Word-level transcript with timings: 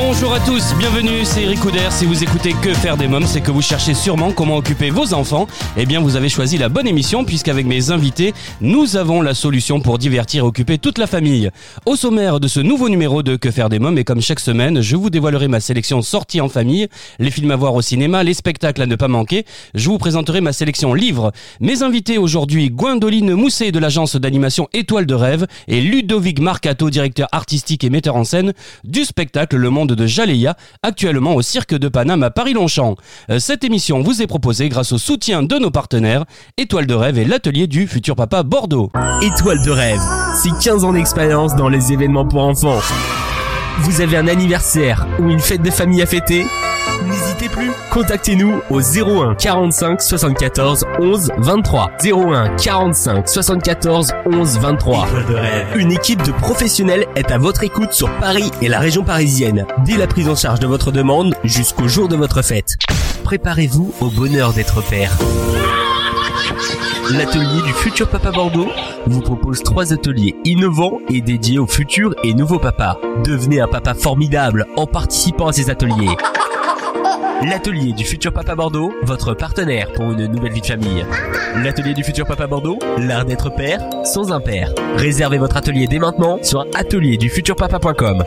Bonjour 0.00 0.32
à 0.32 0.38
tous, 0.38 0.74
bienvenue, 0.78 1.24
c'est 1.24 1.42
Eric 1.42 1.58
Couder. 1.58 1.88
Si 1.90 2.06
vous 2.06 2.22
écoutez 2.22 2.54
Que 2.62 2.72
faire 2.72 2.96
des 2.96 3.08
mômes, 3.08 3.26
c'est 3.26 3.40
que 3.40 3.50
vous 3.50 3.60
cherchez 3.60 3.94
sûrement 3.94 4.30
comment 4.30 4.56
occuper 4.56 4.90
vos 4.90 5.12
enfants. 5.12 5.48
Eh 5.76 5.86
bien, 5.86 5.98
vous 5.98 6.14
avez 6.14 6.28
choisi 6.28 6.56
la 6.56 6.68
bonne 6.68 6.86
émission 6.86 7.24
puisqu'avec 7.24 7.66
mes 7.66 7.90
invités, 7.90 8.32
nous 8.60 8.96
avons 8.96 9.22
la 9.22 9.34
solution 9.34 9.80
pour 9.80 9.98
divertir 9.98 10.44
et 10.44 10.46
occuper 10.46 10.78
toute 10.78 10.98
la 10.98 11.08
famille. 11.08 11.50
Au 11.84 11.96
sommaire 11.96 12.38
de 12.38 12.46
ce 12.46 12.60
nouveau 12.60 12.88
numéro 12.88 13.24
de 13.24 13.34
Que 13.34 13.50
faire 13.50 13.68
des 13.68 13.80
mômes, 13.80 13.98
et 13.98 14.04
comme 14.04 14.20
chaque 14.20 14.38
semaine, 14.38 14.82
je 14.82 14.94
vous 14.94 15.10
dévoilerai 15.10 15.48
ma 15.48 15.58
sélection 15.58 16.00
sortie 16.00 16.40
en 16.40 16.48
famille, 16.48 16.86
les 17.18 17.32
films 17.32 17.50
à 17.50 17.56
voir 17.56 17.74
au 17.74 17.82
cinéma, 17.82 18.22
les 18.22 18.34
spectacles 18.34 18.82
à 18.82 18.86
ne 18.86 18.94
pas 18.94 19.08
manquer. 19.08 19.46
Je 19.74 19.88
vous 19.88 19.98
présenterai 19.98 20.40
ma 20.40 20.52
sélection 20.52 20.94
livres. 20.94 21.32
Mes 21.58 21.82
invités 21.82 22.18
aujourd'hui, 22.18 22.70
Gwendoline 22.70 23.34
Mousset 23.34 23.72
de 23.72 23.80
l'agence 23.80 24.14
d'animation 24.14 24.68
Étoile 24.74 25.06
de 25.06 25.14
rêve 25.14 25.48
et 25.66 25.80
Ludovic 25.80 26.38
Marcato, 26.38 26.88
directeur 26.88 27.26
artistique 27.32 27.82
et 27.82 27.90
metteur 27.90 28.14
en 28.14 28.22
scène 28.22 28.52
du 28.84 29.04
spectacle 29.04 29.56
Le 29.56 29.70
Monde 29.70 29.87
de 29.94 30.06
Jaleia, 30.06 30.56
actuellement 30.82 31.34
au 31.34 31.42
Cirque 31.42 31.74
de 31.74 31.88
Paname 31.88 32.22
à 32.22 32.30
Paris-Longchamp. 32.30 32.96
Euh, 33.30 33.38
Cette 33.38 33.64
émission 33.64 34.02
vous 34.02 34.22
est 34.22 34.26
proposée 34.26 34.68
grâce 34.68 34.92
au 34.92 34.98
soutien 34.98 35.42
de 35.42 35.56
nos 35.58 35.70
partenaires 35.70 36.24
Étoile 36.56 36.86
de 36.86 36.94
rêve 36.94 37.18
et 37.18 37.24
l'atelier 37.24 37.66
du 37.66 37.86
futur 37.86 38.16
papa 38.16 38.42
Bordeaux. 38.42 38.90
Étoile 39.22 39.62
de 39.64 39.70
rêve, 39.70 40.00
c'est 40.42 40.50
15 40.62 40.84
ans 40.84 40.92
d'expérience 40.92 41.56
dans 41.56 41.68
les 41.68 41.92
événements 41.92 42.26
pour 42.26 42.42
enfants. 42.42 42.80
Vous 43.80 44.00
avez 44.00 44.16
un 44.16 44.26
anniversaire 44.26 45.06
ou 45.20 45.28
une 45.28 45.38
fête 45.40 45.62
de 45.62 45.70
famille 45.70 46.02
à 46.02 46.06
fêter 46.06 46.44
N'hésitez 47.38 47.54
plus, 47.54 47.70
contactez-nous 47.92 48.60
au 48.68 48.80
01 48.80 49.36
45 49.36 50.02
74 50.02 50.84
11 50.98 51.30
23. 51.38 51.92
01 52.04 52.56
45 52.56 53.28
74 53.28 54.12
11 54.26 54.58
23. 54.58 55.06
Une 55.76 55.92
équipe 55.92 56.22
de 56.24 56.32
professionnels 56.32 57.06
est 57.14 57.30
à 57.30 57.38
votre 57.38 57.62
écoute 57.62 57.92
sur 57.92 58.10
Paris 58.18 58.50
et 58.60 58.68
la 58.68 58.80
région 58.80 59.04
parisienne, 59.04 59.66
dès 59.84 59.96
la 59.96 60.08
prise 60.08 60.28
en 60.28 60.34
charge 60.34 60.58
de 60.58 60.66
votre 60.66 60.90
demande 60.90 61.36
jusqu'au 61.44 61.86
jour 61.86 62.08
de 62.08 62.16
votre 62.16 62.42
fête. 62.42 62.76
Préparez-vous 63.22 63.94
au 64.00 64.06
bonheur 64.06 64.52
d'être 64.52 64.82
père. 64.82 65.16
L'atelier 67.12 67.62
du 67.64 67.72
futur 67.72 68.08
papa 68.08 68.32
Bordeaux 68.32 68.68
vous 69.06 69.20
propose 69.20 69.62
trois 69.62 69.92
ateliers 69.92 70.34
innovants 70.44 70.98
et 71.08 71.20
dédiés 71.20 71.60
aux 71.60 71.68
futurs 71.68 72.14
et 72.24 72.34
nouveaux 72.34 72.58
papas. 72.58 72.98
Devenez 73.24 73.60
un 73.60 73.68
papa 73.68 73.94
formidable 73.94 74.66
en 74.76 74.86
participant 74.86 75.46
à 75.46 75.52
ces 75.52 75.70
ateliers. 75.70 76.16
L'atelier 77.42 77.92
du 77.92 78.04
futur 78.04 78.32
papa 78.32 78.56
Bordeaux, 78.56 78.92
votre 79.02 79.32
partenaire 79.32 79.92
pour 79.92 80.10
une 80.10 80.26
nouvelle 80.26 80.52
vie 80.52 80.60
de 80.60 80.66
famille. 80.66 81.06
L'atelier 81.62 81.94
du 81.94 82.02
futur 82.02 82.26
papa 82.26 82.46
Bordeaux, 82.48 82.78
l'art 82.98 83.24
d'être 83.24 83.50
père 83.54 83.80
sans 84.04 84.32
un 84.32 84.40
père. 84.40 84.72
Réservez 84.96 85.38
votre 85.38 85.56
atelier 85.56 85.86
dès 85.86 86.00
maintenant 86.00 86.38
sur 86.42 86.66
atelierdufuturpapa.com. 86.74 88.24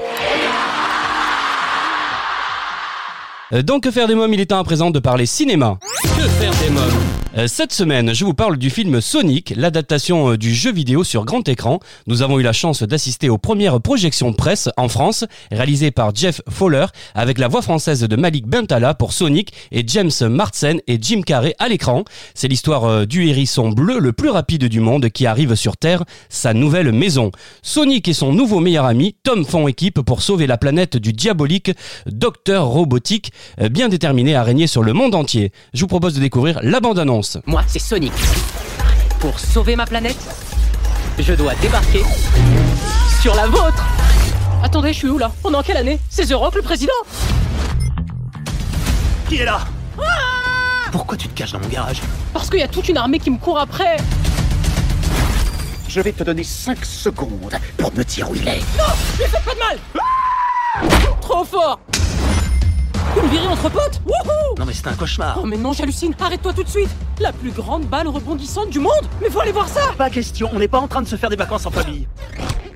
Euh, 3.54 3.62
Dans 3.64 3.80
Que 3.82 3.92
faire 3.92 4.08
des 4.08 4.16
mômes, 4.16 4.34
il 4.34 4.40
est 4.40 4.46
temps 4.46 4.60
à 4.60 4.64
présent 4.64 4.92
de 4.92 5.00
parler 5.00 5.26
cinéma. 5.26 5.78
Que 6.04 6.28
faire 6.28 6.54
des 6.64 6.70
mômes? 6.70 7.21
Cette 7.48 7.72
semaine, 7.72 8.14
je 8.14 8.26
vous 8.26 8.34
parle 8.34 8.58
du 8.58 8.70
film 8.70 9.00
Sonic, 9.00 9.54
l'adaptation 9.56 10.32
euh, 10.32 10.38
du 10.38 10.54
jeu 10.54 10.70
vidéo 10.70 11.06
sur 11.06 11.24
grand 11.24 11.48
écran. 11.48 11.80
Nous 12.06 12.24
avons 12.24 12.40
eu 12.40 12.44
la 12.44 12.52
chance 12.52 12.84
d'assister 12.84 13.30
aux 13.30 13.38
premières 13.38 13.80
projections 13.80 14.34
presse 14.34 14.68
en 14.76 14.90
France, 14.90 15.24
réalisées 15.50 15.92
par 15.92 16.14
Jeff 16.14 16.42
Fowler, 16.50 16.88
avec 17.16 17.38
la 17.38 17.48
voix 17.48 17.62
française 17.62 18.02
de 18.02 18.16
Malik 18.18 18.48
Bentala 18.48 18.96
pour 18.96 19.14
Sonic 19.14 19.54
et 19.72 19.86
James 19.88 20.12
Marsden 20.30 20.82
et 20.88 20.98
Jim 21.02 21.22
Carrey 21.22 21.56
à 21.58 21.70
l'écran. 21.70 22.04
C'est 22.36 22.50
l'histoire 22.50 22.84
euh, 22.84 23.06
du 23.06 23.30
hérisson 23.30 23.70
bleu 23.70 24.00
le 24.00 24.12
plus 24.12 24.30
rapide 24.30 24.66
du 24.66 24.82
monde 24.82 25.10
qui 25.10 25.26
arrive 25.26 25.56
sur 25.56 25.78
Terre, 25.78 26.04
sa 26.28 26.54
nouvelle 26.54 26.92
maison. 26.92 27.32
Sonic 27.62 28.10
et 28.10 28.14
son 28.14 28.34
nouveau 28.34 28.60
meilleur 28.60 28.84
ami, 28.86 29.16
Tom, 29.24 29.46
font 29.46 29.70
équipe 29.70 30.02
pour 30.02 30.22
sauver 30.22 30.48
la 30.48 30.58
planète 30.58 30.98
du 30.98 31.14
diabolique 31.14 31.72
Docteur 32.08 32.66
Robotique, 32.66 33.32
euh, 33.62 33.70
bien 33.70 33.88
déterminé 33.88 34.36
à 34.36 34.44
régner 34.44 34.68
sur 34.68 34.84
le 34.84 34.92
monde 34.92 35.16
entier. 35.16 35.54
Je 35.74 35.80
vous 35.80 35.88
propose 35.88 36.14
de 36.14 36.20
découvrir 36.20 36.60
la 36.62 36.82
bande-annonce. 36.82 37.21
Moi, 37.46 37.64
c'est 37.68 37.80
Sonic. 37.80 38.14
Pour 39.20 39.40
sauver 39.40 39.76
ma 39.76 39.86
planète, 39.86 40.18
je 41.20 41.34
dois 41.34 41.54
débarquer 41.56 42.04
sur 43.22 43.36
la 43.36 43.48
vôtre. 43.48 43.84
Attendez, 44.64 44.94
je 44.94 44.98
suis 45.00 45.10
où 45.10 45.18
là? 45.18 45.32
On 45.44 45.54
est 45.54 45.58
en 45.58 45.62
quelle 45.64 45.78
année? 45.78 46.00
C'est 46.10 46.28
The 46.28 46.34
Rock 46.34 46.56
le 46.56 46.62
président? 46.62 46.94
Qui 49.30 49.38
est 49.38 49.46
là? 49.46 49.62
Pourquoi 50.92 51.16
tu 51.18 51.28
te 51.28 51.38
caches 51.38 51.52
dans 51.54 51.60
mon 51.60 51.68
garage? 51.68 52.02
Parce 52.34 52.50
qu'il 52.50 52.60
y 52.60 52.64
a 52.64 52.68
toute 52.68 52.90
une 52.90 52.98
armée 52.98 53.20
qui 53.20 53.30
me 53.30 53.38
court 53.38 53.60
après. 53.60 53.98
Je 55.88 56.02
vais 56.02 56.12
te 56.12 56.24
donner 56.24 56.44
5 56.44 56.84
secondes 56.84 57.58
pour 57.78 57.94
me 57.94 58.04
dire 58.04 58.30
où 58.30 58.36
il 58.36 58.48
est. 58.48 58.62
Pas 58.78 59.54
de 59.54 59.60
mal 59.60 59.78
Trop 61.22 61.44
fort 61.44 61.80
Une 63.18 63.30
virée 63.30 63.48
entre 63.48 63.70
potes 63.70 64.02
Wouhou 64.06 64.56
Non 64.58 64.66
mais 64.66 64.74
c'est 64.74 64.88
un 64.88 64.94
cauchemar. 64.94 65.40
Oh 65.42 65.46
mais 65.46 65.58
non, 65.58 65.74
j'hallucine 65.74 66.14
Arrête-toi 66.20 66.54
tout 66.54 66.64
de 66.64 66.70
suite 66.70 66.90
La 67.20 67.32
plus 67.34 67.52
grande 67.52 67.84
balle 67.84 68.08
rebondissante 68.08 68.70
du 68.70 68.80
monde 68.80 68.92
Mais 69.22 69.30
faut 69.30 69.40
aller 69.42 69.52
voir 69.52 69.68
ça 69.68 69.82
Pas 69.98 70.10
question, 70.10 70.50
on 70.54 70.60
n'est 70.60 70.68
pas 70.68 70.80
en 70.80 70.88
train 70.88 71.02
de 71.02 71.08
se 71.08 71.16
faire 71.16 71.30
des 71.30 71.36
vacances 71.36 71.66
en 71.66 71.72
famille. 71.72 72.08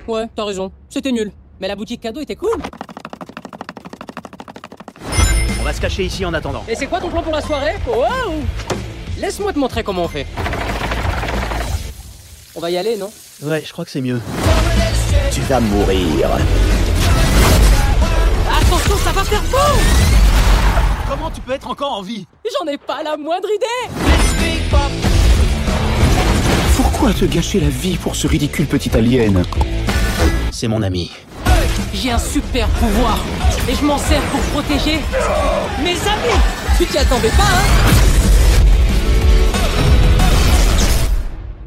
Ouais, 0.08 0.28
t'as 0.36 0.44
raison. 0.46 0.72
C'était 0.90 1.12
nul. 1.12 1.32
Mais 1.60 1.68
la 1.68 1.76
boutique 1.76 2.02
cadeau 2.02 2.22
était 2.22 2.36
cool. 2.36 2.58
On 5.60 5.64
va 5.64 5.74
se 5.74 5.82
cacher 5.82 6.04
ici 6.04 6.26
en 6.26 6.34
attendant. 6.34 6.64
Et 6.68 6.76
c'est 6.76 6.86
quoi 6.88 7.00
ton 7.00 7.10
plan 7.10 7.24
pour 7.24 7.34
la 7.34 7.42
soirée 7.42 7.76
Waouh 7.88 8.44
Laisse-moi 9.18 9.54
te 9.54 9.60
montrer 9.60 9.84
comment 9.84 10.04
on 10.04 10.08
fait. 10.08 10.28
On 12.56 12.60
va 12.60 12.70
y 12.70 12.78
aller, 12.78 12.98
non 12.98 13.10
Ouais, 13.42 13.64
je 13.66 13.72
crois 13.72 13.84
que 13.86 13.92
c'est 13.92 14.02
mieux. 14.02 14.22
Tu 15.32 15.42
vas 15.42 15.60
mourir. 15.60 16.30
Attention, 18.50 18.96
ça 19.04 19.12
va 19.12 19.24
faire 19.24 19.44
faux 19.44 20.15
Comment 21.08 21.30
tu 21.30 21.40
peux 21.42 21.52
être 21.54 21.68
encore 21.70 21.94
en 21.94 22.02
vie 22.02 22.26
J'en 22.60 22.68
ai 22.68 22.78
pas 22.78 23.04
la 23.04 23.16
moindre 23.16 23.48
idée 23.56 23.96
Pourquoi 26.76 27.14
te 27.14 27.26
gâcher 27.26 27.60
la 27.60 27.70
vie 27.70 27.98
pour 27.98 28.16
ce 28.16 28.28
ridicule 28.28 28.66
petit 28.66 28.90
alien 28.96 29.44
C'est 30.52 30.68
mon 30.68 30.82
ami. 30.82 31.12
J'ai 31.94 32.12
un 32.12 32.18
super 32.18 32.68
pouvoir 32.70 33.20
et 33.70 33.76
je 33.76 33.86
m'en 33.86 33.98
sers 33.98 34.22
pour 34.32 34.40
protéger 34.52 35.00
mes 35.84 35.92
amis 35.92 36.40
Tu 36.78 36.86
t'y 36.86 36.98
attendais 36.98 37.30
pas, 37.30 37.44
hein 37.44 37.92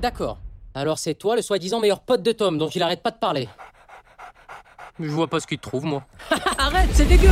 D'accord. 0.02 0.38
Alors 0.74 0.98
c'est 0.98 1.14
toi 1.14 1.36
le 1.36 1.42
soi-disant 1.42 1.80
meilleur 1.80 2.00
pote 2.00 2.22
de 2.22 2.32
Tom 2.32 2.58
dont 2.58 2.68
il 2.68 2.82
arrête 2.82 3.02
pas 3.02 3.10
de 3.10 3.18
parler. 3.18 3.48
Je 5.00 5.08
vois 5.08 5.28
pas 5.28 5.38
ce 5.40 5.46
qu'il 5.46 5.58
te 5.58 5.62
trouve, 5.62 5.84
moi. 5.84 6.02
Arrête, 6.58 6.88
c'est 6.92 7.06
dégueu 7.06 7.28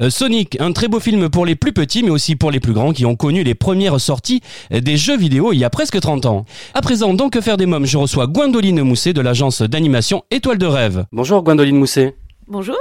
Euh, 0.00 0.10
Sonic, 0.10 0.60
un 0.60 0.72
très 0.72 0.88
beau 0.88 1.00
film 1.00 1.28
pour 1.28 1.46
les 1.46 1.54
plus 1.56 1.72
petits 1.72 2.02
mais 2.02 2.10
aussi 2.10 2.36
pour 2.36 2.50
les 2.50 2.60
plus 2.60 2.72
grands 2.72 2.92
qui 2.92 3.06
ont 3.06 3.16
connu 3.16 3.42
les 3.44 3.54
premières 3.54 4.00
sorties 4.00 4.40
des 4.70 4.96
jeux 4.96 5.16
vidéo 5.16 5.52
il 5.52 5.58
y 5.58 5.64
a 5.64 5.70
presque 5.70 6.00
30 6.00 6.26
ans. 6.26 6.44
À 6.74 6.80
présent, 6.80 7.14
dans 7.14 7.28
Que 7.28 7.40
faire 7.40 7.56
des 7.56 7.66
mômes, 7.66 7.86
je 7.86 7.98
reçois 7.98 8.26
Gwendoline 8.26 8.82
Mousset 8.82 9.12
de 9.12 9.20
l'agence 9.20 9.62
d'animation 9.62 10.22
Étoile 10.30 10.58
de 10.58 10.66
rêve. 10.66 11.06
Bonjour 11.12 11.42
Gwendoline 11.42 11.76
Mousset. 11.76 12.16
Bonjour. 12.48 12.76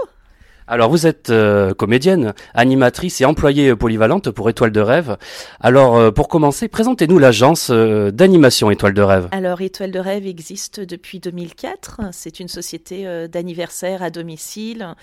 Alors 0.68 0.90
vous 0.90 1.08
êtes 1.08 1.30
euh, 1.30 1.74
comédienne, 1.74 2.34
animatrice 2.54 3.22
et 3.22 3.26
employée 3.26 3.76
polyvalente 3.76 4.32
pour 4.32 4.50
Étoile 4.50 4.72
de 4.72 4.80
rêve. 4.80 5.18
Alors 5.60 5.98
euh, 5.98 6.12
pour 6.12 6.28
commencer, 6.28 6.68
présentez-nous 6.68 7.20
l'agence 7.20 7.70
euh, 7.70 8.12
d'animation 8.12 8.72
Étoile 8.72 8.94
de 8.94 9.02
rêve. 9.02 9.28
Alors, 9.32 9.62
Étoile 9.62 9.92
de 9.92 10.00
rêve 10.00 10.26
existe 10.26 10.80
depuis 10.80 11.20
2004. 11.20 12.02
C'est 12.12 12.40
une 12.40 12.48
société 12.48 13.08
euh, 13.08 13.28
d'anniversaire 13.28 14.04
à 14.04 14.10
domicile 14.10 14.96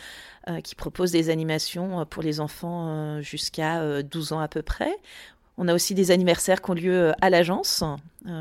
euh, 0.48 0.60
qui 0.60 0.74
propose 0.74 1.12
des 1.12 1.30
animations 1.30 2.00
euh, 2.00 2.04
pour 2.04 2.22
les 2.22 2.40
enfants 2.40 2.88
euh, 2.88 3.20
jusqu'à 3.20 3.80
euh, 3.80 4.02
12 4.02 4.32
ans 4.32 4.40
à 4.40 4.48
peu 4.48 4.62
près. 4.62 4.96
On 5.62 5.68
a 5.68 5.74
aussi 5.74 5.94
des 5.94 6.10
anniversaires 6.10 6.62
qui 6.62 6.70
ont 6.70 6.74
lieu 6.74 6.94
euh, 6.94 7.12
à 7.20 7.28
l'agence, 7.28 7.82
euh, 7.82 7.96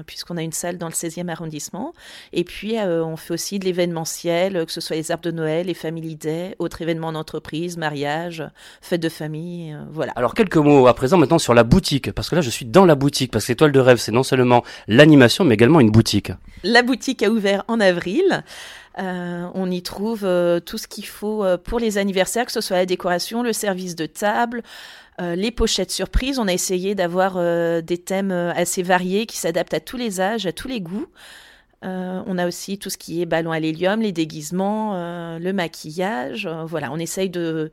puisqu'on 0.05 0.37
a 0.37 0.41
une 0.41 0.51
salle 0.51 0.77
dans 0.77 0.87
le 0.87 0.93
16e 0.93 1.29
arrondissement. 1.29 1.93
Et 2.33 2.43
puis, 2.43 2.77
euh, 2.77 3.03
on 3.03 3.15
fait 3.15 3.33
aussi 3.33 3.59
de 3.59 3.65
l'événementiel, 3.65 4.55
euh, 4.55 4.65
que 4.65 4.71
ce 4.71 4.81
soit 4.81 4.95
les 4.95 5.11
arbres 5.11 5.23
de 5.23 5.31
Noël, 5.31 5.67
les 5.67 5.73
Family 5.73 6.15
Day, 6.15 6.55
autres 6.59 6.81
événements 6.81 7.11
d'entreprise, 7.11 7.77
mariage, 7.77 8.43
fêtes 8.81 9.01
de 9.01 9.09
famille, 9.09 9.73
euh, 9.73 9.83
voilà. 9.91 10.13
Alors 10.15 10.33
quelques 10.33 10.57
mots 10.57 10.87
à 10.87 10.93
présent 10.93 11.17
maintenant 11.17 11.39
sur 11.39 11.53
la 11.53 11.63
boutique, 11.63 12.11
parce 12.11 12.29
que 12.29 12.35
là 12.35 12.41
je 12.41 12.49
suis 12.49 12.65
dans 12.65 12.85
la 12.85 12.95
boutique, 12.95 13.31
parce 13.31 13.45
que 13.45 13.53
Étoile 13.53 13.71
de 13.71 13.79
rêve 13.79 13.97
c'est 13.97 14.11
non 14.11 14.23
seulement 14.23 14.63
l'animation 14.87 15.43
mais 15.43 15.55
également 15.55 15.79
une 15.79 15.91
boutique. 15.91 16.31
La 16.63 16.83
boutique 16.83 17.23
a 17.23 17.29
ouvert 17.29 17.63
en 17.67 17.79
avril. 17.79 18.43
Euh, 18.99 19.47
on 19.53 19.71
y 19.71 19.81
trouve 19.81 20.21
euh, 20.23 20.59
tout 20.59 20.77
ce 20.77 20.87
qu'il 20.87 21.05
faut 21.05 21.43
euh, 21.43 21.57
pour 21.57 21.79
les 21.79 21.97
anniversaires, 21.97 22.45
que 22.45 22.51
ce 22.51 22.61
soit 22.61 22.77
la 22.77 22.85
décoration, 22.85 23.43
le 23.43 23.53
service 23.53 23.95
de 23.95 24.05
table, 24.05 24.61
euh, 25.21 25.35
les 25.35 25.51
pochettes 25.51 25.91
surprises. 25.91 26.39
On 26.39 26.47
a 26.47 26.53
essayé 26.53 26.95
d'avoir 26.95 27.33
euh, 27.35 27.81
des 27.81 27.97
thèmes 27.97 28.31
euh, 28.31 28.53
assez 28.53 28.83
variés 28.83 29.25
qui 29.25 29.37
s'adaptent 29.37 29.69
à 29.74 29.80
tous 29.80 29.98
les 29.98 30.21
âges, 30.21 30.45
à 30.45 30.51
tous 30.51 30.68
les 30.68 30.81
goûts. 30.81 31.07
on 31.81 32.38
a 32.38 32.48
aussi 32.48 32.77
tout 32.77 32.89
ce 32.89 32.98
qui 32.98 33.21
est 33.21 33.25
ballon 33.25 33.51
à 33.51 33.60
l'hélium, 33.60 34.01
les 34.01 34.12
déguisements, 34.12 34.94
le 35.38 35.51
maquillage. 35.51 36.48
voilà, 36.66 36.92
on 36.92 36.98
essaye 36.98 37.30
de 37.30 37.71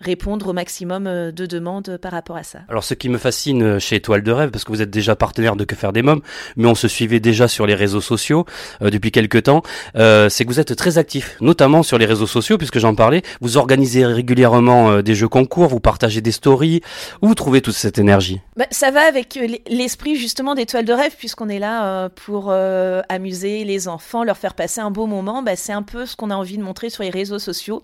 répondre 0.00 0.48
au 0.48 0.52
maximum 0.52 1.06
euh, 1.06 1.30
de 1.30 1.46
demandes 1.46 1.98
par 2.00 2.12
rapport 2.12 2.36
à 2.36 2.42
ça. 2.42 2.60
Alors 2.68 2.84
ce 2.84 2.94
qui 2.94 3.08
me 3.08 3.18
fascine 3.18 3.62
euh, 3.62 3.78
chez 3.78 3.96
Étoile 3.96 4.22
de 4.22 4.32
Rêve, 4.32 4.50
parce 4.50 4.64
que 4.64 4.72
vous 4.72 4.82
êtes 4.82 4.90
déjà 4.90 5.14
partenaire 5.14 5.56
de 5.56 5.64
Que 5.64 5.76
faire 5.76 5.92
des 5.92 6.02
mômes, 6.02 6.22
mais 6.56 6.66
on 6.66 6.74
se 6.74 6.88
suivait 6.88 7.20
déjà 7.20 7.48
sur 7.48 7.66
les 7.66 7.74
réseaux 7.74 8.00
sociaux 8.00 8.46
euh, 8.82 8.90
depuis 8.90 9.12
quelques 9.12 9.44
temps, 9.44 9.62
c'est 9.94 10.44
que 10.44 10.48
vous 10.48 10.60
êtes 10.60 10.74
très 10.74 10.98
actif, 10.98 11.36
notamment 11.40 11.82
sur 11.82 11.98
les 11.98 12.06
réseaux 12.06 12.26
sociaux, 12.26 12.58
puisque 12.58 12.78
j'en 12.78 12.94
parlais. 12.94 13.22
Vous 13.40 13.56
organisez 13.56 14.04
régulièrement 14.06 15.02
des 15.02 15.14
jeux 15.14 15.28
concours, 15.28 15.68
vous 15.68 15.80
partagez 15.80 16.20
des 16.20 16.32
stories. 16.32 16.80
Où 17.22 17.28
vous 17.28 17.34
trouvez 17.34 17.60
toute 17.60 17.74
cette 17.74 17.98
énergie? 17.98 18.40
Bah, 18.56 18.66
Ça 18.70 18.90
va 18.90 19.02
avec 19.02 19.38
l'esprit 19.68 20.16
justement 20.16 20.54
d'Étoile 20.54 20.84
de 20.84 20.92
Rêve, 20.92 21.14
puisqu'on 21.16 21.48
est 21.48 21.58
là 21.58 22.08
pour 22.10 22.52
amuser 22.52 23.64
les 23.64 23.88
enfants, 23.88 24.24
leur 24.24 24.36
faire 24.36 24.54
passer 24.54 24.80
un 24.80 24.90
beau 24.90 25.06
moment. 25.06 25.42
Bah, 25.42 25.56
c'est 25.56 25.72
un 25.72 25.82
peu 25.82 26.06
ce 26.06 26.16
qu'on 26.16 26.30
a 26.30 26.34
envie 26.34 26.58
de 26.58 26.62
montrer 26.62 26.90
sur 26.90 27.02
les 27.02 27.10
réseaux 27.10 27.38
sociaux 27.38 27.82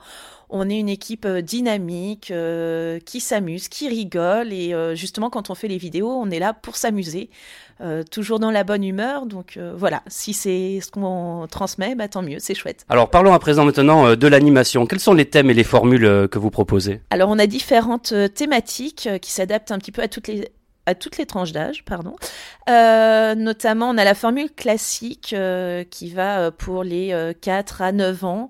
on 0.49 0.69
est 0.71 0.79
une 0.79 0.89
équipe 0.89 1.25
euh, 1.25 1.41
dynamique, 1.41 2.31
euh, 2.31 2.99
qui 3.01 3.21
s'amuse, 3.21 3.69
qui 3.69 3.89
rigole. 3.89 4.53
Et 4.53 4.75
euh, 4.75 4.95
justement, 4.95 5.31
quand 5.31 5.51
on 5.51 5.55
fait 5.55 5.69
les 5.69 5.79
vidéos, 5.79 6.11
on 6.11 6.31
est 6.31 6.39
là 6.39 6.53
pour 6.53 6.77
s'amuser, 6.77 7.31
toujours 8.11 8.39
dans 8.39 8.51
la 8.51 8.65
bonne 8.65 8.85
humeur. 8.85 9.27
Donc 9.27 9.59
voilà, 9.77 10.03
si 10.07 10.33
c'est 10.33 10.81
ce 10.81 10.91
qu'on 10.91 11.47
transmet, 11.51 11.95
bah, 11.95 12.09
tant 12.09 12.23
mieux, 12.23 12.39
c'est 12.39 12.55
chouette. 12.55 12.87
Alors 12.89 13.11
parlons 13.11 13.35
à 13.35 13.39
présent 13.39 13.67
maintenant 13.67 14.17
de 14.17 14.27
l'animation. 14.27 14.87
Quels 14.87 15.01
sont 15.01 15.13
les 15.13 15.27
thèmes 15.27 15.51
et 15.51 15.55
les 15.55 15.63
formules 15.63 16.27
que 16.31 16.39
vous 16.39 16.49
proposez? 16.49 17.03
Alors 17.11 17.29
on 17.29 17.39
a 17.39 17.47
différentes 17.47 18.15
thématiques 18.35 19.11
qui 19.21 19.31
s'adaptent 19.31 19.73
un 19.73 19.79
petit 19.79 19.93
peu 19.93 20.01
à 20.01 20.09
toutes 20.09 20.29
les 20.29 20.49
à 20.87 20.95
toutes 20.95 21.19
les 21.19 21.27
tranches 21.27 21.53
d'âge, 21.53 21.85
pardon. 21.85 22.17
notamment, 22.67 23.91
on 23.91 23.99
a 23.99 24.05
la 24.05 24.15
formule 24.15 24.51
classique 24.51 25.37
qui 25.91 26.11
va 26.11 26.51
pour 26.51 26.83
les 26.83 27.35
4 27.43 27.83
à 27.83 27.93
9 27.93 28.25
ans 28.25 28.49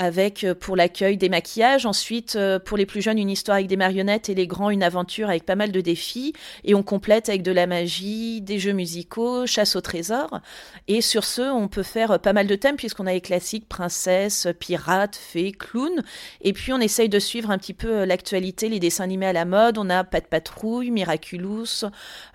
avec 0.00 0.44
euh, 0.44 0.54
pour 0.54 0.76
l'accueil 0.76 1.18
des 1.18 1.28
maquillages, 1.28 1.84
ensuite 1.84 2.34
euh, 2.34 2.58
pour 2.58 2.78
les 2.78 2.86
plus 2.86 3.02
jeunes 3.02 3.18
une 3.18 3.28
histoire 3.28 3.56
avec 3.56 3.66
des 3.66 3.76
marionnettes 3.76 4.30
et 4.30 4.34
les 4.34 4.46
grands 4.46 4.70
une 4.70 4.82
aventure 4.82 5.28
avec 5.28 5.44
pas 5.44 5.56
mal 5.56 5.72
de 5.72 5.80
défis. 5.82 6.32
Et 6.64 6.74
on 6.74 6.82
complète 6.82 7.28
avec 7.28 7.42
de 7.42 7.52
la 7.52 7.66
magie, 7.66 8.40
des 8.40 8.58
jeux 8.58 8.72
musicaux, 8.72 9.46
chasse 9.46 9.76
au 9.76 9.82
trésor. 9.82 10.40
Et 10.88 11.02
sur 11.02 11.24
ce 11.24 11.42
on 11.42 11.68
peut 11.68 11.82
faire 11.82 12.18
pas 12.18 12.32
mal 12.32 12.46
de 12.46 12.54
thèmes 12.54 12.76
puisqu'on 12.76 13.06
a 13.06 13.12
les 13.12 13.20
classiques 13.20 13.68
princesse, 13.68 14.48
pirate, 14.58 15.16
fée, 15.16 15.52
clown. 15.52 16.02
Et 16.40 16.54
puis 16.54 16.72
on 16.72 16.80
essaye 16.80 17.10
de 17.10 17.18
suivre 17.18 17.50
un 17.50 17.58
petit 17.58 17.74
peu 17.74 17.98
euh, 17.98 18.06
l'actualité, 18.06 18.70
les 18.70 18.80
dessins 18.80 19.04
animés 19.04 19.26
à 19.26 19.34
la 19.34 19.44
mode, 19.44 19.76
on 19.76 19.90
a 19.90 20.02
Pat 20.02 20.26
Patrouille, 20.26 20.90
Miraculous, 20.90 21.84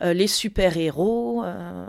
les 0.01 0.27
super-héros 0.27 1.43
euh, 1.43 1.85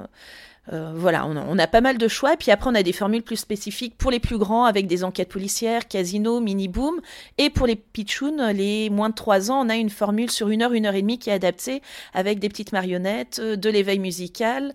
voilà, 0.68 1.26
on 1.26 1.58
a, 1.58 1.66
pas 1.66 1.80
mal 1.80 1.98
de 1.98 2.08
choix. 2.08 2.36
Puis 2.36 2.50
après, 2.50 2.70
on 2.70 2.74
a 2.74 2.82
des 2.82 2.92
formules 2.92 3.22
plus 3.22 3.36
spécifiques 3.36 3.96
pour 3.96 4.10
les 4.10 4.20
plus 4.20 4.38
grands 4.38 4.64
avec 4.64 4.86
des 4.86 5.04
enquêtes 5.04 5.28
policières, 5.28 5.88
casino, 5.88 6.40
mini-boom. 6.40 7.00
Et 7.38 7.50
pour 7.50 7.66
les 7.66 7.76
pitchouns, 7.76 8.52
les 8.52 8.90
moins 8.90 9.10
de 9.10 9.14
3 9.14 9.50
ans, 9.50 9.64
on 9.64 9.68
a 9.68 9.76
une 9.76 9.90
formule 9.90 10.30
sur 10.30 10.48
une 10.48 10.62
heure, 10.62 10.72
une 10.72 10.86
heure 10.86 10.94
et 10.94 11.02
demie 11.02 11.18
qui 11.18 11.30
est 11.30 11.34
adaptée 11.34 11.82
avec 12.14 12.38
des 12.38 12.48
petites 12.48 12.72
marionnettes, 12.72 13.38
euh, 13.40 13.56
de 13.56 13.68
l'éveil 13.68 13.98
musical, 13.98 14.72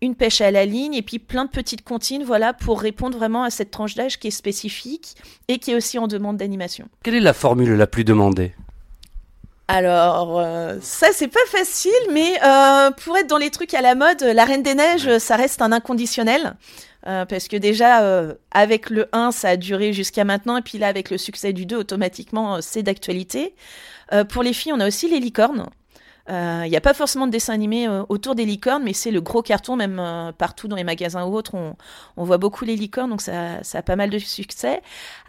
une 0.00 0.14
pêche 0.14 0.40
à 0.40 0.50
la 0.50 0.66
ligne 0.66 0.94
et 0.94 1.02
puis 1.02 1.18
plein 1.18 1.44
de 1.44 1.50
petites 1.50 1.82
comptines, 1.82 2.24
voilà, 2.24 2.52
pour 2.52 2.80
répondre 2.80 3.16
vraiment 3.16 3.42
à 3.42 3.50
cette 3.50 3.70
tranche 3.70 3.94
d'âge 3.94 4.18
qui 4.18 4.28
est 4.28 4.32
spécifique 4.32 5.14
et 5.48 5.58
qui 5.58 5.70
est 5.70 5.74
aussi 5.74 5.98
en 5.98 6.06
demande 6.06 6.36
d'animation. 6.36 6.88
Quelle 7.02 7.14
est 7.14 7.20
la 7.20 7.32
formule 7.32 7.72
la 7.72 7.86
plus 7.86 8.04
demandée? 8.04 8.52
Alors, 9.66 10.40
euh, 10.40 10.76
ça 10.82 11.08
c'est 11.12 11.28
pas 11.28 11.44
facile, 11.48 11.92
mais 12.12 12.34
euh, 12.44 12.90
pour 12.90 13.16
être 13.16 13.26
dans 13.26 13.38
les 13.38 13.50
trucs 13.50 13.72
à 13.72 13.80
la 13.80 13.94
mode, 13.94 14.22
la 14.22 14.44
Reine 14.44 14.62
des 14.62 14.74
Neiges, 14.74 15.18
ça 15.18 15.36
reste 15.36 15.62
un 15.62 15.72
inconditionnel. 15.72 16.54
Euh, 17.06 17.26
parce 17.26 17.48
que 17.48 17.56
déjà, 17.56 18.02
avec 18.50 18.88
le 18.88 19.08
1, 19.12 19.30
ça 19.30 19.50
a 19.50 19.56
duré 19.56 19.92
jusqu'à 19.92 20.24
maintenant, 20.24 20.56
et 20.56 20.62
puis 20.62 20.78
là, 20.78 20.88
avec 20.88 21.10
le 21.10 21.18
succès 21.18 21.52
du 21.52 21.66
2, 21.66 21.76
automatiquement, 21.76 22.60
c'est 22.62 22.82
d'actualité. 22.82 23.54
pour 24.30 24.42
les 24.42 24.52
filles, 24.52 24.72
on 24.72 24.80
a 24.80 24.86
aussi 24.86 25.08
les 25.08 25.20
licornes. 25.20 25.66
Il 26.26 26.32
euh, 26.32 26.68
n'y 26.68 26.76
a 26.76 26.80
pas 26.80 26.94
forcément 26.94 27.26
de 27.26 27.32
dessin 27.32 27.52
animé 27.52 27.86
euh, 27.86 28.02
autour 28.08 28.34
des 28.34 28.46
licornes, 28.46 28.82
mais 28.82 28.94
c'est 28.94 29.10
le 29.10 29.20
gros 29.20 29.42
carton, 29.42 29.76
même 29.76 29.98
euh, 30.00 30.32
partout 30.32 30.68
dans 30.68 30.76
les 30.76 30.84
magasins 30.84 31.26
ou 31.26 31.34
autres, 31.34 31.54
on, 31.54 31.76
on, 32.16 32.24
voit 32.24 32.38
beaucoup 32.38 32.64
les 32.64 32.76
licornes, 32.76 33.10
donc 33.10 33.20
ça, 33.20 33.62
ça, 33.62 33.78
a 33.78 33.82
pas 33.82 33.94
mal 33.94 34.08
de 34.08 34.18
succès. 34.18 34.80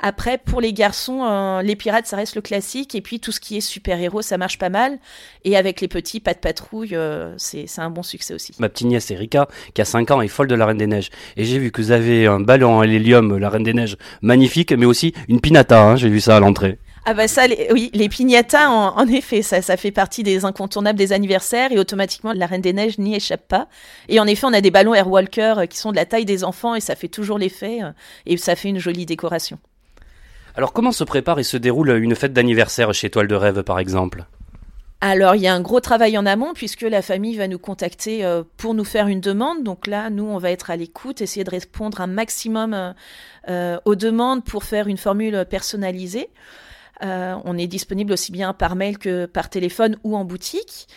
Après, 0.02 0.38
pour 0.38 0.62
les 0.62 0.72
garçons, 0.72 1.60
les 1.60 1.76
pirates, 1.76 2.08
ça 2.08 2.16
reste 2.16 2.36
le 2.36 2.42
classique, 2.42 2.96
et 2.96 3.02
puis 3.02 3.20
tout 3.20 3.34
ce 3.34 3.42
qui 3.42 3.58
est 3.58 3.62
super-héros, 3.62 4.22
ça 4.22 4.38
marche 4.38 4.58
pas 4.58 4.70
mal. 4.70 4.98
Et 5.44 5.58
avec 5.58 5.82
les 5.82 5.90
petits, 5.90 6.22
pas 6.22 6.34
de 6.34 6.40
patrouille, 6.40 6.98
c'est 7.36 7.68
un 7.78 7.90
bon 7.90 8.04
succès 8.04 8.34
aussi. 8.34 8.54
Ma 8.60 8.70
petite 8.70 8.88
nièce 8.88 9.12
Erika, 9.12 9.50
qui 9.74 9.82
a 9.82 9.86
5 9.86 10.12
ans, 10.12 10.22
est 10.22 10.30
folle 10.30 10.48
de 10.48 10.56
la 10.56 10.66
Reine 10.66 10.78
des 10.78 10.88
Neiges. 10.88 11.10
Et 11.36 11.44
j'ai 11.44 11.60
vu 11.60 11.72
que 11.72 11.82
vous 11.82 11.92
avez 11.92 12.26
un 12.26 12.40
ballon 12.40 12.80
à 12.80 12.86
l'hélium, 12.86 13.38
la 13.38 13.50
Reine 13.50 13.64
des 13.64 13.74
Neiges, 13.74 13.98
magnifique, 14.22 14.72
mais 14.72 14.86
aussi 14.86 15.14
une 15.28 15.42
pinata, 15.42 15.82
hein, 15.82 15.96
j'ai 15.98 16.10
vu 16.10 16.22
ça 16.22 16.38
à 16.38 16.40
l'entrée. 16.40 16.80
Ah 17.08 17.14
bah 17.14 17.28
ça, 17.28 17.44
oui, 17.72 17.92
les 17.94 18.10
piñatas, 18.10 18.68
en, 18.68 19.08
effet, 19.08 19.44
ça, 19.44 19.62
ça 19.62 19.78
fait 19.78 19.92
partie 19.92 20.24
des 20.24 20.44
incontournables 20.44 20.98
des 20.98 21.14
anniversaires 21.14 21.72
et 21.72 21.78
automatiquement 21.78 22.34
la 22.34 22.48
Reine 22.48 22.62
des 22.62 22.74
Neiges 22.74 22.98
n'y 22.98 23.14
échappe 23.14 23.48
pas. 23.48 23.68
Et 24.10 24.20
en 24.20 24.26
effet, 24.26 24.48
on 24.48 24.54
a 24.54 24.62
des 24.62 24.72
ballons 24.72 24.96
Airwalker 24.96 25.54
euh, 25.60 25.66
qui 25.68 25.78
sont 25.78 25.92
de 25.92 25.98
la 25.98 26.06
taille 26.06 26.26
des 26.26 26.44
enfants 26.44 26.74
et 26.74 26.82
ça 26.82 26.96
fait 26.96 27.08
toujours 27.08 27.38
l'effet 27.38 27.84
euh, 27.84 27.92
et 28.26 28.38
ça 28.38 28.56
fait 28.56 28.70
une 28.70 28.80
jolie 28.80 29.06
décoration. 29.06 29.60
Alors 30.56 30.74
comment 30.74 30.92
se 30.92 31.04
prépare 31.04 31.38
et 31.38 31.44
se 31.44 31.58
déroule 31.58 31.92
une 31.92 32.16
fête 32.16 32.34
d'anniversaire 32.34 32.92
chez 32.92 33.12
Toile 33.12 33.28
de 33.28 33.36
Rêve 33.36 33.62
par 33.62 33.78
exemple? 33.78 34.26
Alors, 35.02 35.36
il 35.36 35.44
y 35.44 35.48
a 35.48 35.54
un 35.54 35.62
gros 35.62 35.82
travail 35.82 36.18
en 36.18 36.26
amont 36.26 36.54
puisque 36.56 36.82
la 36.82 37.04
famille 37.04 37.38
va 37.38 37.48
nous 37.48 37.60
contacter 37.60 38.26
euh, 38.26 38.42
pour 38.58 38.74
nous 38.74 38.86
faire 38.86 39.08
une 39.08 39.22
demande. 39.22 39.62
Donc 39.62 39.86
là, 39.86 40.10
nous, 40.10 40.24
on 40.24 40.40
va 40.40 40.50
être 40.50 40.72
à 40.72 40.76
l'écoute, 40.76 41.22
essayer 41.22 41.44
de 41.44 41.52
répondre 41.52 42.02
un 42.02 42.08
maximum 42.08 42.96
aux 43.48 43.96
demandes 43.96 44.44
pour 44.44 44.64
faire 44.64 44.88
une 44.88 44.98
formule 44.98 45.46
personnalisée. 45.48 46.30
Euh, 47.04 47.36
on 47.44 47.58
est 47.58 47.68
disponible 47.68 48.14
aussi 48.14 48.32
bien 48.32 48.54
par 48.54 48.76
mail 48.76 48.98
que 48.98 49.26
par 49.26 49.50
téléphone 49.50 49.98
ou 50.04 50.16
en 50.16 50.26
boutique. 50.26 50.88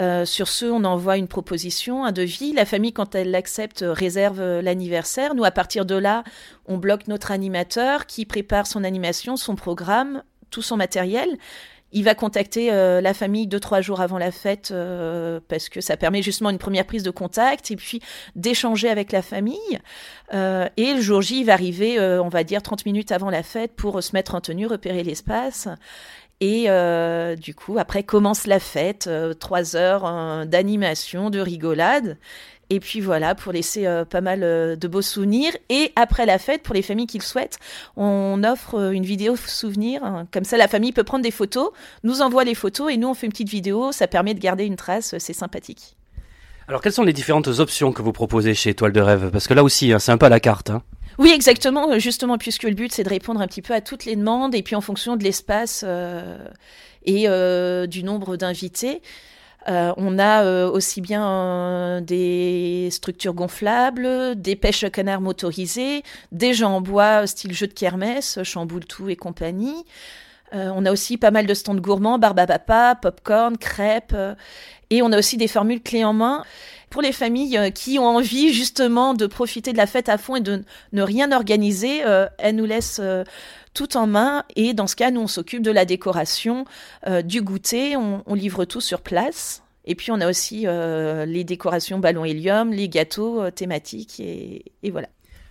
Euh, 0.00 0.24
sur 0.24 0.48
ce, 0.48 0.66
on 0.66 0.82
envoie 0.84 1.16
une 1.16 1.28
proposition, 1.28 2.04
un 2.04 2.10
devis. 2.10 2.52
La 2.52 2.64
famille, 2.64 2.92
quand 2.92 3.14
elle 3.14 3.30
l'accepte, 3.30 3.84
réserve 3.86 4.60
l'anniversaire. 4.60 5.34
Nous, 5.34 5.44
à 5.44 5.52
partir 5.52 5.86
de 5.86 5.94
là, 5.94 6.24
on 6.66 6.78
bloque 6.78 7.06
notre 7.06 7.30
animateur 7.30 8.06
qui 8.06 8.26
prépare 8.26 8.66
son 8.66 8.82
animation, 8.82 9.36
son 9.36 9.54
programme, 9.54 10.22
tout 10.50 10.62
son 10.62 10.76
matériel. 10.76 11.28
Il 11.96 12.02
va 12.02 12.16
contacter 12.16 12.72
euh, 12.72 13.00
la 13.00 13.14
famille 13.14 13.46
deux 13.46 13.60
trois 13.60 13.80
jours 13.80 14.00
avant 14.00 14.18
la 14.18 14.32
fête 14.32 14.72
euh, 14.72 15.38
parce 15.46 15.68
que 15.68 15.80
ça 15.80 15.96
permet 15.96 16.22
justement 16.22 16.50
une 16.50 16.58
première 16.58 16.86
prise 16.86 17.04
de 17.04 17.12
contact 17.12 17.70
et 17.70 17.76
puis 17.76 18.00
d'échanger 18.34 18.88
avec 18.88 19.12
la 19.12 19.22
famille. 19.22 19.78
Euh, 20.34 20.68
et 20.76 20.92
le 20.94 21.00
jour 21.00 21.22
J, 21.22 21.40
il 21.40 21.46
va 21.46 21.52
arriver, 21.52 22.00
on 22.00 22.28
va 22.28 22.42
dire 22.42 22.62
30 22.62 22.84
minutes 22.84 23.12
avant 23.12 23.30
la 23.30 23.44
fête 23.44 23.76
pour 23.76 24.02
se 24.02 24.10
mettre 24.12 24.34
en 24.34 24.40
tenue, 24.40 24.66
repérer 24.66 25.04
l'espace. 25.04 25.68
Et 26.40 26.66
du 27.36 27.54
coup, 27.54 27.78
après 27.78 28.02
commence 28.02 28.48
la 28.48 28.58
fête, 28.58 29.08
trois 29.38 29.76
heures 29.76 30.46
d'animation, 30.46 31.30
de 31.30 31.38
rigolade. 31.38 32.18
Et 32.70 32.80
puis 32.80 33.00
voilà, 33.00 33.34
pour 33.34 33.52
laisser 33.52 33.86
euh, 33.86 34.04
pas 34.04 34.20
mal 34.20 34.42
euh, 34.42 34.76
de 34.76 34.88
beaux 34.88 35.02
souvenirs. 35.02 35.52
Et 35.68 35.92
après 35.96 36.26
la 36.26 36.38
fête, 36.38 36.62
pour 36.62 36.74
les 36.74 36.82
familles 36.82 37.06
qui 37.06 37.18
le 37.18 37.24
souhaitent, 37.24 37.58
on 37.96 38.42
offre 38.44 38.76
euh, 38.76 38.90
une 38.90 39.04
vidéo 39.04 39.36
souvenir. 39.36 40.02
Hein. 40.04 40.26
Comme 40.32 40.44
ça, 40.44 40.56
la 40.56 40.68
famille 40.68 40.92
peut 40.92 41.04
prendre 41.04 41.22
des 41.22 41.30
photos, 41.30 41.70
nous 42.02 42.22
envoie 42.22 42.44
les 42.44 42.54
photos 42.54 42.92
et 42.92 42.96
nous, 42.96 43.08
on 43.08 43.14
fait 43.14 43.26
une 43.26 43.32
petite 43.32 43.50
vidéo. 43.50 43.92
Ça 43.92 44.06
permet 44.06 44.34
de 44.34 44.40
garder 44.40 44.64
une 44.64 44.76
trace, 44.76 45.14
c'est 45.18 45.32
sympathique. 45.32 45.96
Alors, 46.66 46.80
quelles 46.80 46.92
sont 46.92 47.04
les 47.04 47.12
différentes 47.12 47.48
options 47.48 47.92
que 47.92 48.00
vous 48.00 48.12
proposez 48.12 48.54
chez 48.54 48.70
Étoile 48.70 48.92
de 48.92 49.00
Rêve? 49.00 49.30
Parce 49.30 49.46
que 49.46 49.54
là 49.54 49.62
aussi, 49.62 49.92
hein, 49.92 49.98
c'est 49.98 50.12
un 50.12 50.16
peu 50.16 50.26
à 50.26 50.30
la 50.30 50.40
carte. 50.40 50.70
Hein. 50.70 50.82
Oui, 51.18 51.30
exactement. 51.34 51.98
Justement, 51.98 52.38
puisque 52.38 52.62
le 52.62 52.74
but, 52.74 52.90
c'est 52.92 53.04
de 53.04 53.10
répondre 53.10 53.42
un 53.42 53.46
petit 53.46 53.62
peu 53.62 53.74
à 53.74 53.82
toutes 53.82 54.06
les 54.06 54.16
demandes 54.16 54.54
et 54.54 54.62
puis 54.62 54.74
en 54.74 54.80
fonction 54.80 55.16
de 55.16 55.22
l'espace 55.22 55.84
et 57.04 57.28
du 57.86 58.02
nombre 58.02 58.36
d'invités. 58.36 59.02
Euh, 59.68 59.92
on 59.96 60.18
a 60.18 60.44
euh, 60.44 60.70
aussi 60.70 61.00
bien 61.00 61.26
euh, 61.26 62.00
des 62.00 62.88
structures 62.90 63.32
gonflables, 63.32 64.34
des 64.36 64.56
pêches 64.56 64.84
canards 64.90 65.20
motorisées, 65.20 66.02
des 66.32 66.52
jeux 66.52 66.66
en 66.66 66.80
bois 66.80 67.26
style 67.26 67.54
jeu 67.54 67.66
de 67.66 67.72
kermesse, 67.72 68.42
chamboule-tout 68.42 69.08
et 69.08 69.16
compagnie. 69.16 69.84
on 70.52 70.86
a 70.86 70.92
aussi 70.92 71.16
pas 71.16 71.30
mal 71.32 71.46
de 71.46 71.54
stands 71.54 71.74
gourmands, 71.74 72.18
barbapapa, 72.18 72.94
popcorn, 72.94 73.56
crêpes. 73.56 74.14
et 74.90 75.02
on 75.02 75.10
a 75.12 75.18
aussi 75.18 75.36
des 75.36 75.48
formules 75.48 75.82
clés 75.82 76.04
en 76.04 76.12
main 76.12 76.44
pour 76.94 77.02
les 77.02 77.10
familles 77.10 77.72
qui 77.74 77.98
ont 77.98 78.06
envie 78.06 78.54
justement 78.54 79.14
de 79.14 79.26
profiter 79.26 79.72
de 79.72 79.76
la 79.76 79.88
fête 79.88 80.08
à 80.08 80.16
fond 80.16 80.36
et 80.36 80.40
de 80.40 80.62
ne 80.92 81.02
rien 81.02 81.32
organiser. 81.32 82.04
elles 82.38 82.54
nous 82.54 82.66
laissent 82.66 83.00
tout 83.74 83.96
en 83.96 84.06
main. 84.06 84.44
Et 84.56 84.72
dans 84.72 84.86
ce 84.86 84.96
cas, 84.96 85.10
nous, 85.10 85.20
on 85.20 85.26
s'occupe 85.26 85.62
de 85.62 85.70
la 85.70 85.84
décoration, 85.84 86.64
euh, 87.06 87.20
du 87.20 87.42
goûter, 87.42 87.96
on, 87.96 88.22
livre 88.34 88.64
tout 88.64 88.80
sur 88.80 89.02
place. 89.02 89.62
Et 89.84 89.94
puis, 89.94 90.10
on 90.12 90.20
a 90.20 90.28
aussi 90.28 90.66
euh, 90.66 91.26
les 91.26 91.44
décorations 91.44 91.98
ballon 91.98 92.24
hélium, 92.24 92.72
les 92.72 92.88
gâteaux 92.88 93.42
euh, 93.42 93.50
thématiques, 93.50 94.20
et, 94.20 94.64
voilà. 94.90 95.08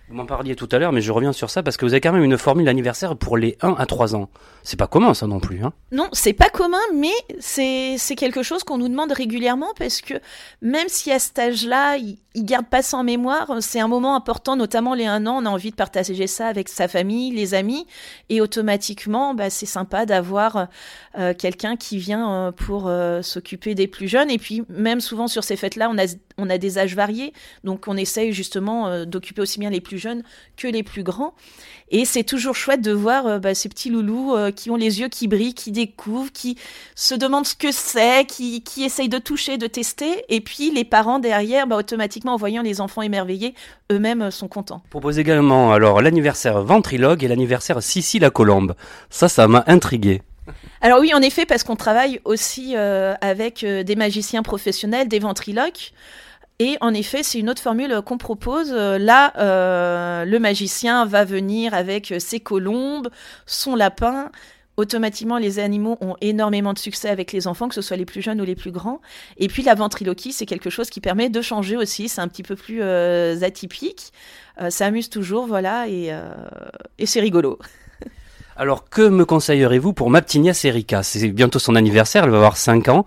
Vous 0.08 0.14
m'en 0.14 0.26
parliez 0.26 0.54
tout 0.54 0.68
à 0.70 0.78
l'heure, 0.78 0.92
mais 0.92 1.00
je 1.00 1.10
reviens 1.10 1.32
sur 1.32 1.48
ça 1.48 1.62
parce 1.62 1.78
que 1.78 1.86
vous 1.86 1.92
avez 1.92 2.00
quand 2.02 2.12
même 2.12 2.24
une 2.24 2.36
formule 2.36 2.68
anniversaire 2.68 3.16
pour 3.16 3.38
les 3.38 3.56
1 3.62 3.74
à 3.78 3.86
3 3.86 4.14
ans. 4.14 4.28
C'est 4.62 4.76
pas 4.78 4.86
commun 4.86 5.14
ça 5.14 5.26
non 5.26 5.40
plus. 5.40 5.64
Hein 5.64 5.72
non, 5.92 6.08
c'est 6.12 6.34
pas 6.34 6.50
commun, 6.50 6.76
mais 6.94 7.14
c'est 7.40 7.96
quelque 8.16 8.42
chose 8.42 8.64
qu'on 8.64 8.76
nous 8.76 8.88
demande 8.88 9.12
régulièrement 9.12 9.72
parce 9.78 10.02
que 10.02 10.14
même 10.60 10.88
si 10.88 11.10
à 11.10 11.18
cet 11.18 11.38
âge-là, 11.38 11.96
il, 11.96 12.18
il 12.36 12.44
garde 12.44 12.66
pas 12.66 12.82
ça 12.82 12.96
en 12.96 13.04
mémoire, 13.04 13.58
c'est 13.60 13.78
un 13.78 13.86
moment 13.86 14.16
important, 14.16 14.56
notamment 14.56 14.94
les 14.94 15.06
1 15.06 15.26
an, 15.26 15.38
on 15.40 15.46
a 15.46 15.48
envie 15.48 15.70
de 15.70 15.76
partager 15.76 16.26
ça 16.26 16.48
avec 16.48 16.68
sa 16.68 16.88
famille, 16.88 17.30
les 17.30 17.54
amis, 17.54 17.86
et 18.28 18.40
automatiquement, 18.40 19.34
bah, 19.34 19.50
c'est 19.50 19.66
sympa 19.66 20.04
d'avoir 20.04 20.66
euh, 21.16 21.32
quelqu'un 21.32 21.76
qui 21.76 21.96
vient 21.96 22.48
euh, 22.48 22.52
pour 22.52 22.88
euh, 22.88 23.22
s'occuper 23.22 23.76
des 23.76 23.86
plus 23.86 24.08
jeunes. 24.08 24.30
Et 24.30 24.38
puis 24.38 24.64
même 24.68 25.00
souvent 25.00 25.28
sur 25.28 25.44
ces 25.44 25.54
fêtes-là, 25.54 25.88
on 25.88 25.96
a, 25.96 26.06
on 26.38 26.50
a 26.50 26.58
des 26.58 26.78
âges 26.78 26.94
variés, 26.94 27.32
donc 27.62 27.86
on 27.88 27.96
essaye 27.96 28.32
justement 28.32 29.04
d'occuper 29.06 29.42
aussi 29.42 29.58
bien 29.58 29.70
les 29.70 29.80
plus 29.80 29.98
jeunes 29.98 30.22
que 30.56 30.68
les 30.68 30.82
plus 30.82 31.02
grands. 31.02 31.34
Et 31.90 32.04
c'est 32.04 32.24
toujours 32.24 32.56
chouette 32.56 32.80
de 32.80 32.92
voir 32.92 33.26
euh, 33.26 33.38
bah, 33.38 33.54
ces 33.54 33.68
petits 33.68 33.90
loulous 33.90 34.34
euh, 34.34 34.50
qui 34.50 34.70
ont 34.70 34.76
les 34.76 35.00
yeux 35.00 35.08
qui 35.08 35.28
brillent, 35.28 35.54
qui 35.54 35.70
découvrent, 35.70 36.32
qui 36.32 36.56
se 36.94 37.14
demandent 37.14 37.46
ce 37.46 37.54
que 37.54 37.70
c'est, 37.70 38.26
qui, 38.26 38.62
qui 38.62 38.84
essayent 38.84 39.08
de 39.08 39.18
toucher, 39.18 39.58
de 39.58 39.66
tester. 39.66 40.24
Et 40.28 40.40
puis 40.40 40.70
les 40.70 40.84
parents 40.84 41.18
derrière, 41.18 41.66
bah, 41.66 41.76
automatiquement 41.76 42.34
en 42.34 42.36
voyant 42.36 42.62
les 42.62 42.80
enfants 42.80 43.02
émerveillés, 43.02 43.54
eux-mêmes 43.92 44.22
euh, 44.22 44.30
sont 44.30 44.48
contents. 44.48 44.82
Propose 44.90 45.18
également 45.18 45.72
alors 45.72 46.00
l'anniversaire 46.00 46.62
ventrilogue 46.62 47.22
et 47.22 47.28
l'anniversaire 47.28 47.82
Sissi 47.82 48.18
la 48.18 48.30
Colombe. 48.30 48.74
Ça, 49.10 49.28
ça 49.28 49.46
m'a 49.46 49.62
intrigué. 49.66 50.22
Alors 50.80 51.00
oui, 51.00 51.12
en 51.14 51.22
effet, 51.22 51.46
parce 51.46 51.64
qu'on 51.64 51.76
travaille 51.76 52.20
aussi 52.24 52.76
avec 52.76 53.64
des 53.64 53.96
magiciens 53.96 54.42
professionnels, 54.42 55.08
des 55.08 55.18
ventriloques. 55.18 55.94
Et 56.60 56.76
en 56.80 56.94
effet, 56.94 57.22
c'est 57.22 57.40
une 57.40 57.50
autre 57.50 57.62
formule 57.62 58.00
qu'on 58.04 58.18
propose. 58.18 58.70
Là, 58.72 59.32
euh, 59.38 60.24
le 60.24 60.38
magicien 60.38 61.04
va 61.04 61.24
venir 61.24 61.74
avec 61.74 62.14
ses 62.18 62.40
colombes, 62.40 63.08
son 63.44 63.74
lapin. 63.74 64.30
Automatiquement, 64.76 65.38
les 65.38 65.58
animaux 65.58 65.98
ont 66.00 66.16
énormément 66.20 66.72
de 66.72 66.78
succès 66.78 67.08
avec 67.08 67.32
les 67.32 67.46
enfants, 67.46 67.68
que 67.68 67.74
ce 67.74 67.82
soit 67.82 67.96
les 67.96 68.04
plus 68.04 68.22
jeunes 68.22 68.40
ou 68.40 68.44
les 68.44 68.54
plus 68.54 68.70
grands. 68.70 69.00
Et 69.36 69.48
puis, 69.48 69.62
la 69.62 69.74
ventriloquie, 69.74 70.32
c'est 70.32 70.46
quelque 70.46 70.70
chose 70.70 70.90
qui 70.90 71.00
permet 71.00 71.28
de 71.28 71.42
changer 71.42 71.76
aussi. 71.76 72.08
C'est 72.08 72.20
un 72.20 72.28
petit 72.28 72.42
peu 72.44 72.54
plus 72.54 72.82
euh, 72.82 73.40
atypique. 73.42 74.12
Euh, 74.60 74.70
ça 74.70 74.86
amuse 74.86 75.10
toujours, 75.10 75.46
voilà, 75.46 75.88
et, 75.88 76.12
et 76.98 77.06
c'est 77.06 77.20
rigolo. 77.20 77.58
Alors, 78.56 78.88
que 78.88 79.02
me 79.02 79.24
conseillerez-vous 79.24 79.92
pour 79.92 80.08
ma 80.08 80.22
petite 80.22 80.40
nièce 80.40 80.64
Erika? 80.64 81.02
C'est 81.02 81.28
bientôt 81.28 81.58
son 81.58 81.74
anniversaire, 81.74 82.24
elle 82.24 82.30
va 82.30 82.36
avoir 82.36 82.56
5 82.56 82.88
ans. 82.88 83.04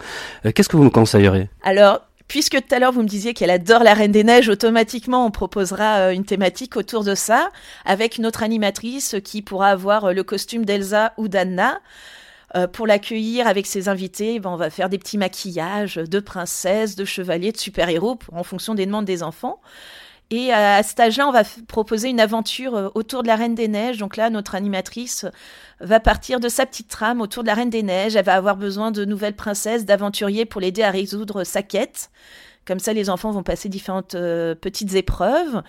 Qu'est-ce 0.54 0.68
que 0.68 0.76
vous 0.76 0.84
me 0.84 0.90
conseillerez? 0.90 1.50
Alors, 1.64 2.07
Puisque 2.28 2.62
tout 2.62 2.76
à 2.76 2.80
l'heure 2.80 2.92
vous 2.92 3.04
me 3.04 3.08
disiez 3.08 3.34
qu'elle 3.34 3.50
adore 3.50 3.84
la 3.84 3.94
Reine 3.94 4.12
des 4.12 4.24
Neiges, 4.24 4.50
automatiquement 4.50 5.26
on 5.26 5.32
proposera 5.32 6.00
euh, 6.00 6.12
une 6.12 6.26
thématique 6.26 6.76
autour 6.76 7.04
de 7.04 7.16
ça, 7.16 7.50
avec 7.86 8.20
notre 8.20 8.44
animatrice 8.44 9.16
qui 9.24 9.42
pourra 9.42 9.70
avoir 9.70 10.06
euh, 10.06 10.14
le 10.14 10.24
costume 10.24 10.66
d'Elsa 10.66 11.14
ou 11.18 11.28
d'Anna. 11.28 11.80
Euh, 12.56 12.68
pour 12.68 12.88
l'accueillir 12.88 13.48
avec 13.48 13.66
ses 13.66 13.90
invités, 13.90 14.40
ben, 14.40 14.50
on 14.50 14.56
va 14.56 14.70
faire 14.70 14.90
des 14.90 14.98
petits 14.98 15.18
maquillages 15.18 15.96
de 15.96 16.20
princesses, 16.20 16.96
de 16.96 17.06
chevaliers, 17.06 17.52
de 17.52 17.58
super-héros 17.58 18.20
en 18.32 18.44
fonction 18.44 18.74
des 18.74 18.86
demandes 18.86 19.06
des 19.06 19.24
enfants. 19.24 19.60
Et 20.30 20.52
à, 20.52 20.84
cet 20.84 21.00
âge-là, 21.00 21.28
on 21.28 21.32
va 21.32 21.44
proposer 21.68 22.10
une 22.10 22.20
aventure 22.20 22.76
euh, 22.76 22.90
autour 22.96 23.24
de 23.24 23.28
la 23.28 23.38
Reine 23.38 23.56
des 23.56 23.70
Neiges. 23.70 23.98
Donc 23.98 24.18
là, 24.18 24.30
notre 24.30 24.56
animatrice 24.56 25.26
va 25.80 26.00
partir 26.00 26.40
de 26.40 26.50
sa 26.50 26.66
petite 26.66 26.90
trame 26.90 27.22
autour 27.22 27.44
de 27.44 27.48
la 27.48 27.54
Reine 27.54 27.70
des 27.70 27.84
Neiges. 27.84 28.16
Elle 28.16 28.26
va 28.26 28.36
avoir 28.36 28.58
besoin 28.58 28.92
de 28.92 29.06
nouvelles 29.06 29.36
princesses, 29.36 29.86
d'aventuriers 29.86 30.46
pour 30.46 30.60
l'aider 30.60 30.84
à 30.84 30.92
résoudre 30.92 31.46
sa 31.46 31.64
quête. 31.64 32.10
Comme 32.68 32.80
ça, 32.80 32.92
les 32.92 33.10
enfants 33.10 33.32
vont 33.32 33.44
passer 33.44 33.70
différentes 33.70 34.16
euh, 34.16 34.54
petites 34.54 34.96
épreuves. 34.96 35.64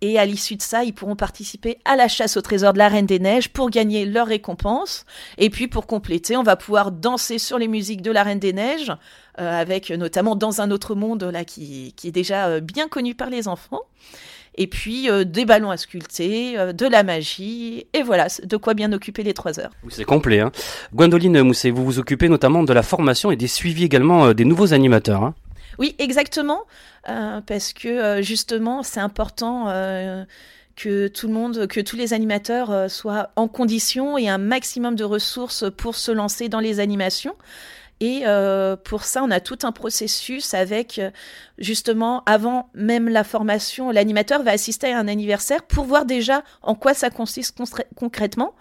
Et 0.00 0.18
à 0.18 0.26
l'issue 0.26 0.54
de 0.54 0.62
ça, 0.62 0.84
ils 0.84 0.92
pourront 0.92 1.16
participer 1.16 1.78
à 1.84 1.96
la 1.96 2.08
chasse 2.08 2.36
au 2.36 2.42
trésor 2.42 2.74
de 2.74 2.78
la 2.78 2.88
Reine 2.88 3.06
des 3.06 3.18
Neiges 3.18 3.48
pour 3.48 3.70
gagner 3.70 4.04
leur 4.04 4.26
récompense. 4.26 5.06
Et 5.38 5.50
puis 5.50 5.66
pour 5.66 5.86
compléter, 5.86 6.36
on 6.36 6.42
va 6.42 6.56
pouvoir 6.56 6.92
danser 6.92 7.38
sur 7.38 7.58
les 7.58 7.68
musiques 7.68 8.02
de 8.02 8.10
la 8.10 8.22
Reine 8.22 8.38
des 8.38 8.52
Neiges, 8.52 8.90
euh, 8.90 8.94
avec 9.36 9.90
notamment 9.90 10.36
Dans 10.36 10.60
un 10.60 10.70
autre 10.70 10.94
monde, 10.94 11.24
là, 11.24 11.44
qui, 11.44 11.94
est 12.04 12.10
déjà 12.10 12.46
euh, 12.46 12.60
bien 12.60 12.88
connu 12.88 13.14
par 13.14 13.30
les 13.30 13.48
enfants. 13.48 13.82
Et 14.56 14.68
puis 14.68 15.10
euh, 15.10 15.24
des 15.24 15.44
ballons 15.44 15.70
à 15.70 15.76
sculpter, 15.76 16.72
de 16.72 16.86
la 16.86 17.02
magie, 17.02 17.86
et 17.92 18.02
voilà, 18.02 18.28
de 18.42 18.56
quoi 18.56 18.74
bien 18.74 18.92
occuper 18.92 19.24
les 19.24 19.34
trois 19.34 19.58
heures. 19.58 19.72
C'est 19.88 20.04
complet. 20.04 20.40
Hein. 20.40 20.52
Gwendoline 20.94 21.42
Mousset, 21.42 21.70
vous 21.70 21.84
vous 21.84 21.98
occupez 21.98 22.28
notamment 22.28 22.62
de 22.62 22.72
la 22.72 22.82
formation 22.82 23.32
et 23.32 23.36
des 23.36 23.48
suivis 23.48 23.84
également 23.84 24.32
des 24.32 24.44
nouveaux 24.44 24.72
animateurs. 24.72 25.24
Hein. 25.24 25.34
Oui, 25.78 25.94
exactement, 25.98 26.62
euh, 27.08 27.40
parce 27.40 27.72
que 27.72 27.88
euh, 27.88 28.22
justement, 28.22 28.82
c'est 28.82 29.00
important 29.00 29.68
euh, 29.68 30.24
que 30.76 31.08
tout 31.08 31.26
le 31.26 31.32
monde, 31.32 31.66
que 31.66 31.80
tous 31.80 31.96
les 31.96 32.12
animateurs 32.12 32.90
soient 32.90 33.30
en 33.36 33.48
condition 33.48 34.18
et 34.18 34.28
un 34.28 34.38
maximum 34.38 34.96
de 34.96 35.04
ressources 35.04 35.64
pour 35.76 35.96
se 35.96 36.12
lancer 36.12 36.48
dans 36.48 36.60
les 36.60 36.80
animations. 36.80 37.34
Et 38.00 38.24
pour 38.84 39.04
ça, 39.04 39.22
on 39.22 39.30
a 39.30 39.40
tout 39.40 39.58
un 39.62 39.72
processus 39.72 40.52
avec, 40.54 41.00
justement, 41.58 42.22
avant 42.26 42.68
même 42.74 43.08
la 43.08 43.24
formation, 43.24 43.90
l'animateur 43.90 44.42
va 44.42 44.50
assister 44.50 44.92
à 44.92 44.98
un 44.98 45.08
anniversaire 45.08 45.62
pour 45.62 45.84
voir 45.84 46.04
déjà 46.04 46.42
en 46.62 46.74
quoi 46.74 46.92
ça 46.92 47.10
consiste 47.10 47.56
concrètement 47.96 48.54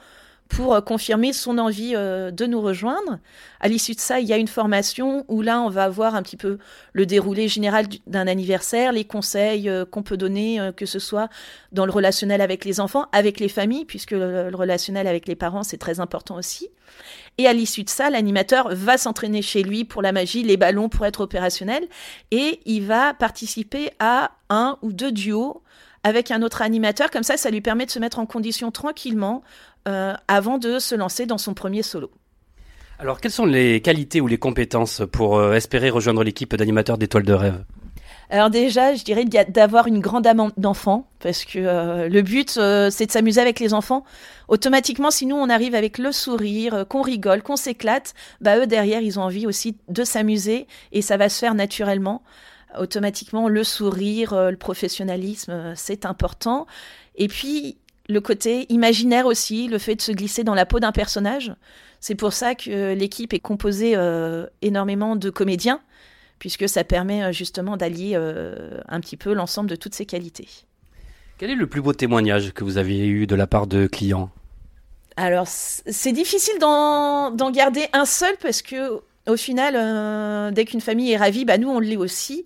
pour 0.55 0.75
euh, 0.75 0.81
confirmer 0.81 1.33
son 1.33 1.57
envie 1.57 1.93
euh, 1.95 2.31
de 2.31 2.45
nous 2.45 2.61
rejoindre. 2.61 3.19
À 3.59 3.67
l'issue 3.67 3.93
de 3.93 3.99
ça, 3.99 4.19
il 4.19 4.27
y 4.27 4.33
a 4.33 4.37
une 4.37 4.47
formation 4.47 5.25
où 5.27 5.41
là, 5.41 5.61
on 5.61 5.69
va 5.69 5.89
voir 5.89 6.15
un 6.15 6.21
petit 6.21 6.37
peu 6.37 6.57
le 6.93 7.05
déroulé 7.05 7.47
général 7.47 7.87
d'un 8.07 8.27
anniversaire, 8.27 8.91
les 8.91 9.05
conseils 9.05 9.69
euh, 9.69 9.85
qu'on 9.85 10.03
peut 10.03 10.17
donner, 10.17 10.71
que 10.77 10.85
ce 10.85 10.99
soit 10.99 11.29
dans 11.71 11.85
le 11.85 11.91
relationnel 11.91 12.41
avec 12.41 12.65
les 12.65 12.79
enfants, 12.79 13.05
avec 13.11 13.39
les 13.39 13.49
familles, 13.49 13.85
puisque 13.85 14.11
le, 14.11 14.51
relationnel 14.53 15.07
avec 15.07 15.27
les 15.27 15.35
parents, 15.35 15.63
c'est 15.63 15.77
très 15.77 15.99
important 15.99 16.35
aussi. 16.35 16.69
Et 17.39 17.47
à 17.47 17.53
l'issue 17.53 17.83
de 17.83 17.89
ça, 17.89 18.09
l'animateur 18.09 18.69
va 18.75 18.97
s'entraîner 18.97 19.41
chez 19.41 19.63
lui 19.63 19.85
pour 19.85 20.01
la 20.01 20.11
magie, 20.11 20.43
les 20.43 20.57
ballons 20.57 20.89
pour 20.89 21.05
être 21.05 21.21
opérationnel, 21.21 21.87
et 22.29 22.59
il 22.65 22.85
va 22.85 23.13
participer 23.15 23.91
à 23.99 24.31
un 24.49 24.77
ou 24.83 24.93
deux 24.93 25.11
duos 25.11 25.63
avec 26.03 26.31
un 26.31 26.41
autre 26.41 26.61
animateur. 26.61 27.09
Comme 27.09 27.23
ça, 27.23 27.37
ça 27.37 27.49
lui 27.49 27.61
permet 27.61 27.85
de 27.85 27.91
se 27.91 27.99
mettre 27.99 28.19
en 28.19 28.25
condition 28.25 28.71
tranquillement 28.71 29.41
euh, 29.87 30.13
avant 30.27 30.57
de 30.57 30.79
se 30.79 30.95
lancer 30.95 31.25
dans 31.25 31.37
son 31.37 31.53
premier 31.53 31.83
solo. 31.83 32.11
Alors, 32.99 33.19
quelles 33.19 33.31
sont 33.31 33.45
les 33.45 33.81
qualités 33.81 34.21
ou 34.21 34.27
les 34.27 34.37
compétences 34.37 35.01
pour 35.11 35.37
euh, 35.37 35.55
espérer 35.55 35.89
rejoindre 35.89 36.23
l'équipe 36.23 36.55
d'animateurs 36.55 36.97
d'étoiles 36.97 37.23
de 37.23 37.33
rêve? 37.33 37.65
Alors 38.29 38.49
déjà, 38.49 38.95
je 38.95 39.03
dirais 39.03 39.25
d'avoir 39.25 39.87
une 39.87 39.99
grande 39.99 40.25
âme 40.25 40.51
d'enfant, 40.57 41.07
parce 41.19 41.43
que 41.43 41.59
euh, 41.59 42.07
le 42.07 42.21
but, 42.21 42.51
c'est 42.51 43.05
de 43.05 43.11
s'amuser 43.11 43.41
avec 43.41 43.59
les 43.59 43.73
enfants. 43.73 44.05
Automatiquement, 44.47 45.11
si 45.11 45.25
nous, 45.25 45.35
on 45.35 45.49
arrive 45.49 45.75
avec 45.75 45.97
le 45.97 46.11
sourire, 46.11 46.85
qu'on 46.87 47.01
rigole, 47.01 47.43
qu'on 47.43 47.57
s'éclate, 47.57 48.13
bah 48.41 48.57
eux, 48.57 48.65
derrière, 48.65 49.01
ils 49.01 49.19
ont 49.19 49.23
envie 49.23 49.45
aussi 49.45 49.77
de 49.89 50.03
s'amuser, 50.03 50.67
et 50.93 51.01
ça 51.01 51.17
va 51.17 51.29
se 51.29 51.39
faire 51.39 51.53
naturellement. 51.53 52.23
Automatiquement, 52.79 53.49
le 53.49 53.63
sourire, 53.63 54.33
le 54.49 54.57
professionnalisme, 54.57 55.73
c'est 55.75 56.05
important. 56.05 56.65
Et 57.15 57.27
puis, 57.27 57.77
le 58.09 58.19
côté 58.19 58.65
imaginaire 58.69 59.25
aussi, 59.25 59.67
le 59.67 59.77
fait 59.77 59.95
de 59.95 60.01
se 60.01 60.11
glisser 60.11 60.43
dans 60.43 60.55
la 60.55 60.65
peau 60.65 60.79
d'un 60.79 60.91
personnage. 60.91 61.53
C'est 61.99 62.15
pour 62.15 62.33
ça 62.33 62.53
que 62.53 62.93
l'équipe 62.93 63.33
est 63.33 63.39
composée 63.39 63.93
euh, 63.95 64.45
énormément 64.61 65.15
de 65.15 65.29
comédiens, 65.29 65.79
puisque 66.37 66.67
ça 66.67 66.83
permet 66.83 67.23
euh, 67.23 67.31
justement 67.31 67.77
d'allier 67.77 68.13
euh, 68.15 68.81
un 68.89 68.99
petit 68.99 69.15
peu 69.15 69.33
l'ensemble 69.33 69.69
de 69.69 69.77
toutes 69.77 69.95
ces 69.95 70.05
qualités. 70.05 70.49
Quel 71.37 71.49
est 71.49 71.55
le 71.55 71.67
plus 71.67 71.81
beau 71.81 71.93
témoignage 71.93 72.51
que 72.53 72.65
vous 72.65 72.77
avez 72.77 73.07
eu 73.07 73.25
de 73.25 73.35
la 73.35 73.47
part 73.47 73.67
de 73.67 73.87
clients? 73.87 74.29
Alors, 75.15 75.47
c'est 75.47 76.11
difficile 76.11 76.59
d'en 76.59 77.51
garder 77.51 77.85
un 77.93 78.05
seul 78.05 78.35
parce 78.41 78.61
que, 78.61 79.01
au 79.27 79.37
final, 79.37 80.53
dès 80.53 80.65
qu'une 80.65 80.81
famille 80.81 81.11
est 81.11 81.17
ravie, 81.17 81.45
bah, 81.45 81.57
nous, 81.57 81.69
on 81.69 81.79
l'est 81.79 81.97
aussi. 81.97 82.45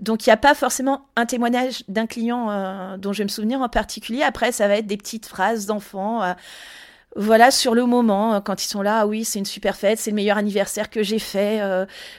Donc 0.00 0.26
il 0.26 0.28
n'y 0.28 0.32
a 0.32 0.38
pas 0.38 0.54
forcément 0.54 1.06
un 1.16 1.26
témoignage 1.26 1.84
d'un 1.88 2.06
client 2.06 2.50
euh, 2.50 2.96
dont 2.96 3.12
je 3.12 3.18
vais 3.18 3.24
me 3.24 3.28
souvenir 3.28 3.60
en 3.60 3.68
particulier. 3.68 4.22
Après, 4.22 4.52
ça 4.52 4.68
va 4.68 4.76
être 4.76 4.86
des 4.86 4.96
petites 4.96 5.26
phrases 5.26 5.66
d'enfants. 5.66 6.22
Euh, 6.22 6.32
voilà, 7.16 7.50
sur 7.50 7.74
le 7.74 7.84
moment, 7.84 8.34
euh, 8.34 8.40
quand 8.40 8.62
ils 8.62 8.68
sont 8.68 8.82
là, 8.82 9.00
ah 9.00 9.06
oui, 9.06 9.24
c'est 9.24 9.38
une 9.38 9.44
super 9.44 9.76
fête, 9.76 9.98
c'est 9.98 10.10
le 10.10 10.16
meilleur 10.16 10.36
anniversaire 10.36 10.90
que 10.90 11.02
j'ai 11.02 11.18
fait. 11.18 11.60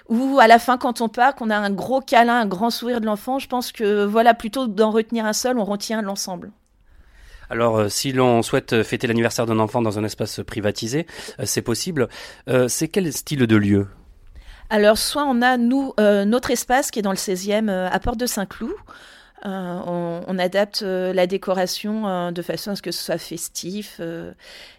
ou 0.09 0.39
à 0.39 0.47
la 0.47 0.59
fin, 0.59 0.77
quand 0.77 1.01
on 1.01 1.09
part, 1.09 1.35
qu'on 1.35 1.49
a 1.49 1.57
un 1.57 1.69
gros 1.69 2.01
câlin, 2.01 2.41
un 2.41 2.45
grand 2.45 2.69
sourire 2.69 2.99
de 2.99 3.05
l'enfant, 3.05 3.39
je 3.39 3.47
pense 3.47 3.71
que 3.71 4.03
voilà, 4.03 4.33
plutôt 4.33 4.67
d'en 4.67 4.91
retenir 4.91 5.25
un 5.25 5.33
seul, 5.33 5.57
on 5.57 5.65
retient 5.65 6.01
l'ensemble. 6.01 6.51
Alors, 7.51 7.89
si 7.89 8.11
l'on 8.11 8.43
souhaite 8.43 8.83
fêter 8.83 9.07
l'anniversaire 9.07 9.47
d'un 9.47 9.57
enfant 9.57 9.81
dans 9.81 9.97
un 9.97 10.03
espace 10.03 10.41
privatisé, 10.45 11.07
c'est 11.43 11.63
possible. 11.63 12.09
c'est 12.67 12.89
quel 12.89 13.11
style 13.13 13.47
de 13.47 13.55
lieu? 13.55 13.87
Alors, 14.69 14.97
soit 14.97 15.25
on 15.25 15.41
a, 15.41 15.57
nous, 15.57 15.93
euh, 15.99 16.25
notre 16.25 16.51
espace 16.51 16.91
qui 16.91 16.99
est 16.99 17.01
dans 17.01 17.11
le 17.11 17.17
16e 17.17 17.69
euh, 17.69 17.89
à 17.91 17.99
Porte 17.99 18.19
de 18.19 18.25
Saint-Cloud. 18.27 18.71
Euh, 19.45 19.79
on, 20.27 20.37
adapte 20.37 20.81
la 20.81 21.27
décoration 21.27 22.31
de 22.31 22.41
façon 22.41 22.71
à 22.71 22.75
ce 22.75 22.81
que 22.81 22.91
ce 22.91 23.01
soit 23.01 23.17
festif. 23.17 24.01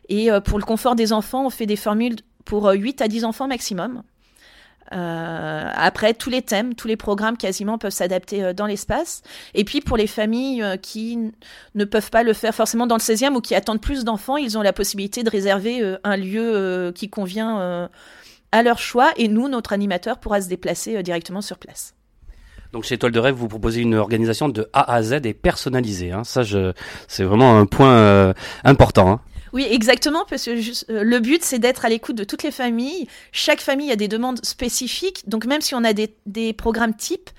et 0.09 0.29
pour 0.45 0.59
le 0.59 0.65
confort 0.65 0.97
des 0.97 1.13
enfants, 1.13 1.47
on 1.47 1.51
fait 1.51 1.67
des 1.67 1.77
formules 1.77 2.17
pour 2.45 2.71
8 2.71 3.01
à 3.01 3.09
10 3.09 3.25
enfants 3.25 3.49
maximum. 3.49 4.03
Euh, 4.93 5.71
après, 5.75 6.15
tous 6.15 6.31
les 6.31 6.43
thèmes, 6.43 6.75
tous 6.75 6.89
les 6.89 6.97
programmes 6.97 7.37
quasiment 7.37 7.79
peuvent 7.79 7.93
s'adapter 7.93 8.43
euh, 8.43 8.53
dans 8.53 8.67
l'espace. 8.67 9.23
Et 9.55 9.65
puis 9.65 9.81
pour 9.81 9.97
les 9.97 10.09
familles 10.09 10.63
euh, 10.63 10.77
qui 10.77 11.19
ne 11.75 11.85
peuvent 11.85 12.11
pas 12.11 12.23
le 12.23 12.33
faire 12.33 12.55
forcément 12.55 12.87
dans 12.87 12.97
le 12.97 13.01
16e 13.01 13.35
ou 13.35 13.41
qui 13.41 13.55
attendent 13.55 13.81
plus 13.81 14.05
d'enfants, 14.05 14.37
ils 14.37 14.59
ont 14.59 14.63
la 14.63 14.73
possibilité 14.73 15.23
de 15.23 15.31
réserver 15.31 15.97
un 16.03 16.17
lieu 16.17 16.93
qui 16.95 17.09
convient 17.09 17.89
à 18.53 18.63
leur 18.63 18.79
choix. 18.79 19.13
Et 19.17 19.29
nous, 19.29 19.49
notre 19.49 19.73
animateur 19.73 20.19
pourra 20.19 20.41
se 20.41 20.49
déplacer 20.49 21.03
directement 21.03 21.41
sur 21.41 21.59
place. 21.59 21.95
Donc 22.73 22.85
chez 22.85 22.95
Étoile 22.95 23.13
de 23.13 23.19
Rêve, 23.19 23.35
vous 23.35 23.49
proposez 23.49 23.81
une 23.81 23.97
organisation 23.97 24.49
de 24.49 24.69
A 24.73 24.93
à 24.93 25.03
Z 25.03 25.21
et 25.25 25.35
personnalisée. 25.35 26.13
Hein. 26.13 26.23
Ça, 26.23 26.43
c'est 27.09 27.25
vraiment 27.25 27.59
un 27.59 27.67
point 27.67 28.33
important. 28.65 29.11
Hein. 29.11 29.21
Oui, 29.53 29.67
exactement, 29.69 30.25
parce 30.29 30.45
que 30.45 30.51
euh, 30.93 31.03
le 31.03 31.19
but, 31.19 31.43
c'est 31.43 31.59
d'être 31.59 31.85
à 31.85 31.89
l'écoute 31.89 32.17
de 32.17 32.25
toutes 32.25 32.43
les 32.43 32.51
familles. 32.51 33.09
Chaque 33.33 33.61
famille 33.61 33.91
a 33.91 33.97
des 33.97 34.09
demandes 34.09 34.45
spécifiques, 34.45 35.29
donc 35.29 35.45
même 35.45 35.61
si 35.61 35.75
on 35.75 35.83
a 35.83 35.93
des, 35.93 36.15
des 36.27 36.53
programmes 36.53 36.95
types, 36.95 37.31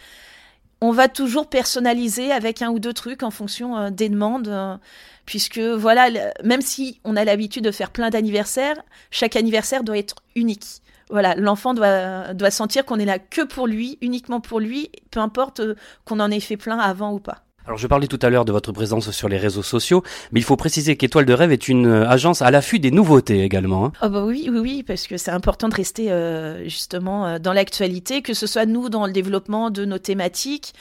on 0.81 0.91
va 0.91 1.07
toujours 1.07 1.47
personnaliser 1.47 2.31
avec 2.31 2.61
un 2.61 2.71
ou 2.71 2.79
deux 2.79 2.93
trucs 2.93 3.23
en 3.23 3.31
fonction 3.31 3.77
euh, 3.77 3.89
des 3.89 4.09
demandes. 4.09 4.47
Euh, 4.47 4.77
puisque 5.25 5.59
voilà, 5.59 6.09
même 6.43 6.61
si 6.61 6.99
on 7.03 7.15
a 7.15 7.23
l'habitude 7.23 7.63
de 7.63 7.71
faire 7.71 7.91
plein 7.91 8.09
d'anniversaires, 8.09 8.75
chaque 9.11 9.35
anniversaire 9.35 9.83
doit 9.83 9.97
être 9.97 10.15
unique. 10.35 10.81
Voilà, 11.09 11.35
l'enfant 11.35 11.73
doit, 11.73 12.33
doit 12.33 12.51
sentir 12.51 12.85
qu'on 12.85 12.99
est 12.99 13.05
là 13.05 13.19
que 13.19 13.41
pour 13.43 13.67
lui, 13.67 13.97
uniquement 14.01 14.41
pour 14.41 14.59
lui, 14.59 14.91
peu 15.11 15.19
importe 15.19 15.61
qu'on 16.05 16.19
en 16.19 16.31
ait 16.31 16.39
fait 16.39 16.57
plein 16.57 16.79
avant 16.79 17.13
ou 17.13 17.19
pas. 17.19 17.43
Alors 17.67 17.77
je 17.77 17.85
parlais 17.85 18.07
tout 18.07 18.17
à 18.23 18.29
l'heure 18.31 18.43
de 18.43 18.51
votre 18.51 18.71
présence 18.71 19.11
sur 19.11 19.29
les 19.29 19.37
réseaux 19.37 19.61
sociaux, 19.61 20.01
mais 20.31 20.39
il 20.39 20.43
faut 20.43 20.55
préciser 20.55 20.95
qu'Étoile 20.97 21.25
de 21.25 21.33
Rêve 21.33 21.51
est 21.51 21.67
une 21.67 21.85
euh, 21.85 22.09
agence 22.09 22.41
à 22.41 22.49
l'affût 22.49 22.79
des 22.79 22.89
nouveautés 22.89 23.43
également. 23.43 23.91
Oh 24.01 24.09
bah 24.09 24.23
oui, 24.25 24.49
oui, 24.51 24.57
oui, 24.57 24.83
parce 24.83 25.05
que 25.05 25.15
c'est 25.15 25.29
important 25.29 25.69
de 25.69 25.75
rester 25.75 26.11
euh, 26.11 26.63
justement 26.63 27.27
euh, 27.27 27.37
dans 27.37 27.53
l'actualité, 27.53 28.23
que 28.23 28.33
ce 28.33 28.47
soit 28.47 28.65
nous 28.65 28.89
dans 28.89 29.05
le 29.05 29.13
développement 29.13 29.69
de 29.69 29.85
nos 29.85 29.99
thématiques, 29.99 30.73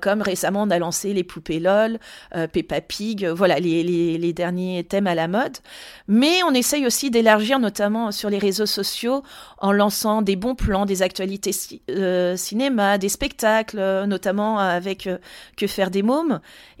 comme 0.00 0.22
récemment 0.22 0.62
on 0.62 0.70
a 0.70 0.78
lancé 0.78 1.12
les 1.12 1.24
poupées 1.24 1.58
LOL, 1.58 1.98
Peppa 2.52 2.80
Pig, 2.80 3.26
voilà 3.26 3.58
les, 3.58 3.82
les, 3.82 4.16
les, 4.16 4.32
derniers 4.32 4.84
thèmes 4.84 5.06
à 5.06 5.14
la 5.14 5.28
mode. 5.28 5.58
Mais 6.08 6.42
on 6.48 6.54
essaye 6.54 6.86
aussi 6.86 7.10
d'élargir 7.10 7.58
notamment 7.58 8.12
sur 8.12 8.30
les 8.30 8.38
réseaux 8.38 8.66
sociaux 8.66 9.22
en 9.58 9.72
lançant 9.72 10.22
des 10.22 10.36
bons 10.36 10.54
plans, 10.54 10.86
des 10.86 11.02
actualités 11.02 11.52
cinéma, 12.36 12.98
des 12.98 13.08
spectacles, 13.08 14.04
notamment 14.06 14.58
avec 14.58 15.08
Que 15.56 15.66
faire 15.66 15.90
des 15.90 16.02
mots 16.02 16.21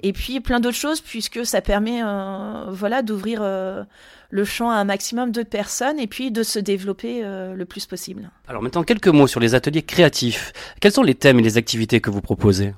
et 0.00 0.12
puis 0.12 0.40
plein 0.40 0.60
d'autres 0.60 0.76
choses 0.76 1.00
puisque 1.00 1.44
ça 1.46 1.60
permet 1.60 2.02
euh, 2.02 2.66
voilà 2.68 3.02
d'ouvrir 3.02 3.40
euh, 3.42 3.84
le 4.30 4.44
champ 4.44 4.70
à 4.70 4.74
un 4.74 4.84
maximum 4.84 5.30
de 5.32 5.42
personnes 5.42 5.98
et 5.98 6.06
puis 6.06 6.30
de 6.30 6.42
se 6.42 6.58
développer 6.58 7.20
euh, 7.22 7.54
le 7.54 7.64
plus 7.64 7.86
possible. 7.86 8.30
Alors 8.48 8.62
maintenant 8.62 8.82
quelques 8.82 9.08
mots 9.08 9.26
sur 9.26 9.40
les 9.40 9.54
ateliers 9.54 9.82
créatifs. 9.82 10.52
Quels 10.80 10.92
sont 10.92 11.02
les 11.02 11.14
thèmes 11.14 11.38
et 11.38 11.42
les 11.42 11.56
activités 11.56 12.00
que 12.00 12.10
vous 12.10 12.20
proposez? 12.20 12.74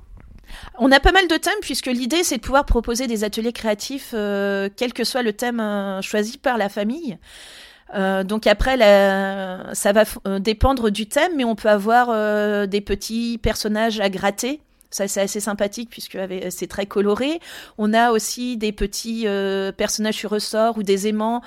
On 0.77 0.91
a 0.91 0.99
pas 0.99 1.11
mal 1.11 1.27
de 1.27 1.35
thèmes 1.35 1.53
puisque 1.61 1.87
l'idée 1.87 2.23
c'est 2.23 2.37
de 2.37 2.41
pouvoir 2.41 2.65
proposer 2.65 3.07
des 3.07 3.23
ateliers 3.23 3.53
créatifs 3.53 4.11
quel 4.11 4.93
que 4.93 5.03
soit 5.03 5.21
le 5.21 5.33
thème 5.33 5.61
choisi 6.01 6.37
par 6.37 6.57
la 6.57 6.69
famille. 6.69 7.17
donc 7.93 8.47
après, 8.47 8.77
ça 9.73 9.91
va 9.91 10.03
dépendre 10.39 10.91
du 10.91 11.07
thème, 11.07 11.33
mais 11.35 11.43
on 11.43 11.55
peut 11.55 11.69
avoir 11.69 12.67
des 12.67 12.81
petits 12.81 13.37
personnages 13.37 13.99
à 13.99 14.09
gratter 14.09 14.61
ça, 14.95 15.09
c'est 15.09 15.21
assez 15.21 15.41
sympathique 15.41 15.89
puisque 15.89 16.17
c'est 16.49 16.67
très 16.67 16.85
coloré. 16.85 17.41
On 17.77 17.93
a 17.93 18.11
aussi 18.11 18.55
des 18.55 18.71
petits 18.71 19.27
euh, 19.27 19.73
personnages 19.73 20.15
sur 20.15 20.29
ressort 20.29 20.77
ou 20.77 20.83
des 20.83 21.07
aimants 21.07 21.41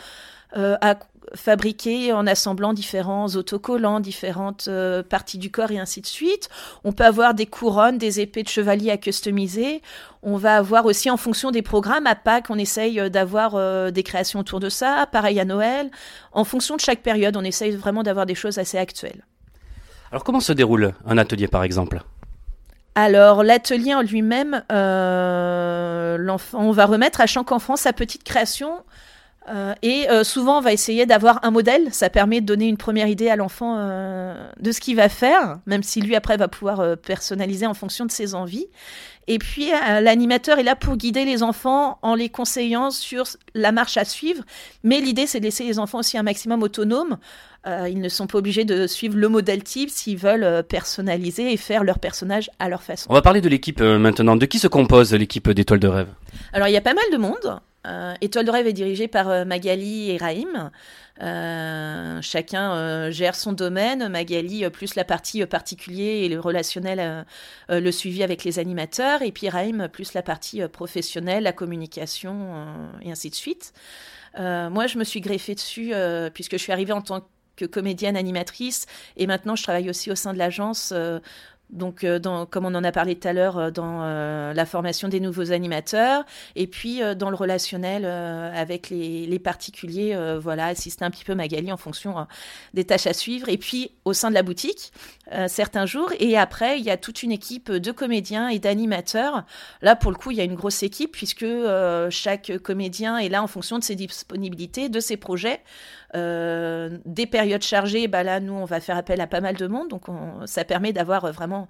euh, 0.56 0.76
à 0.82 0.98
fabriquer 1.34 2.12
en 2.12 2.26
assemblant 2.26 2.74
différents 2.74 3.28
autocollants, 3.28 4.00
différentes 4.00 4.66
euh, 4.68 5.02
parties 5.02 5.38
du 5.38 5.50
corps 5.50 5.70
et 5.70 5.78
ainsi 5.78 6.02
de 6.02 6.06
suite. 6.06 6.50
On 6.84 6.92
peut 6.92 7.06
avoir 7.06 7.32
des 7.32 7.46
couronnes, 7.46 7.96
des 7.96 8.20
épées 8.20 8.42
de 8.42 8.48
chevalier 8.48 8.90
à 8.90 8.98
customiser. 8.98 9.80
On 10.22 10.36
va 10.36 10.56
avoir 10.56 10.84
aussi 10.84 11.10
en 11.10 11.16
fonction 11.16 11.50
des 11.50 11.62
programmes 11.62 12.06
à 12.06 12.16
Pâques, 12.16 12.50
on 12.50 12.58
essaye 12.58 13.10
d'avoir 13.10 13.92
des 13.92 14.02
créations 14.02 14.40
autour 14.40 14.60
de 14.60 14.68
ça. 14.68 15.06
Pareil 15.10 15.38
à 15.40 15.44
Noël. 15.44 15.90
En 16.32 16.44
fonction 16.44 16.76
de 16.76 16.80
chaque 16.80 17.02
période, 17.02 17.36
on 17.36 17.44
essaye 17.44 17.72
vraiment 17.72 18.02
d'avoir 18.02 18.26
des 18.26 18.34
choses 18.34 18.58
assez 18.58 18.78
actuelles. 18.78 19.24
Alors 20.10 20.24
comment 20.24 20.40
se 20.40 20.52
déroule 20.52 20.94
un 21.06 21.18
atelier 21.18 21.48
par 21.48 21.62
exemple? 21.62 22.02
Alors 22.98 23.44
l'atelier 23.44 23.94
en 23.94 24.02
lui-même, 24.02 24.64
euh, 24.72 26.36
on 26.52 26.72
va 26.72 26.86
remettre 26.86 27.20
à 27.20 27.26
chaque 27.26 27.52
enfant 27.52 27.76
sa 27.76 27.92
petite 27.92 28.24
création. 28.24 28.82
Euh, 29.48 29.72
et 29.82 30.10
euh, 30.10 30.24
souvent, 30.24 30.58
on 30.58 30.60
va 30.60 30.72
essayer 30.72 31.06
d'avoir 31.06 31.38
un 31.44 31.52
modèle. 31.52 31.92
Ça 31.92 32.10
permet 32.10 32.40
de 32.40 32.46
donner 32.46 32.66
une 32.66 32.76
première 32.76 33.06
idée 33.06 33.30
à 33.30 33.36
l'enfant 33.36 33.76
de 33.76 34.72
ce 34.72 34.80
qu'il 34.80 34.96
va 34.96 35.08
faire, 35.08 35.60
même 35.66 35.84
si 35.84 36.00
lui, 36.00 36.16
après, 36.16 36.36
va 36.36 36.48
pouvoir 36.48 36.96
personnaliser 36.96 37.66
en 37.66 37.74
fonction 37.74 38.04
de 38.04 38.10
ses 38.10 38.34
envies. 38.34 38.66
Et 39.28 39.38
puis, 39.38 39.70
l'animateur 40.00 40.58
est 40.58 40.62
là 40.62 40.74
pour 40.74 40.96
guider 40.96 41.24
les 41.24 41.42
enfants 41.42 41.98
en 42.02 42.14
les 42.14 42.30
conseillant 42.30 42.90
sur 42.90 43.24
la 43.54 43.72
marche 43.72 43.98
à 43.98 44.04
suivre. 44.04 44.42
Mais 44.82 45.00
l'idée, 45.00 45.26
c'est 45.26 45.38
de 45.38 45.44
laisser 45.44 45.64
les 45.64 45.78
enfants 45.78 45.98
aussi 45.98 46.16
un 46.16 46.22
maximum 46.22 46.62
autonomes 46.62 47.18
euh, 47.66 47.88
ils 47.88 48.00
ne 48.00 48.08
sont 48.08 48.26
pas 48.26 48.38
obligés 48.38 48.64
de 48.64 48.86
suivre 48.86 49.16
le 49.16 49.28
modèle 49.28 49.62
type 49.62 49.90
s'ils 49.90 50.16
veulent 50.16 50.44
euh, 50.44 50.62
personnaliser 50.62 51.52
et 51.52 51.56
faire 51.56 51.82
leur 51.84 51.98
personnage 51.98 52.50
à 52.58 52.68
leur 52.68 52.82
façon. 52.82 53.10
On 53.10 53.14
va 53.14 53.22
parler 53.22 53.40
de 53.40 53.48
l'équipe 53.48 53.80
euh, 53.80 53.98
maintenant. 53.98 54.36
De 54.36 54.46
qui 54.46 54.58
se 54.58 54.68
compose 54.68 55.12
l'équipe 55.12 55.50
d'Étoile 55.50 55.80
de 55.80 55.88
Rêve? 55.88 56.08
Alors 56.52 56.68
il 56.68 56.72
y 56.72 56.76
a 56.76 56.80
pas 56.80 56.94
mal 56.94 57.04
de 57.12 57.18
monde. 57.18 57.60
Étoile 58.20 58.44
de 58.44 58.50
Rêve 58.50 58.66
est 58.66 58.72
dirigée 58.72 59.08
par 59.08 59.46
Magali 59.46 60.10
et 60.10 60.16
Raïm. 60.18 60.70
chacun 62.22 63.10
gère 63.10 63.34
son 63.34 63.52
domaine. 63.52 64.08
Magali 64.08 64.68
plus 64.70 64.94
la 64.94 65.04
partie 65.04 65.44
particulier 65.46 66.24
et 66.24 66.28
le 66.28 66.38
relationnel, 66.38 67.24
le 67.68 67.90
suivi 67.92 68.22
avec 68.22 68.44
les 68.44 68.58
animateurs, 68.58 69.22
et 69.22 69.32
puis 69.32 69.48
Raïm 69.48 69.88
plus 69.88 70.12
la 70.12 70.22
partie 70.22 70.66
professionnelle, 70.68 71.44
la 71.44 71.52
communication 71.52 72.66
et 73.00 73.10
ainsi 73.10 73.30
de 73.30 73.34
suite. 73.34 73.72
moi, 74.36 74.86
je 74.86 74.98
me 74.98 75.04
suis 75.04 75.20
greffée 75.20 75.54
dessus 75.54 75.92
puisque 76.34 76.52
je 76.52 76.62
suis 76.62 76.72
arrivée 76.72 76.92
en 76.92 77.02
tant 77.02 77.26
que 77.56 77.64
comédienne 77.64 78.16
animatrice. 78.16 78.86
Et 79.16 79.26
maintenant, 79.26 79.56
je 79.56 79.62
travaille 79.62 79.90
aussi 79.90 80.10
au 80.10 80.14
sein 80.14 80.32
de 80.32 80.38
l'agence. 80.38 80.92
Euh, 81.70 81.78
donc, 81.78 82.04
euh, 82.04 82.46
comme 82.46 82.64
on 82.64 82.74
en 82.74 82.84
a 82.84 82.92
parlé 82.92 83.16
tout 83.16 83.28
à 83.28 83.32
l'heure, 83.32 83.58
euh, 83.58 83.70
dans 83.70 83.98
la 83.98 84.66
formation 84.66 85.08
des 85.08 85.20
nouveaux 85.20 85.52
animateurs, 85.52 86.24
et 86.56 86.66
puis 86.66 87.00
dans 87.16 87.30
le 87.30 87.36
relationnel 87.36 88.04
avec 88.04 88.90
les, 88.90 89.26
les 89.26 89.38
particuliers, 89.38 90.16
voilà, 90.40 90.66
assister 90.66 91.04
un 91.04 91.10
petit 91.10 91.24
peu 91.24 91.34
Magali 91.34 91.70
en 91.72 91.76
fonction 91.76 92.26
des 92.74 92.84
tâches 92.84 93.06
à 93.06 93.12
suivre, 93.12 93.48
et 93.48 93.58
puis 93.58 93.92
au 94.04 94.12
sein 94.12 94.30
de 94.30 94.34
la 94.34 94.42
boutique, 94.42 94.92
certains 95.46 95.86
jours, 95.86 96.12
et 96.18 96.36
après, 96.36 96.78
il 96.78 96.84
y 96.84 96.90
a 96.90 96.96
toute 96.96 97.22
une 97.22 97.32
équipe 97.32 97.70
de 97.70 97.92
comédiens 97.92 98.48
et 98.48 98.58
d'animateurs. 98.58 99.44
Là, 99.82 99.96
pour 99.96 100.10
le 100.10 100.16
coup, 100.16 100.30
il 100.30 100.38
y 100.38 100.40
a 100.40 100.44
une 100.44 100.54
grosse 100.54 100.82
équipe, 100.82 101.12
puisque 101.12 101.46
chaque 102.10 102.52
comédien 102.62 103.18
est 103.18 103.28
là 103.28 103.42
en 103.42 103.46
fonction 103.46 103.78
de 103.78 103.84
ses 103.84 103.94
disponibilités, 103.94 104.88
de 104.88 105.00
ses 105.00 105.16
projets. 105.16 105.60
Euh, 106.14 106.98
des 107.04 107.26
périodes 107.26 107.62
chargées, 107.62 108.08
bah 108.08 108.22
là, 108.22 108.40
nous, 108.40 108.54
on 108.54 108.64
va 108.64 108.80
faire 108.80 108.96
appel 108.96 109.20
à 109.20 109.26
pas 109.26 109.40
mal 109.40 109.56
de 109.56 109.66
monde. 109.66 109.88
Donc, 109.88 110.04
ça 110.46 110.64
permet 110.64 110.92
d'avoir 110.92 111.30
vraiment 111.32 111.68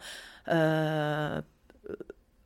euh, 0.49 1.41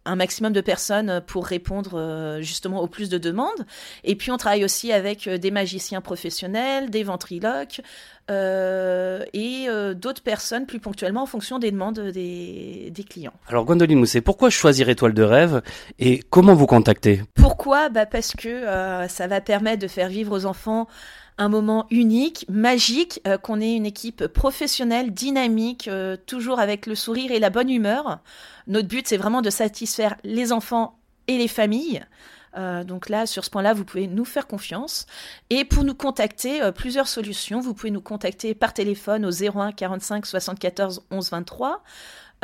un 0.05 0.16
maximum 0.16 0.52
de 0.52 0.61
personnes 0.61 1.22
pour 1.26 1.46
répondre 1.46 1.92
euh, 1.94 2.40
justement 2.40 2.81
au 2.81 2.87
plus 2.87 3.09
de 3.09 3.18
demandes. 3.18 3.66
Et 4.05 4.16
puis, 4.16 4.31
on 4.31 4.38
travaille 4.38 4.64
aussi 4.64 4.90
avec 4.90 5.28
des 5.28 5.50
magiciens 5.50 6.00
professionnels, 6.00 6.88
des 6.88 7.02
ventriloques. 7.02 7.83
et 8.31 9.66
d'autres 9.94 10.22
personnes 10.22 10.64
plus 10.64 10.81
ponctuellement 10.81 11.24
en 11.24 11.26
fonction 11.26 11.59
des 11.59 11.70
demandes 11.70 12.00
des, 12.00 12.90
des 12.90 13.05
clients. 13.05 13.35
Alors 13.46 13.66
Gwendoline 13.66 13.98
Mousset, 13.98 14.22
pourquoi 14.22 14.48
choisir 14.48 14.88
Étoile 14.88 15.12
de 15.12 15.22
rêve 15.22 15.61
et 15.98 16.20
comment 16.31 16.55
vous 16.55 16.66
contacter? 16.66 17.22
Pourquoi? 17.35 17.90
Bah 17.90 18.07
Parce 18.07 18.33
que 18.33 18.64
ça 19.09 19.26
va 19.26 19.42
permettre 19.42 19.83
de 19.83 19.88
faire 19.88 20.09
vivre 20.09 20.35
aux 20.35 20.46
enfants 20.46 20.88
un 21.38 21.49
moment 21.49 21.87
unique, 21.90 22.47
magique, 22.49 23.21
euh, 23.27 23.38
qu'on 23.38 23.61
ait 23.61 23.75
une 23.75 23.87
équipe 23.87 24.27
professionnelle, 24.27 25.12
dynamique, 25.12 25.88
euh, 25.88 26.16
toujours 26.27 26.61
avec 26.61 26.87
le 26.87 26.95
sourire 26.95 27.33
et 27.33 27.38
la 27.38 27.51
bonne 27.51 27.71
humeur. 27.71 28.21
Notre 28.66 28.88
but, 28.88 29.07
c'est 29.07 29.16
vraiment 29.16 29.42
de 29.42 29.51
satisfaire 29.51 30.16
les 30.25 30.53
enfants 30.53 30.99
et 31.29 31.38
les 31.38 31.49
familles. 31.49 32.05
Euh, 32.59 32.85
donc 32.85 33.09
là, 33.09 33.25
sur 33.27 33.45
ce 33.45 33.51
point-là, 33.51 33.73
vous 33.73 33.85
pouvez 33.85 34.07
nous 34.07 34.27
faire 34.27 34.47
confiance. 34.47 35.07
Et 35.49 35.64
pour 35.64 35.85
nous 35.85 35.95
contacter, 35.95 36.61
plusieurs 36.75 37.09
solutions. 37.09 37.61
Vous 37.61 37.73
pouvez 37.73 37.90
nous 37.90 38.03
contacter 38.03 38.55
par 38.55 38.75
téléphone 38.75 39.25
au 39.25 39.31
01 39.31 39.73
45 39.73 40.27
74 40.27 41.03
11 41.11 41.31
23. 41.31 41.83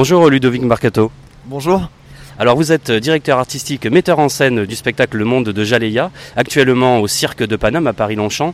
Bonjour 0.02 0.28
Ludovic 0.28 0.62
Marcato. 0.62 1.12
Bonjour. 1.44 1.88
Alors 2.36 2.56
vous 2.56 2.72
êtes 2.72 2.90
directeur 2.90 3.38
artistique, 3.38 3.86
metteur 3.86 4.18
en 4.18 4.28
scène 4.28 4.64
du 4.66 4.74
spectacle 4.74 5.16
Le 5.16 5.24
Monde 5.24 5.50
de 5.50 5.62
Jaleya, 5.64 6.10
actuellement 6.34 6.98
au 6.98 7.06
Cirque 7.06 7.44
de 7.44 7.54
Paname 7.54 7.86
à 7.86 7.92
Paris-Longchamp. 7.92 8.52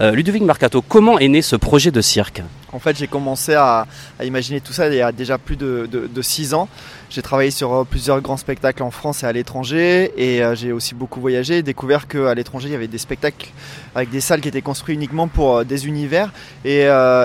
Euh, 0.00 0.10
Ludovic 0.10 0.42
Marcato, 0.42 0.82
comment 0.82 1.20
est 1.20 1.28
né 1.28 1.40
ce 1.40 1.54
projet 1.54 1.92
de 1.92 2.00
cirque? 2.00 2.42
En 2.72 2.80
fait, 2.80 2.98
j'ai 2.98 3.06
commencé 3.06 3.54
à, 3.54 3.86
à 4.18 4.24
imaginer 4.24 4.60
tout 4.60 4.72
ça 4.72 4.88
il 4.88 4.96
y 4.96 5.00
a 5.00 5.12
déjà 5.12 5.38
plus 5.38 5.54
de, 5.54 5.88
de, 5.88 6.10
de 6.12 6.20
6 6.20 6.54
ans. 6.54 6.68
J'ai 7.10 7.22
travaillé 7.22 7.50
sur 7.50 7.72
euh, 7.72 7.84
plusieurs 7.84 8.20
grands 8.20 8.36
spectacles 8.36 8.82
en 8.82 8.90
France 8.90 9.22
et 9.22 9.26
à 9.26 9.32
l'étranger 9.32 10.12
et 10.18 10.42
euh, 10.42 10.54
j'ai 10.54 10.72
aussi 10.72 10.94
beaucoup 10.94 11.22
voyagé 11.22 11.58
et 11.58 11.62
découvert 11.62 12.06
qu'à 12.06 12.34
l'étranger 12.34 12.68
il 12.68 12.72
y 12.72 12.74
avait 12.74 12.86
des 12.86 12.98
spectacles 12.98 13.48
avec 13.94 14.10
des 14.10 14.20
salles 14.20 14.42
qui 14.42 14.48
étaient 14.48 14.60
construites 14.60 14.96
uniquement 14.96 15.26
pour 15.26 15.56
euh, 15.56 15.64
des 15.64 15.86
univers 15.86 16.30
et, 16.66 16.82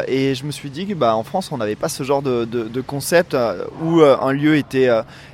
et 0.08 0.36
je 0.36 0.46
me 0.46 0.52
suis 0.52 0.70
dit 0.70 0.88
que 0.88 0.94
bah, 0.94 1.18
en 1.18 1.24
France 1.24 1.52
on 1.52 1.58
n'avait 1.58 1.76
pas 1.76 1.90
ce 1.90 2.04
genre 2.04 2.22
de, 2.22 2.46
de, 2.46 2.64
de 2.64 2.82
concept 2.82 3.36
où 3.84 4.02
un 4.02 4.32
lieu 4.32 4.56
était, 4.56 4.90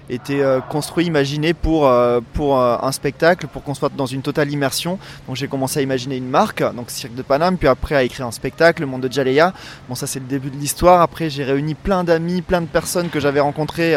était 0.09 0.41
construit, 0.69 1.05
imaginé 1.05 1.53
pour, 1.53 1.91
pour 2.33 2.61
un 2.61 2.91
spectacle, 2.91 3.47
pour 3.47 3.63
qu'on 3.63 3.73
soit 3.73 3.91
dans 3.95 4.05
une 4.05 4.21
totale 4.21 4.51
immersion. 4.51 4.97
Donc 5.27 5.35
j'ai 5.35 5.47
commencé 5.47 5.79
à 5.79 5.81
imaginer 5.81 6.17
une 6.17 6.29
marque, 6.29 6.63
donc 6.75 6.89
Cirque 6.89 7.15
de 7.15 7.21
Paname, 7.21 7.57
puis 7.57 7.67
après 7.67 7.95
à 7.95 8.03
écrire 8.03 8.25
un 8.25 8.31
spectacle, 8.31 8.81
Le 8.81 8.87
Monde 8.87 9.01
de 9.01 9.11
Jaleya. 9.11 9.53
Bon 9.87 9.95
ça 9.95 10.07
c'est 10.07 10.19
le 10.19 10.25
début 10.25 10.49
de 10.49 10.57
l'histoire. 10.57 11.01
Après 11.01 11.29
j'ai 11.29 11.43
réuni 11.43 11.75
plein 11.75 12.03
d'amis, 12.03 12.41
plein 12.41 12.61
de 12.61 12.67
personnes 12.67 13.09
que 13.09 13.19
j'avais 13.19 13.41
rencontrées, 13.41 13.95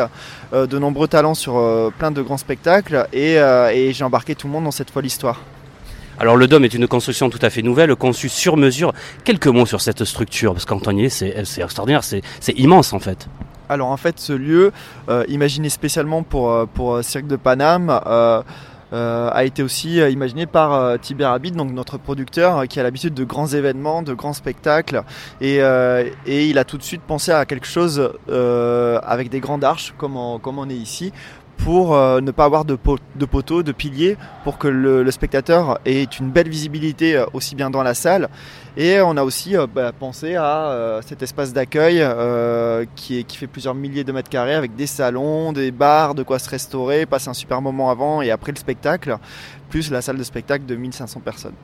de 0.52 0.78
nombreux 0.78 1.08
talents 1.08 1.34
sur 1.34 1.56
euh, 1.56 1.90
plein 1.96 2.10
de 2.10 2.22
grands 2.22 2.36
spectacles 2.36 3.06
et, 3.12 3.38
euh, 3.38 3.70
et 3.72 3.92
j'ai 3.92 4.04
embarqué 4.04 4.34
tout 4.34 4.46
le 4.46 4.52
monde 4.52 4.64
dans 4.64 4.70
cette 4.70 4.90
folle 4.90 5.06
histoire. 5.06 5.40
Alors 6.18 6.36
le 6.36 6.46
Dôme 6.46 6.64
est 6.64 6.74
une 6.74 6.86
construction 6.86 7.30
tout 7.30 7.38
à 7.42 7.50
fait 7.50 7.62
nouvelle, 7.62 7.96
conçue 7.96 8.28
sur 8.28 8.56
mesure. 8.56 8.92
Quelques 9.24 9.46
mots 9.46 9.66
sur 9.66 9.80
cette 9.80 10.04
structure, 10.04 10.52
parce 10.52 10.66
qu'en 10.66 10.78
est, 10.96 11.08
c'est 11.08 11.44
c'est 11.44 11.62
extraordinaire, 11.62 12.04
c'est 12.04 12.22
immense 12.56 12.92
en 12.92 13.00
fait. 13.00 13.28
Alors 13.68 13.88
en 13.88 13.96
fait, 13.96 14.20
ce 14.20 14.34
lieu, 14.34 14.70
euh, 15.08 15.24
imaginé 15.28 15.70
spécialement 15.70 16.22
pour, 16.22 16.50
euh, 16.50 16.66
pour 16.66 16.94
euh, 16.94 17.02
Cirque 17.02 17.26
de 17.26 17.36
Paname, 17.36 17.88
euh, 17.88 18.00
euh, 18.06 18.42
a 18.92 19.44
été 19.44 19.62
aussi 19.62 20.00
euh, 20.00 20.10
imaginé 20.10 20.46
par 20.46 20.74
euh, 20.74 20.96
Tiber 20.98 21.24
Abid, 21.24 21.56
donc 21.56 21.72
notre 21.72 21.98
producteur, 21.98 22.58
euh, 22.58 22.66
qui 22.66 22.78
a 22.78 22.82
l'habitude 22.82 23.14
de 23.14 23.24
grands 23.24 23.46
événements, 23.46 24.02
de 24.02 24.12
grands 24.14 24.32
spectacles, 24.34 25.02
et, 25.40 25.62
euh, 25.62 26.08
et 26.26 26.46
il 26.48 26.58
a 26.58 26.64
tout 26.64 26.78
de 26.78 26.82
suite 26.82 27.02
pensé 27.02 27.32
à 27.32 27.44
quelque 27.46 27.66
chose 27.66 28.12
euh, 28.28 28.98
avec 29.02 29.30
des 29.30 29.40
grandes 29.40 29.64
arches, 29.64 29.94
comme 29.96 30.16
on, 30.16 30.38
comme 30.38 30.58
on 30.58 30.68
est 30.68 30.74
ici, 30.74 31.12
pour 31.58 31.94
euh, 31.94 32.20
ne 32.20 32.32
pas 32.32 32.44
avoir 32.44 32.64
de, 32.64 32.74
pot- 32.74 32.98
de 33.14 33.24
poteaux, 33.24 33.62
de 33.62 33.72
piliers, 33.72 34.16
pour 34.42 34.58
que 34.58 34.66
le, 34.68 35.02
le 35.04 35.10
spectateur 35.12 35.78
ait 35.84 36.02
une 36.04 36.30
belle 36.30 36.48
visibilité 36.48 37.16
euh, 37.16 37.24
aussi 37.34 37.54
bien 37.54 37.70
dans 37.70 37.82
la 37.84 37.94
salle. 37.94 38.28
Et 38.76 39.00
on 39.02 39.16
a 39.18 39.22
aussi 39.22 39.54
euh, 39.56 39.66
bah, 39.66 39.92
pensé 39.92 40.34
à 40.34 40.70
euh, 40.70 41.02
cet 41.06 41.22
espace 41.22 41.52
d'accueil 41.52 41.98
euh, 42.00 42.86
qui, 42.96 43.18
est- 43.18 43.24
qui 43.24 43.36
fait 43.36 43.46
plusieurs 43.46 43.74
milliers 43.74 44.02
de 44.04 44.12
mètres 44.12 44.30
carrés 44.30 44.54
avec 44.54 44.74
des 44.74 44.86
salons, 44.86 45.52
des 45.52 45.70
bars, 45.70 46.14
de 46.14 46.22
quoi 46.22 46.38
se 46.38 46.48
restaurer, 46.48 47.04
passer 47.04 47.28
un 47.28 47.34
super 47.34 47.60
moment 47.60 47.90
avant 47.90 48.22
et 48.22 48.30
après 48.30 48.50
le 48.52 48.56
spectacle, 48.58 49.18
plus 49.68 49.90
la 49.90 50.00
salle 50.00 50.16
de 50.16 50.22
spectacle 50.22 50.64
de 50.64 50.74
1500 50.74 51.20
personnes. 51.20 51.54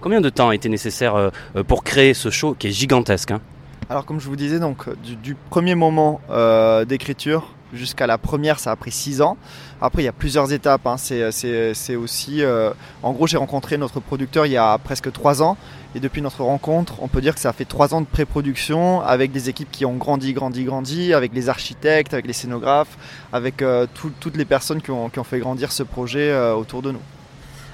Combien 0.00 0.20
de 0.20 0.30
temps 0.30 0.48
a 0.48 0.54
été 0.56 0.68
nécessaire 0.68 1.30
pour 1.68 1.84
créer 1.84 2.12
ce 2.12 2.28
show 2.28 2.56
qui 2.58 2.66
est 2.68 2.72
gigantesque 2.72 3.30
hein? 3.30 3.40
Alors 3.88 4.04
comme 4.04 4.18
je 4.20 4.26
vous 4.26 4.36
disais, 4.36 4.58
donc 4.58 4.88
du, 5.02 5.14
du 5.16 5.36
premier 5.50 5.74
moment 5.76 6.20
euh, 6.30 6.84
d'écriture 6.84 7.48
jusqu'à 7.72 8.06
la 8.06 8.18
première, 8.18 8.58
ça 8.58 8.70
a 8.72 8.76
pris 8.76 8.90
6 8.90 9.22
ans. 9.22 9.36
Après, 9.84 10.02
il 10.02 10.04
y 10.06 10.08
a 10.08 10.12
plusieurs 10.12 10.52
étapes. 10.52 10.86
hein. 10.86 10.96
C'est, 10.96 11.32
c'est- 11.32 11.74
c'est 11.74 11.96
aussi, 11.96 12.42
euh, 12.42 12.70
en 13.02 13.12
gros, 13.12 13.26
j'ai 13.26 13.36
rencontré 13.36 13.76
notre 13.78 13.98
producteur 14.00 14.46
il 14.46 14.52
y 14.52 14.56
a 14.56 14.78
presque 14.78 15.10
3 15.12 15.42
ans. 15.42 15.56
Et 15.94 16.00
depuis 16.00 16.22
notre 16.22 16.42
rencontre, 16.44 17.02
on 17.02 17.08
peut 17.08 17.20
dire 17.20 17.34
que 17.34 17.40
ça 17.40 17.50
a 17.50 17.52
fait 17.52 17.64
3 17.66 17.92
ans 17.92 18.00
de 18.00 18.06
pré-production 18.06 19.02
avec 19.02 19.32
des 19.32 19.48
équipes 19.50 19.70
qui 19.70 19.84
ont 19.84 19.96
grandi, 19.96 20.32
grandi, 20.32 20.64
grandi, 20.64 21.12
avec 21.12 21.34
les 21.34 21.48
architectes, 21.48 22.14
avec 22.14 22.26
les 22.26 22.32
scénographes, 22.32 22.96
avec 23.32 23.60
euh, 23.60 23.86
tout- 23.92 24.12
toutes 24.20 24.36
les 24.36 24.44
personnes 24.46 24.80
qui 24.80 24.90
ont, 24.90 25.10
fait 25.24 25.38
grandir 25.40 25.70
ce 25.72 25.82
projet 25.82 26.30
euh, 26.30 26.54
autour 26.54 26.80
de 26.80 26.92
nous. 26.92 27.02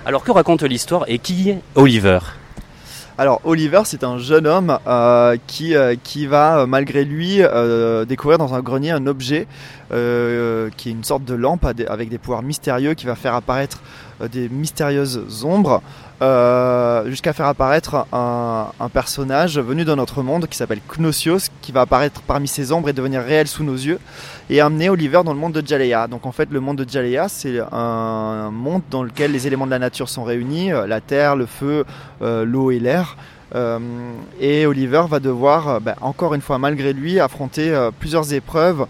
Alors 0.07 0.25
que 0.25 0.33
raconte 0.33 0.63
l'histoire 0.63 1.05
et 1.09 1.19
qui 1.19 1.51
est 1.51 1.59
Oliver? 1.75 2.19
Alors 3.21 3.41
Oliver, 3.43 3.83
c'est 3.85 4.05
un 4.05 4.17
jeune 4.19 4.47
homme 4.47 4.79
euh, 4.87 5.37
qui, 5.49 5.75
euh, 5.75 5.97
qui 6.01 6.29
va, 6.29 6.61
euh, 6.61 6.67
malgré 6.67 7.05
lui, 7.05 7.41
découvrir 8.07 8.39
dans 8.39 8.55
un 8.55 8.61
grenier 8.61 8.93
un 8.93 9.09
objet 9.09 9.49
qui 9.91 10.89
est 10.89 10.93
une 10.93 11.03
sorte 11.03 11.25
de 11.25 11.35
lampe 11.35 11.65
avec 11.65 12.11
des 12.11 12.19
pouvoirs 12.19 12.43
mystérieux 12.43 12.95
qui 12.95 13.07
va 13.07 13.17
faire 13.17 13.35
apparaître 13.35 13.81
des 14.31 14.49
mystérieuses 14.49 15.45
ombres 15.45 15.83
euh, 16.21 17.09
jusqu'à 17.09 17.33
faire 17.33 17.47
apparaître 17.47 18.07
un, 18.13 18.73
un 18.81 18.89
personnage 18.89 19.59
venu 19.59 19.85
dans 19.85 19.95
notre 19.95 20.23
monde 20.23 20.49
qui 20.49 20.57
s'appelle 20.57 20.81
Knosios 20.89 21.49
qui 21.63 21.71
va 21.71 21.83
apparaître 21.83 22.23
parmi 22.23 22.49
ces 22.49 22.73
ombres 22.73 22.89
et 22.89 22.93
devenir 22.93 23.23
réel 23.23 23.47
sous 23.47 23.63
nos 23.63 23.75
yeux 23.75 24.01
et 24.51 24.61
amener 24.61 24.89
Oliver 24.91 25.21
dans 25.25 25.33
le 25.33 25.39
monde 25.39 25.53
de 25.53 25.65
Jaleya. 25.65 26.09
Donc 26.09 26.27
en 26.27 26.33
fait 26.33 26.51
le 26.51 26.59
monde 26.59 26.79
de 26.79 26.89
Jaleya 26.89 27.29
c'est 27.29 27.61
un 27.73 28.51
monde 28.51 28.83
dans 28.91 29.03
lequel 29.03 29.33
les 29.33 29.47
éléments 29.47 29.67
de 29.67 29.71
la 29.71 29.79
nature 29.79 30.09
sont 30.09 30.25
réunis, 30.25 30.73
euh, 30.73 30.87
la 30.87 31.01
terre, 31.01 31.37
le 31.37 31.47
feu, 31.47 31.85
euh, 32.23 32.45
l'eau 32.45 32.71
et 32.71 32.79
l'air. 32.79 33.17
Euh, 33.55 33.79
et 34.41 34.67
Oliver 34.67 35.05
va 35.09 35.21
devoir, 35.21 35.81
bah, 35.81 35.95
encore 36.01 36.35
une 36.35 36.43
fois 36.43 36.59
malgré 36.59 36.93
lui, 36.93 37.21
affronter 37.21 37.73
plusieurs 37.99 38.33
épreuves 38.35 38.87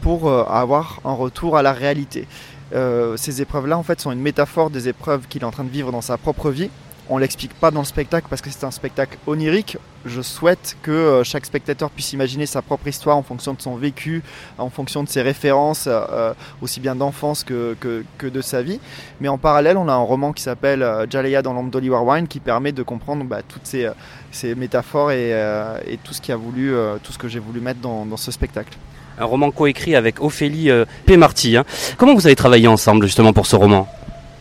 pour 0.00 0.32
avoir 0.50 1.00
un 1.04 1.12
retour 1.12 1.56
à 1.56 1.62
la 1.62 1.72
réalité. 1.72 2.26
Euh, 2.74 3.16
ces 3.16 3.42
épreuves-là, 3.42 3.78
en 3.78 3.82
fait, 3.82 4.00
sont 4.00 4.12
une 4.12 4.20
métaphore 4.20 4.70
des 4.70 4.88
épreuves 4.88 5.26
qu'il 5.28 5.42
est 5.42 5.46
en 5.46 5.50
train 5.50 5.64
de 5.64 5.70
vivre 5.70 5.92
dans 5.92 6.00
sa 6.00 6.16
propre 6.16 6.50
vie. 6.50 6.70
On 7.10 7.16
l'explique 7.16 7.54
pas 7.54 7.70
dans 7.70 7.80
le 7.80 7.86
spectacle 7.86 8.26
parce 8.28 8.42
que 8.42 8.50
c'est 8.50 8.64
un 8.64 8.70
spectacle 8.70 9.16
onirique. 9.26 9.78
Je 10.04 10.20
souhaite 10.20 10.76
que 10.82 10.90
euh, 10.90 11.24
chaque 11.24 11.46
spectateur 11.46 11.88
puisse 11.90 12.12
imaginer 12.12 12.44
sa 12.44 12.60
propre 12.60 12.86
histoire 12.86 13.16
en 13.16 13.22
fonction 13.22 13.54
de 13.54 13.62
son 13.62 13.76
vécu, 13.76 14.22
en 14.58 14.68
fonction 14.68 15.02
de 15.02 15.08
ses 15.08 15.22
références, 15.22 15.88
euh, 15.90 16.34
aussi 16.60 16.80
bien 16.80 16.94
d'enfance 16.94 17.44
que, 17.44 17.74
que, 17.80 18.26
de 18.26 18.40
sa 18.42 18.60
vie. 18.60 18.78
Mais 19.22 19.28
en 19.28 19.38
parallèle, 19.38 19.78
on 19.78 19.88
a 19.88 19.92
un 19.92 19.96
roman 19.96 20.34
qui 20.34 20.42
s'appelle 20.42 20.86
Jaleya 21.08 21.40
dans 21.40 21.54
l'ombre 21.54 21.70
d'Oliver 21.70 22.00
Wine 22.02 22.28
qui 22.28 22.40
permet 22.40 22.72
de 22.72 22.82
comprendre 22.82 23.24
bah, 23.24 23.40
toutes 23.46 23.64
ces, 23.64 24.54
métaphores 24.54 25.12
et, 25.12 25.98
tout 26.04 26.12
ce 26.12 26.20
qui 26.20 26.30
a 26.30 26.36
voulu, 26.36 26.74
tout 27.02 27.12
ce 27.12 27.18
que 27.18 27.28
j'ai 27.28 27.38
voulu 27.38 27.60
mettre 27.60 27.80
dans 27.80 28.16
ce 28.18 28.30
spectacle. 28.30 28.76
Un 29.20 29.24
roman 29.24 29.50
coécrit 29.50 29.96
avec 29.96 30.22
Ophélie 30.22 30.70
euh, 30.70 30.84
Pémarty. 31.04 31.56
hein. 31.56 31.64
Comment 31.96 32.14
vous 32.14 32.26
avez 32.26 32.36
travaillé 32.36 32.68
ensemble 32.68 33.06
justement 33.06 33.32
pour 33.32 33.46
ce 33.46 33.56
roman? 33.56 33.88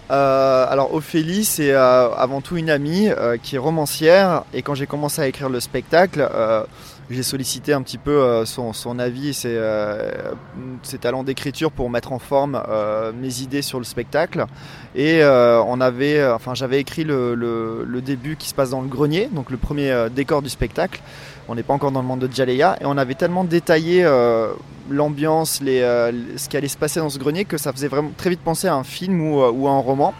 Euh, 0.09 0.65
alors 0.69 0.93
Ophélie, 0.93 1.43
c'est 1.43 1.71
euh, 1.71 2.09
avant 2.13 2.41
tout 2.41 2.57
une 2.57 2.69
amie 2.69 3.09
qui 3.41 3.55
est 3.55 3.59
romancière 3.59 4.43
et 4.53 4.61
quand 4.61 4.75
j'ai 4.75 4.85
commencé 4.85 5.21
à 5.21 5.27
écrire 5.27 5.49
le 5.49 5.59
spectacle, 5.59 6.29
j'ai 7.09 7.23
sollicité 7.23 7.73
un 7.73 7.81
petit 7.81 7.97
peu 7.97 8.45
son, 8.45 8.99
avis 8.99 9.29
et 9.29 9.33
ses, 9.33 10.97
talents 11.01 11.23
d'écriture 11.23 11.71
pour 11.71 11.89
mettre 11.89 12.11
en 12.11 12.19
forme 12.19 12.61
mes 13.19 13.41
idées 13.41 13.61
sur 13.61 13.79
le 13.79 13.85
spectacle. 13.85 14.45
Et 14.95 15.21
on 15.23 15.81
avait, 15.81 16.25
enfin 16.25 16.53
j'avais 16.53 16.79
écrit 16.79 17.03
le, 17.03 18.01
début 18.05 18.37
qui 18.37 18.47
se 18.47 18.53
passe 18.53 18.69
dans 18.69 18.81
le 18.81 18.87
grenier, 18.87 19.29
donc 19.31 19.49
le 19.49 19.57
premier 19.57 20.07
décor 20.13 20.41
du 20.41 20.49
spectacle. 20.49 21.01
On 21.49 21.55
n'est 21.55 21.63
pas 21.63 21.73
encore 21.73 21.91
dans 21.91 22.01
le 22.01 22.07
monde 22.07 22.19
de 22.19 22.33
Jaleya 22.33 22.77
et 22.81 22.85
on 22.85 22.97
avait 22.97 23.15
tellement 23.15 23.45
détaillé 23.45 24.03
euh, 24.03 24.51
l'ambiance, 24.89 25.61
euh, 25.65 26.11
ce 26.35 26.49
qui 26.49 26.57
allait 26.57 26.67
se 26.67 26.77
passer 26.77 26.99
dans 26.99 27.09
ce 27.09 27.17
grenier 27.19 27.45
que 27.45 27.57
ça 27.57 27.71
faisait 27.71 27.87
vraiment 27.87 28.11
très 28.17 28.29
vite 28.29 28.41
penser 28.41 28.67
à 28.67 28.75
un 28.75 28.83
film 28.83 29.21
ou, 29.21 29.41
euh, 29.41 29.67
à 29.67 29.71
un 29.71 29.79
roman. 29.79 30.13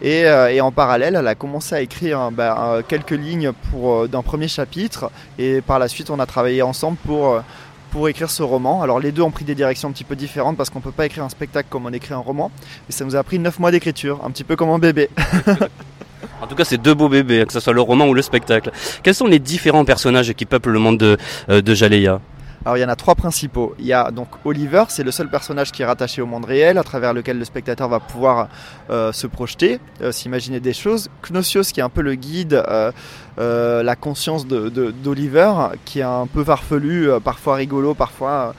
Et, 0.00 0.20
et 0.20 0.60
en 0.60 0.70
parallèle, 0.70 1.16
elle 1.16 1.26
a 1.26 1.34
commencé 1.34 1.74
à 1.74 1.80
écrire 1.80 2.30
bah, 2.30 2.82
quelques 2.86 3.10
lignes 3.10 3.50
pour 3.72 4.06
d'un 4.06 4.22
premier 4.22 4.46
chapitre. 4.46 5.10
Et 5.40 5.60
par 5.60 5.80
la 5.80 5.88
suite, 5.88 6.10
on 6.10 6.20
a 6.20 6.26
travaillé 6.26 6.62
ensemble 6.62 6.96
pour 6.98 8.08
écrire 8.08 8.30
ce 8.30 8.44
roman. 8.44 8.80
Alors 8.80 9.00
les 9.00 9.10
deux 9.10 9.22
ont 9.22 9.32
pris 9.32 9.44
des 9.44 9.56
directions 9.56 9.88
un 9.88 9.90
petit 9.90 10.04
peu 10.04 10.14
différentes 10.14 10.56
parce 10.56 10.70
qu'on 10.70 10.78
peut 10.78 10.92
pas 10.92 11.06
écrire 11.06 11.24
un 11.24 11.28
spectacle 11.28 11.66
comme 11.68 11.84
on 11.84 11.92
écrit 11.92 12.14
un 12.14 12.18
roman. 12.18 12.52
Mais 12.88 12.94
ça 12.94 13.04
nous 13.04 13.16
a 13.16 13.24
pris 13.24 13.40
9 13.40 13.58
mois 13.58 13.72
d'écriture, 13.72 14.20
un 14.24 14.30
petit 14.30 14.44
peu 14.44 14.54
comme 14.54 14.70
un 14.70 14.78
bébé. 14.78 15.10
En 16.40 16.46
tout 16.46 16.54
cas, 16.54 16.64
c'est 16.64 16.78
deux 16.78 16.94
beaux 16.94 17.08
bébés, 17.08 17.40
hein, 17.42 17.44
que 17.46 17.52
ce 17.52 17.60
soit 17.60 17.72
le 17.72 17.80
roman 17.80 18.06
ou 18.06 18.14
le 18.14 18.22
spectacle. 18.22 18.70
Quels 19.02 19.14
sont 19.14 19.26
les 19.26 19.38
différents 19.38 19.84
personnages 19.84 20.32
qui 20.34 20.46
peuplent 20.46 20.70
le 20.70 20.78
monde 20.78 20.98
de, 20.98 21.16
euh, 21.48 21.60
de 21.60 21.74
Jaleya 21.74 22.20
Alors 22.64 22.76
il 22.76 22.80
y 22.80 22.84
en 22.84 22.88
a 22.88 22.96
trois 22.96 23.14
principaux. 23.16 23.74
Il 23.78 23.86
y 23.86 23.92
a 23.92 24.10
donc 24.12 24.28
Oliver, 24.44 24.84
c'est 24.88 25.02
le 25.02 25.10
seul 25.10 25.28
personnage 25.28 25.72
qui 25.72 25.82
est 25.82 25.84
rattaché 25.86 26.22
au 26.22 26.26
monde 26.26 26.44
réel, 26.44 26.78
à 26.78 26.84
travers 26.84 27.12
lequel 27.12 27.38
le 27.38 27.44
spectateur 27.44 27.88
va 27.88 27.98
pouvoir 28.00 28.48
euh, 28.90 29.10
se 29.12 29.26
projeter, 29.26 29.80
euh, 30.02 30.12
s'imaginer 30.12 30.60
des 30.60 30.72
choses. 30.72 31.08
Knosios 31.28 31.62
qui 31.72 31.80
est 31.80 31.82
un 31.82 31.88
peu 31.88 32.02
le 32.02 32.14
guide, 32.14 32.54
euh, 32.54 32.92
euh, 33.40 33.82
la 33.82 33.96
conscience 33.96 34.46
de- 34.46 34.68
de- 34.68 34.90
d'Oliver, 34.92 35.52
qui 35.84 35.98
est 36.00 36.02
un 36.02 36.26
peu 36.32 36.44
farfelu, 36.44 37.08
parfois 37.24 37.56
rigolo, 37.56 37.94
parfois... 37.94 38.54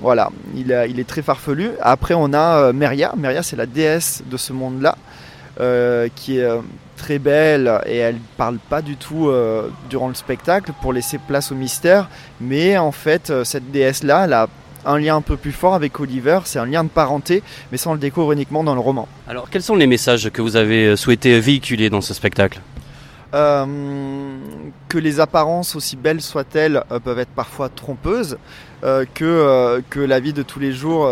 voilà, 0.00 0.30
il, 0.56 0.76
il 0.88 0.98
est 1.00 1.08
très 1.08 1.22
farfelu. 1.22 1.70
Après, 1.80 2.14
on 2.14 2.32
a 2.34 2.72
Meria. 2.72 3.12
Meria, 3.16 3.42
c'est 3.42 3.56
la 3.56 3.66
déesse 3.66 4.22
de 4.30 4.36
ce 4.36 4.52
monde-là, 4.52 4.96
qui 6.14 6.38
est 6.38 6.44
euh, 6.44 6.60
très 7.00 7.18
belle 7.18 7.80
et 7.86 7.96
elle 7.96 8.18
parle 8.36 8.58
pas 8.58 8.82
du 8.82 8.96
tout 8.96 9.28
euh, 9.28 9.68
durant 9.88 10.08
le 10.08 10.14
spectacle 10.14 10.72
pour 10.82 10.92
laisser 10.92 11.18
place 11.18 11.50
au 11.50 11.54
mystère. 11.54 12.08
Mais 12.40 12.76
en 12.76 12.92
fait, 12.92 13.30
euh, 13.30 13.42
cette 13.42 13.70
déesse-là, 13.70 14.24
elle 14.26 14.32
a 14.34 14.48
un 14.84 14.98
lien 14.98 15.16
un 15.16 15.22
peu 15.22 15.36
plus 15.36 15.52
fort 15.52 15.74
avec 15.74 15.98
Oliver. 15.98 16.40
C'est 16.44 16.58
un 16.58 16.66
lien 16.66 16.84
de 16.84 16.88
parenté, 16.88 17.42
mais 17.72 17.78
ça 17.78 17.90
on 17.90 17.94
le 17.94 17.98
découvre 17.98 18.32
uniquement 18.32 18.62
dans 18.64 18.74
le 18.74 18.80
roman. 18.80 19.08
Alors, 19.28 19.48
quels 19.50 19.62
sont 19.62 19.76
les 19.76 19.86
messages 19.86 20.30
que 20.30 20.42
vous 20.42 20.56
avez 20.56 20.88
euh, 20.88 20.96
souhaité 20.96 21.40
véhiculer 21.40 21.90
dans 21.90 22.00
ce 22.00 22.14
spectacle? 22.14 22.60
Euh, 23.32 23.64
que 24.88 24.98
les 24.98 25.20
apparences, 25.20 25.76
aussi 25.76 25.96
belles 25.96 26.20
soient-elles, 26.20 26.82
euh, 26.90 26.98
peuvent 26.98 27.18
être 27.20 27.30
parfois 27.30 27.68
trompeuses, 27.68 28.38
euh, 28.82 29.04
que, 29.14 30.00
la 30.00 30.20
vie 30.20 30.32
de 30.32 30.42
tous 30.42 30.58
les 30.58 30.72
jours 30.72 31.08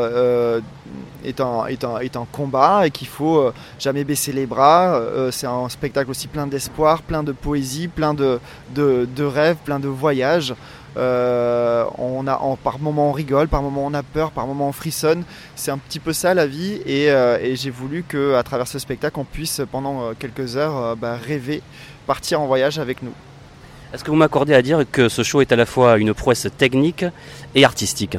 est, 1.24 1.40
un, 1.40 2.26
combat 2.32 2.86
et 2.86 2.90
qu'il 2.90 3.06
faut 3.06 3.52
jamais 3.78 4.04
baisser 4.04 4.32
les 4.32 4.46
bras. 4.46 5.00
C'est 5.30 5.46
un 5.46 5.68
spectacle 5.68 6.10
aussi 6.10 6.26
plein 6.26 6.46
d'espoir, 6.46 7.02
plein 7.02 7.22
de 7.22 7.32
poésie, 7.32 7.88
plein 7.88 8.14
de 8.14 8.40
rêves, 9.18 9.58
plein 9.64 9.78
de 9.78 9.88
voyages. 9.88 10.54
Euh, 10.96 11.84
on 11.98 12.26
a, 12.26 12.40
par 12.64 12.78
moments 12.78 13.10
on 13.10 13.12
rigole, 13.12 13.46
par 13.48 13.62
moments 13.62 13.86
on 13.86 13.94
a 13.94 14.02
peur, 14.02 14.30
par 14.32 14.46
moments 14.46 14.68
on 14.68 14.72
frissonne. 14.72 15.22
C'est 15.54 15.70
un 15.70 15.78
petit 15.78 16.00
peu 16.00 16.12
ça 16.12 16.34
la 16.34 16.46
vie 16.46 16.80
et, 16.86 17.10
euh, 17.10 17.38
et 17.40 17.56
j'ai 17.56 17.70
voulu 17.70 18.02
que 18.06 18.34
à 18.34 18.42
travers 18.42 18.66
ce 18.66 18.78
spectacle 18.78 19.18
on 19.20 19.24
puisse 19.24 19.60
pendant 19.70 20.02
euh, 20.02 20.12
quelques 20.18 20.56
heures 20.56 20.76
euh, 20.76 20.94
bah, 20.96 21.16
rêver, 21.16 21.62
partir 22.06 22.40
en 22.40 22.46
voyage 22.46 22.78
avec 22.78 23.02
nous. 23.02 23.12
Est-ce 23.92 24.02
que 24.04 24.10
vous 24.10 24.16
m'accordez 24.16 24.54
à 24.54 24.62
dire 24.62 24.84
que 24.90 25.08
ce 25.08 25.22
show 25.22 25.40
est 25.40 25.52
à 25.52 25.56
la 25.56 25.66
fois 25.66 25.98
une 25.98 26.12
prouesse 26.14 26.46
technique 26.58 27.04
et 27.54 27.64
artistique? 27.64 28.18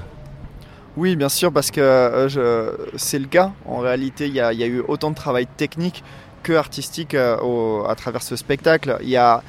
Oui, 0.98 1.16
bien 1.16 1.30
sûr, 1.30 1.52
parce 1.54 1.70
que 1.72 2.26
je- 2.28 2.72
c'est 2.98 3.20
le 3.20 3.28
cas. 3.28 3.52
En 3.66 3.78
réalité, 3.78 4.28
il 4.28 4.34
y, 4.34 4.40
a 4.42 4.52
il 4.52 4.60
y 4.60 4.64
a 4.64 4.68
eu 4.68 4.82
autant 4.88 5.12
de 5.12 5.16
travail 5.16 5.46
technique 5.58 6.04
que 6.42 6.54
artistique 6.54 7.16
au- 7.44 7.86
à 7.88 7.94
travers 7.96 8.24
ce 8.24 8.36
spectacle. 8.36 8.98
Il 9.04 9.10
y 9.10 9.16
a, 9.18 9.44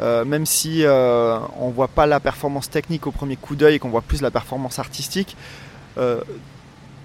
euh, 0.00 0.24
même 0.24 0.46
si 0.46 0.84
euh, 0.84 1.38
on 1.58 1.70
voit 1.70 1.88
pas 1.88 2.06
la 2.06 2.20
performance 2.20 2.70
technique 2.70 3.06
au 3.06 3.10
premier 3.10 3.36
coup 3.36 3.56
d'œil 3.56 3.76
et 3.76 3.78
qu'on 3.78 3.88
voit 3.88 4.02
plus 4.02 4.22
la 4.22 4.30
performance 4.30 4.78
artistique, 4.78 5.36
euh, 5.98 6.20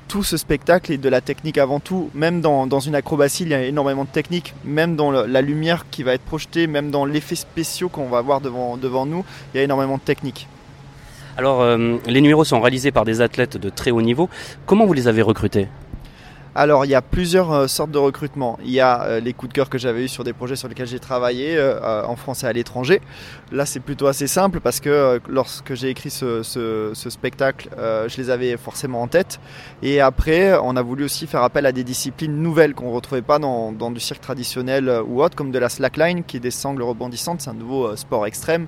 tout 0.08 0.24
ce 0.24 0.36
spectacle 0.36 0.92
est 0.92 0.98
de 0.98 1.08
la 1.08 1.22
technique 1.22 1.58
avant 1.58 1.80
tout. 1.80 2.10
Même 2.14 2.42
dans, 2.42 2.68
dans 2.68 2.82
une 2.82 2.96
acrobatie, 2.96 3.44
il 3.44 3.50
y 3.50 3.54
a 3.54 3.64
énormément 3.64 4.04
de 4.04 4.10
technique. 4.10 4.54
Même 4.66 4.98
dans 4.98 5.12
la 5.12 5.42
lumière 5.42 5.86
qui 5.90 6.04
va 6.04 6.14
être 6.14 6.26
projetée, 6.26 6.68
même 6.68 6.92
dans 6.92 7.06
l'effet 7.06 7.36
spéciaux 7.36 7.88
qu'on 7.88 8.10
va 8.10 8.22
voir 8.22 8.42
devant, 8.42 8.76
devant 8.76 9.06
nous, 9.06 9.24
il 9.54 9.58
y 9.58 9.60
a 9.62 9.64
énormément 9.64 9.96
de 9.96 10.02
technique. 10.02 10.50
Alors, 11.38 11.66
les 11.78 12.20
numéros 12.20 12.44
sont 12.44 12.60
réalisés 12.60 12.92
par 12.92 13.06
des 13.06 13.22
athlètes 13.22 13.56
de 13.56 13.70
très 13.70 13.90
haut 13.90 14.02
niveau. 14.02 14.30
Comment 14.66 14.86
vous 14.86 14.92
les 14.92 15.08
avez 15.08 15.22
recrutés? 15.22 15.70
Alors, 16.54 16.84
il 16.84 16.92
y 16.92 16.96
a 16.96 17.02
plusieurs 17.02 17.52
euh, 17.54 17.68
sortes 17.68 17.92
de 17.92 17.98
recrutement. 17.98 18.60
Il 18.66 18.72
y 18.72 18.82
a 18.82 19.04
euh, 19.04 19.20
les 19.22 19.32
coups 19.32 19.50
de 19.50 19.54
cœur 19.54 19.70
que 19.70 19.78
j'avais 19.78 20.04
eu 20.04 20.08
sur 20.10 20.26
des 20.26 20.34
projets 20.34 20.58
sur 20.58 20.68
lesquels 20.68 20.88
j'ai 20.88 21.00
travaillé 21.00 21.56
euh, 21.58 22.04
en 22.06 22.18
France 22.18 22.44
et 22.44 22.48
à 22.48 22.52
l'étranger. 22.52 23.00
Là, 23.54 23.66
c'est 23.66 23.80
plutôt 23.80 24.08
assez 24.08 24.28
simple 24.28 24.60
parce 24.60 24.82
que 24.82 25.22
lorsque 25.30 25.76
j'ai 25.76 25.90
écrit 25.90 26.10
ce, 26.10 26.92
spectacle, 26.94 27.70
je 27.78 28.18
les 28.18 28.30
avais 28.30 28.56
forcément 28.56 29.02
en 29.02 29.08
tête. 29.08 29.40
Et 29.82 30.00
après, 30.00 30.58
on 30.62 30.78
a 30.78 30.82
voulu 30.82 31.04
aussi 31.04 31.28
faire 31.28 31.44
appel 31.44 31.66
à 31.66 31.74
des 31.74 31.84
disciplines 31.84 32.42
nouvelles 32.42 32.74
qu'on 32.74 32.90
ne 32.90 32.96
retrouvait 32.96 33.22
pas 33.22 33.40
dans, 33.40 33.74
dans 33.74 33.92
du 33.92 34.00
cirque 34.00 34.22
traditionnel 34.22 34.90
ou 35.06 35.22
autre, 35.22 35.36
comme 35.36 35.52
de 35.52 35.60
la 35.60 35.68
slackline, 35.68 36.24
qui 36.24 36.38
est 36.38 36.42
des 36.42 36.52
sangles 36.52 36.84
rebondissantes. 36.84 37.42
C'est 37.42 37.50
un 37.50 37.56
nouveau 37.56 37.94
sport 37.98 38.26
extrême. 38.26 38.68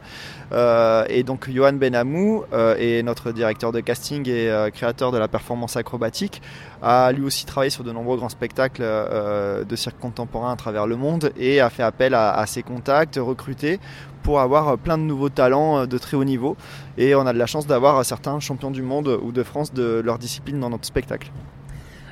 Et 0.51 1.23
donc, 1.23 1.49
Johan 1.49 1.73
Benamou 1.73 2.43
est 2.51 3.03
notre 3.03 3.31
directeur 3.31 3.71
de 3.71 3.79
casting 3.79 4.27
et 4.27 4.69
créateur 4.73 5.13
de 5.13 5.17
la 5.17 5.29
performance 5.29 5.77
acrobatique 5.77 6.41
a 6.83 7.11
lui 7.11 7.23
aussi 7.23 7.45
travaillé 7.45 7.69
sur 7.69 7.83
de 7.83 7.91
nombreux 7.91 8.17
grands 8.17 8.29
spectacles 8.29 8.81
euh, 8.83 9.63
de 9.63 9.75
cirque 9.75 9.99
contemporain 9.99 10.51
à 10.51 10.55
travers 10.55 10.85
le 10.85 10.97
monde 10.97 11.31
et 11.37 11.61
a 11.61 11.69
fait 11.69 11.83
appel 11.83 12.13
à, 12.13 12.45
ses 12.45 12.61
contacts, 12.61 13.17
recrutés 13.21 13.79
pour 14.21 14.39
avoir 14.39 14.77
plein 14.77 14.97
de 14.97 15.03
nouveaux 15.03 15.29
talents 15.29 15.79
euh, 15.79 15.85
de 15.85 15.97
très 15.97 16.17
haut 16.17 16.25
niveau. 16.25 16.57
Et 16.97 17.15
on 17.15 17.25
a 17.25 17.33
de 17.33 17.37
la 17.37 17.45
chance 17.45 17.65
d'avoir 17.65 18.03
certains 18.05 18.39
champions 18.39 18.71
du 18.71 18.81
monde 18.81 19.07
ou 19.21 19.31
de 19.31 19.43
France 19.43 19.73
de 19.73 20.01
leur 20.03 20.19
discipline 20.19 20.59
dans 20.59 20.69
notre 20.69 20.85
spectacle. 20.85 21.31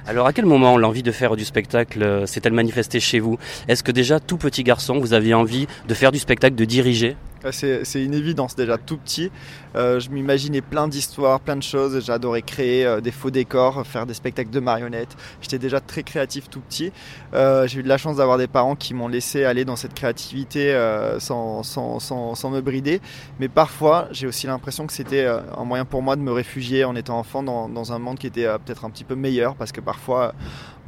Alors, 0.07 0.25
à 0.25 0.33
quel 0.33 0.45
moment 0.45 0.77
l'envie 0.77 1.03
de 1.03 1.11
faire 1.11 1.35
du 1.35 1.45
spectacle 1.45 2.01
euh, 2.01 2.25
s'est-elle 2.25 2.53
manifestée 2.53 2.99
chez 2.99 3.19
vous? 3.19 3.37
Est-ce 3.67 3.83
que 3.83 3.91
déjà, 3.91 4.19
tout 4.19 4.37
petit 4.37 4.63
garçon, 4.63 4.99
vous 4.99 5.13
aviez 5.13 5.33
envie 5.33 5.67
de 5.87 5.93
faire 5.93 6.11
du 6.11 6.17
spectacle, 6.17 6.55
de 6.55 6.65
diriger? 6.65 7.15
C'est 7.51 7.83
c'est 7.85 8.03
une 8.03 8.13
évidence 8.13 8.55
déjà 8.55 8.77
tout 8.77 8.97
petit. 8.97 9.31
Euh, 9.75 9.99
je 9.99 10.09
m'imaginais 10.11 10.61
plein 10.61 10.87
d'histoires, 10.87 11.39
plein 11.39 11.55
de 11.55 11.63
choses. 11.63 12.03
J'adorais 12.05 12.43
créer 12.43 12.85
euh, 12.85 13.01
des 13.01 13.11
faux 13.11 13.31
décors, 13.31 13.85
faire 13.87 14.05
des 14.05 14.13
spectacles 14.13 14.51
de 14.51 14.59
marionnettes. 14.59 15.15
J'étais 15.41 15.57
déjà 15.57 15.79
très 15.79 16.03
créatif 16.03 16.49
tout 16.49 16.59
petit. 16.59 16.91
Euh, 17.33 17.67
J'ai 17.67 17.79
eu 17.79 17.83
de 17.83 17.87
la 17.89 17.97
chance 17.97 18.17
d'avoir 18.17 18.37
des 18.37 18.47
parents 18.47 18.75
qui 18.75 18.93
m'ont 18.93 19.07
laissé 19.07 19.43
aller 19.45 19.65
dans 19.65 19.75
cette 19.75 19.93
créativité 19.93 20.73
euh, 20.73 21.19
sans, 21.19 21.63
sans, 21.63 21.99
sans, 21.99 22.35
sans 22.35 22.49
me 22.49 22.61
brider. 22.61 23.01
Mais 23.39 23.47
parfois, 23.47 24.07
j'ai 24.11 24.27
aussi 24.27 24.45
l'impression 24.47 24.85
que 24.85 24.93
c'était 24.93 25.25
euh, 25.25 25.39
un 25.57 25.63
moyen 25.63 25.85
pour 25.85 26.01
moi 26.01 26.15
de 26.15 26.21
me 26.21 26.31
réfugier 26.31 26.83
en 26.83 26.95
étant 26.95 27.17
enfant 27.17 27.41
dans, 27.43 27.69
dans 27.69 27.93
un 27.93 27.99
monde 27.99 28.19
qui 28.19 28.27
était 28.27 28.45
euh, 28.45 28.57
peut-être 28.57 28.85
un 28.85 28.89
petit 28.89 29.03
peu 29.03 29.15
meilleur 29.15 29.55
parce 29.55 29.71
que 29.71 29.81
parfois, 29.81 30.33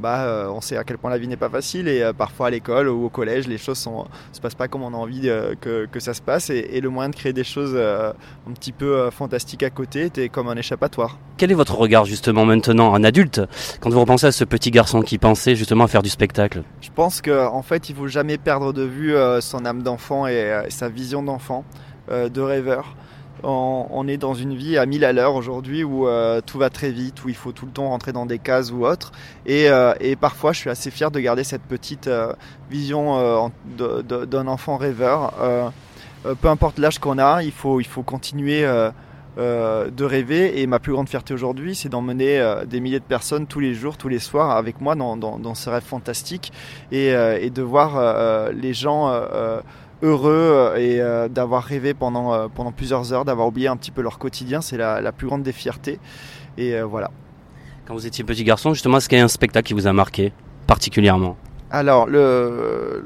bah, 0.00 0.24
euh, 0.24 0.48
on 0.48 0.60
sait 0.60 0.76
à 0.76 0.84
quel 0.84 0.98
point 0.98 1.10
la 1.10 1.18
vie 1.18 1.28
n'est 1.28 1.36
pas 1.36 1.48
facile 1.48 1.88
et 1.88 2.02
euh, 2.02 2.12
parfois 2.12 2.48
à 2.48 2.50
l'école 2.50 2.88
ou 2.88 3.04
au 3.04 3.08
collège, 3.08 3.46
les 3.46 3.58
choses 3.58 3.78
sont, 3.78 4.06
se 4.32 4.40
passent 4.40 4.54
pas 4.54 4.68
comme 4.68 4.82
on 4.82 4.92
a 4.92 4.96
envie 4.96 5.28
euh, 5.28 5.54
que, 5.60 5.86
que 5.86 6.00
ça 6.00 6.14
se 6.14 6.22
passe 6.22 6.50
et, 6.50 6.68
et 6.72 6.80
le 6.80 6.88
moyen 6.88 7.10
de 7.10 7.14
créer 7.14 7.32
des 7.32 7.44
choses 7.44 7.76
un 7.76 8.52
petit 8.52 8.72
peu 8.72 9.10
fantastiques 9.10 9.62
à 9.62 9.70
côté 9.70 10.06
était 10.06 10.28
comme 10.28 10.48
un 10.48 10.56
échappatoire. 10.56 11.18
Quel 11.36 11.50
est 11.50 11.54
votre 11.54 11.76
regard 11.76 12.04
justement 12.04 12.44
maintenant, 12.44 12.92
en 12.92 13.02
adulte, 13.04 13.40
quand 13.80 13.90
vous 13.90 14.00
repensez 14.00 14.26
à 14.26 14.32
ce 14.32 14.44
petit 14.44 14.70
garçon 14.70 15.02
qui 15.02 15.18
pensait 15.18 15.56
justement 15.56 15.84
à 15.84 15.88
faire 15.88 16.02
du 16.02 16.10
spectacle? 16.10 16.62
Je 16.80 16.90
pense 16.94 17.22
qu'en 17.22 17.54
en 17.54 17.62
fait, 17.62 17.88
il 17.88 17.96
faut 17.96 18.08
jamais 18.08 18.38
perdre 18.38 18.72
de 18.72 18.82
vue 18.82 19.14
son 19.40 19.64
âme 19.64 19.82
d'enfant 19.82 20.26
et 20.26 20.52
sa 20.68 20.88
vision 20.88 21.22
d'enfant, 21.22 21.64
de 22.10 22.40
rêveur. 22.40 22.96
On, 23.46 24.08
est 24.08 24.16
dans 24.16 24.34
une 24.34 24.54
vie 24.54 24.78
à 24.78 24.86
1000 24.86 25.04
à 25.04 25.12
l'heure 25.12 25.34
aujourd'hui 25.34 25.84
où 25.84 26.06
euh, 26.06 26.40
tout 26.44 26.58
va 26.58 26.70
très 26.70 26.90
vite, 26.90 27.24
où 27.24 27.28
il 27.28 27.34
faut 27.34 27.52
tout 27.52 27.66
le 27.66 27.72
temps 27.72 27.88
rentrer 27.88 28.12
dans 28.12 28.26
des 28.26 28.38
cases 28.38 28.70
ou 28.70 28.86
autres. 28.86 29.12
Et, 29.46 29.68
euh, 29.68 29.92
et 30.00 30.16
parfois, 30.16 30.52
je 30.52 30.60
suis 30.60 30.70
assez 30.70 30.90
fier 30.90 31.10
de 31.10 31.20
garder 31.20 31.44
cette 31.44 31.62
petite 31.62 32.06
euh, 32.06 32.32
vision 32.70 33.50
d'un 33.76 34.46
enfant 34.46 34.76
rêveur. 34.76 35.34
Peu 36.40 36.48
importe 36.48 36.78
l'âge 36.78 36.98
qu'on 36.98 37.18
a, 37.18 37.42
il 37.42 37.52
faut, 37.52 37.80
continuer 38.04 38.62
de 39.36 40.04
rêver. 40.04 40.60
Et 40.60 40.66
ma 40.66 40.78
plus 40.78 40.92
grande 40.92 41.08
fierté 41.08 41.34
aujourd'hui, 41.34 41.74
c'est 41.74 41.90
d'emmener 41.90 42.62
des 42.66 42.80
milliers 42.80 43.00
de 43.00 43.04
personnes 43.04 43.46
tous 43.46 43.60
les 43.60 43.74
jours, 43.74 43.98
tous 43.98 44.08
les 44.08 44.18
soirs 44.18 44.52
avec 44.52 44.80
moi 44.80 44.94
dans, 44.94 45.16
dans, 45.16 45.38
dans 45.38 45.54
ce 45.54 45.68
rêve 45.68 45.82
fantastique 45.82 46.52
et, 46.92 47.10
de 47.12 47.62
voir 47.62 48.50
les 48.52 48.72
gens 48.72 49.12
heureux 50.02 50.32
euh, 50.32 50.76
et 50.76 51.00
euh, 51.00 51.28
d'avoir 51.28 51.62
rêvé 51.62 51.94
pendant, 51.94 52.32
euh, 52.32 52.48
pendant 52.54 52.72
plusieurs 52.72 53.12
heures, 53.12 53.24
d'avoir 53.24 53.46
oublié 53.46 53.68
un 53.68 53.76
petit 53.76 53.90
peu 53.90 54.02
leur 54.02 54.18
quotidien, 54.18 54.60
c'est 54.60 54.76
la, 54.76 55.00
la 55.00 55.12
plus 55.12 55.26
grande 55.26 55.42
des 55.42 55.52
fiertés. 55.52 55.98
Et 56.56 56.80
voilà. 56.82 57.10
Quand 57.84 57.94
vous 57.94 58.06
étiez 58.06 58.22
petit 58.22 58.44
garçon, 58.44 58.74
justement, 58.74 58.98
est-ce 58.98 59.08
qu'il 59.08 59.18
y 59.18 59.20
a 59.20 59.24
un 59.24 59.28
spectacle 59.28 59.66
qui 59.66 59.74
vous 59.74 59.88
a 59.88 59.92
marqué 59.92 60.32
particulièrement? 60.68 61.36
Alors, 61.76 62.06
le, 62.06 63.04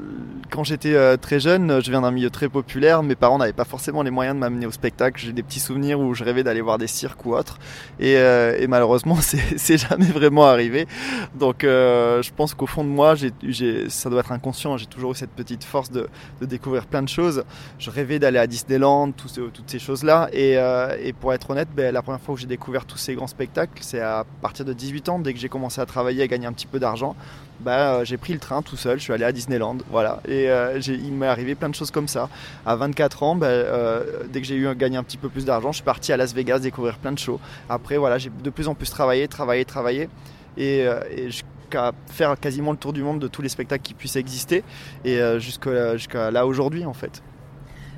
quand 0.51 0.63
j'étais 0.63 0.93
euh, 0.93 1.17
très 1.17 1.39
jeune, 1.39 1.81
je 1.83 1.89
viens 1.89 2.01
d'un 2.01 2.11
milieu 2.11 2.29
très 2.29 2.49
populaire. 2.49 3.01
Mes 3.01 3.15
parents 3.15 3.39
n'avaient 3.39 3.51
pas 3.51 3.65
forcément 3.65 4.03
les 4.03 4.11
moyens 4.11 4.35
de 4.35 4.39
m'amener 4.39 4.67
au 4.67 4.71
spectacle. 4.71 5.19
J'ai 5.19 5.33
des 5.33 5.41
petits 5.41 5.59
souvenirs 5.59 5.99
où 5.99 6.13
je 6.13 6.23
rêvais 6.23 6.43
d'aller 6.43 6.61
voir 6.61 6.77
des 6.77 6.85
cirques 6.85 7.25
ou 7.25 7.33
autres. 7.33 7.57
Et, 7.99 8.17
euh, 8.17 8.55
et 8.59 8.67
malheureusement, 8.67 9.17
c'est 9.21 9.77
jamais 9.79 10.05
vraiment 10.05 10.45
arrivé. 10.45 10.85
Donc, 11.33 11.63
euh, 11.63 12.21
je 12.21 12.29
pense 12.31 12.53
qu'au 12.53 12.67
fond 12.67 12.83
de 12.83 12.89
moi, 12.89 13.15
j'ai, 13.15 13.31
j'ai, 13.41 13.89
ça 13.89 14.07
doit 14.11 14.19
être 14.19 14.31
inconscient. 14.31 14.77
J'ai 14.77 14.85
toujours 14.85 15.13
eu 15.13 15.15
cette 15.15 15.31
petite 15.31 15.63
force 15.63 15.89
de, 15.89 16.07
de 16.39 16.45
découvrir 16.45 16.85
plein 16.85 17.01
de 17.01 17.09
choses. 17.09 17.45
Je 17.79 17.89
rêvais 17.89 18.19
d'aller 18.19 18.37
à 18.37 18.45
Disneyland, 18.45 19.09
tout 19.13 19.29
ce- 19.29 19.41
toutes 19.49 19.71
ces 19.71 19.79
choses-là. 19.79 20.29
Et, 20.31 20.59
euh, 20.59 20.95
et 21.01 21.13
pour 21.13 21.33
être 21.33 21.49
honnête, 21.49 21.69
ben, 21.75 21.91
la 21.91 22.03
première 22.03 22.21
fois 22.21 22.35
que 22.35 22.41
j'ai 22.41 22.45
découvert 22.45 22.85
tous 22.85 22.99
ces 22.99 23.15
grands 23.15 23.25
spectacles, 23.25 23.79
c'est 23.81 24.01
à 24.01 24.25
partir 24.43 24.63
de 24.63 24.73
18 24.73 25.09
ans, 25.09 25.17
dès 25.17 25.33
que 25.33 25.39
j'ai 25.39 25.49
commencé 25.49 25.81
à 25.81 25.87
travailler, 25.87 26.21
à 26.21 26.27
gagner 26.27 26.45
un 26.45 26.53
petit 26.53 26.67
peu 26.67 26.77
d'argent 26.77 27.15
bah, 27.59 27.95
euh, 27.95 28.05
j'ai 28.05 28.17
pris 28.17 28.33
le 28.33 28.39
train 28.39 28.61
tout 28.61 28.77
seul, 28.77 28.99
je 28.99 29.03
suis 29.03 29.13
allé 29.13 29.25
à 29.25 29.31
Disneyland, 29.31 29.77
voilà. 29.89 30.21
Et 30.27 30.49
euh, 30.49 30.79
il 30.87 31.13
m'est 31.13 31.27
arrivé 31.27 31.55
plein 31.55 31.69
de 31.69 31.75
choses 31.75 31.91
comme 31.91 32.07
ça. 32.07 32.29
À 32.65 32.75
24 32.75 33.23
ans, 33.23 33.35
bah, 33.35 33.47
euh, 33.47 34.23
dès 34.31 34.41
que 34.41 34.47
j'ai 34.47 34.55
eu 34.55 34.73
gagné 34.75 34.97
un 34.97 35.03
petit 35.03 35.17
peu 35.17 35.29
plus 35.29 35.45
d'argent, 35.45 35.71
je 35.71 35.77
suis 35.77 35.83
parti 35.83 36.13
à 36.13 36.17
Las 36.17 36.33
Vegas 36.33 36.59
découvrir 36.59 36.97
plein 36.97 37.11
de 37.11 37.19
shows. 37.19 37.39
Après, 37.69 37.97
voilà, 37.97 38.17
j'ai 38.17 38.29
de 38.29 38.49
plus 38.49 38.67
en 38.67 38.75
plus 38.75 38.89
travaillé, 38.89 39.27
travaillé, 39.27 39.65
travaillé, 39.65 40.09
et, 40.57 40.87
euh, 40.87 41.01
jusqu'à 41.27 41.91
faire 42.07 42.39
quasiment 42.39 42.71
le 42.71 42.77
tour 42.77 42.93
du 42.93 43.03
monde 43.03 43.19
de 43.19 43.27
tous 43.27 43.41
les 43.41 43.49
spectacles 43.49 43.83
qui 43.83 43.93
puissent 43.93 44.15
exister, 44.15 44.63
et 45.05 45.19
jusqu'à 45.37 46.31
là 46.31 46.47
aujourd'hui 46.47 46.83
en 46.83 46.93
fait. 46.93 47.21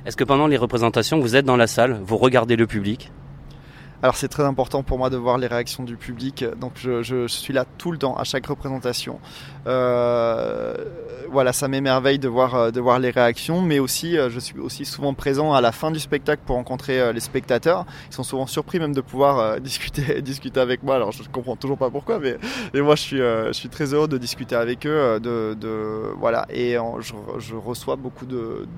Est-ce 0.05 0.17
que 0.17 0.25
pendant 0.25 0.47
les 0.47 0.57
représentations, 0.57 1.19
vous 1.19 1.37
êtes 1.37 1.45
dans 1.45 1.55
la 1.55 1.67
salle, 1.67 2.01
vous 2.03 2.17
regardez 2.17 2.57
le 2.57 2.67
public? 2.67 3.11
Alors 4.03 4.15
c'est 4.15 4.29
très 4.29 4.43
important 4.43 4.81
pour 4.81 4.97
moi 4.97 5.11
de 5.11 5.17
voir 5.17 5.37
les 5.37 5.45
réactions 5.45 5.83
du 5.83 5.95
public, 5.95 6.43
donc 6.59 6.71
je, 6.75 7.03
je 7.03 7.27
suis 7.27 7.53
là 7.53 7.65
tout 7.77 7.91
le 7.91 7.99
temps, 7.99 8.15
à 8.17 8.23
chaque 8.23 8.47
représentation. 8.47 9.19
Euh, 9.67 10.73
voilà, 11.29 11.53
ça 11.53 11.67
m'émerveille 11.67 12.19
de 12.19 12.27
voir, 12.27 12.55
euh, 12.55 12.71
de 12.71 12.81
voir 12.81 12.99
les 12.99 13.09
réactions, 13.09 13.61
mais 13.61 13.79
aussi 13.79 14.17
euh, 14.17 14.29
je 14.29 14.39
suis 14.39 14.59
aussi 14.59 14.83
souvent 14.83 15.13
présent 15.13 15.53
à 15.53 15.61
la 15.61 15.71
fin 15.71 15.91
du 15.91 15.99
spectacle 15.99 16.41
pour 16.45 16.55
rencontrer 16.55 17.13
les 17.13 17.19
spectateurs. 17.19 17.85
Ils 18.09 18.13
sont 18.13 18.23
souvent 18.23 18.47
surpris 18.47 18.79
même 18.79 18.93
de 18.93 19.01
pouvoir 19.01 19.59
discuter, 19.61 20.21
discuter 20.21 20.59
avec 20.59 20.83
moi. 20.83 20.95
Alors 20.95 21.11
je 21.11 21.23
comprends 21.29 21.55
toujours 21.55 21.77
pas 21.77 21.89
pourquoi, 21.89 22.19
mais, 22.19 22.37
mais 22.73 22.81
moi 22.81 22.95
je 22.95 23.01
suis, 23.01 23.17
je 23.17 23.53
suis 23.53 23.69
très 23.69 23.93
heureux 23.93 24.07
de 24.07 24.17
discuter 24.17 24.55
avec 24.55 24.85
eux, 24.85 25.19
de, 25.19 25.55
de 25.59 26.11
voilà, 26.17 26.45
et 26.49 26.75
je, 26.99 27.13
je 27.39 27.55
reçois 27.55 27.95
beaucoup 27.95 28.25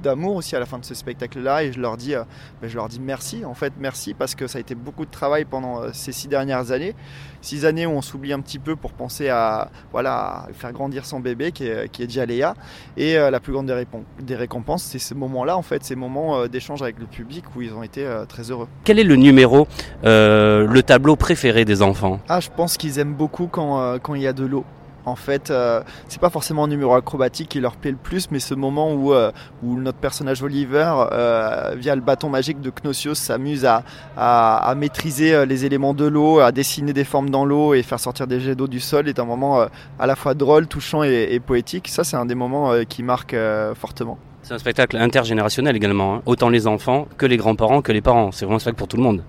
d'amour 0.03 0.35
aussi 0.35 0.55
à 0.55 0.59
la 0.59 0.65
fin 0.65 0.77
de 0.77 0.85
ce 0.85 0.93
spectacle-là, 0.93 1.63
et 1.63 1.71
je 1.71 1.79
leur 1.79 1.97
dis, 1.97 2.13
ben, 2.61 2.67
je 2.67 2.75
leur 2.75 2.89
dis 2.89 2.99
merci, 2.99 3.45
en 3.45 3.53
fait 3.53 3.73
merci 3.79 4.13
parce 4.13 4.35
que 4.35 4.47
ça 4.47 4.57
a 4.57 4.61
été 4.61 4.75
beaucoup 4.75 5.05
de 5.05 5.11
travail 5.11 5.45
pendant 5.45 5.91
ces 5.93 6.11
six 6.11 6.27
dernières 6.27 6.71
années, 6.71 6.95
six 7.41 7.65
années 7.65 7.85
où 7.85 7.91
on 7.91 8.01
s'oublie 8.01 8.33
un 8.33 8.41
petit 8.41 8.59
peu 8.59 8.75
pour 8.75 8.93
penser 8.93 9.29
à 9.29 9.71
voilà 9.91 10.13
à 10.13 10.47
faire 10.53 10.72
grandir 10.73 11.05
son 11.05 11.19
bébé 11.19 11.51
qui 11.51 11.67
est, 11.67 11.89
qui 11.89 12.03
est 12.03 12.07
déjà 12.07 12.25
Jalea. 12.25 12.53
Et 12.97 13.17
euh, 13.17 13.31
la 13.31 13.39
plus 13.39 13.53
grande 13.53 13.71
des, 14.19 14.35
récompenses, 14.35 14.83
c'est 14.83 14.99
ce 14.99 15.13
moment-là, 15.13 15.57
en 15.57 15.61
fait, 15.61 15.83
ces 15.83 15.95
moments 15.95 16.37
euh, 16.37 16.47
d'échange 16.47 16.81
avec 16.81 16.99
le 16.99 17.05
public 17.05 17.43
où 17.55 17.61
ils 17.61 17.73
ont 17.73 17.83
été 17.83 18.05
euh, 18.05 18.25
très 18.25 18.51
heureux. 18.51 18.67
Quel 18.83 18.99
est 18.99 19.03
le 19.03 19.15
numéro, 19.15 19.67
le 20.03 20.81
tableau 20.81 21.15
préféré 21.15 21.65
des 21.65 21.81
enfants? 21.81 22.19
Ah, 22.27 22.39
je 22.39 22.49
pense 22.55 22.77
qu'ils 22.77 22.99
aiment 22.99 23.13
beaucoup 23.13 23.47
quand 23.47 23.97
quand 23.99 24.15
il 24.15 24.21
y 24.21 24.27
a 24.27 24.33
de 24.33 24.45
l'eau. 24.45 24.65
En 25.05 25.15
fait, 25.15 25.51
euh, 25.51 25.81
c'est 26.07 26.21
pas 26.21 26.29
forcément 26.29 26.63
un 26.63 26.67
numéro 26.67 26.93
acrobatique 26.93 27.49
qui 27.49 27.59
leur 27.59 27.75
plaît 27.75 27.91
le 27.91 27.97
plus, 27.97 28.31
mais 28.31 28.39
ce 28.39 28.53
moment 28.53 28.93
où, 28.93 29.13
euh, 29.13 29.31
notre 29.61 29.97
personnage 29.97 30.41
Oliver, 30.41 30.93
euh, 31.11 31.75
via 31.77 31.95
le 31.95 32.01
bâton 32.01 32.29
magique 32.29 32.61
de 32.61 32.69
Knosios, 32.69 33.15
s'amuse 33.15 33.65
à, 33.65 34.73
maîtriser 34.77 35.33
euh, 35.33 35.45
les 35.45 35.65
éléments 35.65 35.93
de 35.93 36.05
l'eau, 36.05 36.39
à 36.39 36.51
dessiner 36.51 36.93
des 36.93 37.03
formes 37.03 37.29
dans 37.29 37.45
l'eau 37.45 37.73
et 37.73 37.83
faire 37.83 37.99
sortir 37.99 38.27
des 38.27 38.39
jets 38.39 38.55
d'eau 38.55 38.67
du 38.67 38.79
sol, 38.79 39.09
est 39.09 39.19
un 39.19 39.25
moment 39.25 39.67
à 39.99 40.07
la 40.07 40.15
fois 40.15 40.33
drôle, 40.33 40.67
touchant 40.67 41.03
et, 41.03 41.39
poétique. 41.39 41.89
Ça, 41.89 42.03
c'est 42.03 42.17
un 42.17 42.25
des 42.25 42.35
moments 42.35 42.73
qui 42.87 43.03
marque 43.03 43.35
fortement. 43.75 44.17
C'est 44.41 44.53
un 44.53 44.57
spectacle 44.57 44.97
intergénérationnel 44.97 45.75
également, 45.75 46.15
hein. 46.15 46.21
autant 46.25 46.49
les 46.49 46.67
enfants 46.67 47.07
que 47.17 47.25
les 47.25 47.37
grands-parents 47.37 47.81
que 47.81 47.91
les 47.91 48.01
parents. 48.01 48.31
C'est 48.31 48.45
vraiment 48.45 48.57
un 48.57 48.59
spectacle 48.59 48.79
pour 48.79 48.87
tout 48.87 48.97
le 48.97 49.03
monde. 49.03 49.23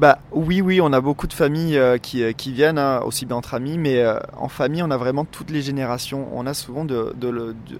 Bah 0.00 0.18
oui, 0.32 0.62
oui, 0.62 0.80
on 0.80 0.94
a 0.94 1.00
beaucoup 1.02 1.26
de 1.26 1.34
familles 1.34 1.76
euh, 1.76 1.98
qui, 1.98 2.22
euh, 2.22 2.32
qui 2.32 2.52
viennent, 2.52 2.78
hein, 2.78 3.02
aussi 3.04 3.26
bien 3.26 3.36
entre 3.36 3.52
amis, 3.52 3.76
mais 3.76 3.98
euh, 3.98 4.18
en 4.38 4.48
famille, 4.48 4.82
on 4.82 4.90
a 4.90 4.96
vraiment 4.96 5.26
toutes 5.26 5.50
les 5.50 5.60
générations. 5.60 6.26
On 6.32 6.46
a 6.46 6.54
souvent 6.54 6.86
de, 6.86 7.12
de, 7.16 7.28
le- 7.28 7.54
de, 7.68 7.78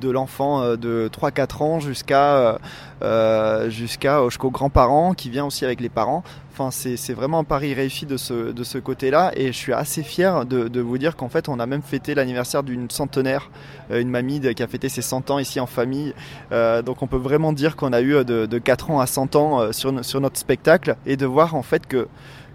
de 0.00 0.10
l'enfant 0.10 0.76
de 0.76 1.08
3-4 1.12 1.62
ans 1.64 1.80
jusqu'à 1.80 2.58
jusqu'à 3.68 4.24
jusqu'aux 4.28 4.50
grands-parents 4.50 5.14
qui 5.14 5.30
vient 5.30 5.46
aussi 5.46 5.64
avec 5.64 5.80
les 5.80 5.88
parents. 5.88 6.22
C'est 6.70 7.12
vraiment 7.12 7.38
un 7.40 7.44
pari 7.44 7.74
réussi 7.74 8.06
de 8.06 8.16
ce, 8.16 8.78
côté-là 8.78 9.32
et 9.36 9.48
je 9.48 9.56
suis 9.56 9.72
assez 9.72 10.02
fier 10.02 10.44
de, 10.44 10.80
vous 10.80 10.98
dire 10.98 11.16
qu'en 11.16 11.28
fait, 11.28 11.48
on 11.48 11.58
a 11.60 11.66
même 11.66 11.82
fêté 11.82 12.14
l'anniversaire 12.14 12.62
d'une 12.62 12.90
centenaire, 12.90 13.50
euh, 13.90 14.00
une 14.00 14.10
mamie 14.10 14.40
qui 14.54 14.62
a 14.62 14.66
fêté 14.66 14.88
ses 14.88 15.02
100 15.02 15.30
ans 15.30 15.38
ici 15.38 15.60
en 15.60 15.66
famille. 15.66 16.14
Euh, 16.52 16.82
donc 16.82 17.02
on 17.02 17.06
peut 17.06 17.16
vraiment 17.16 17.52
dire 17.52 17.76
qu'on 17.76 17.92
a 17.92 18.00
eu 18.00 18.14
euh, 18.14 18.24
de, 18.24 18.46
de 18.46 18.58
4 18.58 18.90
ans 18.90 19.00
à 19.00 19.06
100 19.06 19.36
ans 19.36 19.72
sur, 19.72 19.92
no- 19.92 20.02
sur 20.02 20.20
notre 20.20 20.38
spectacle 20.38 20.96
et 21.06 21.16
de 21.16 21.26
voir 21.26 21.54
en 21.54 21.62
fait 21.62 21.86
que, 21.86 22.08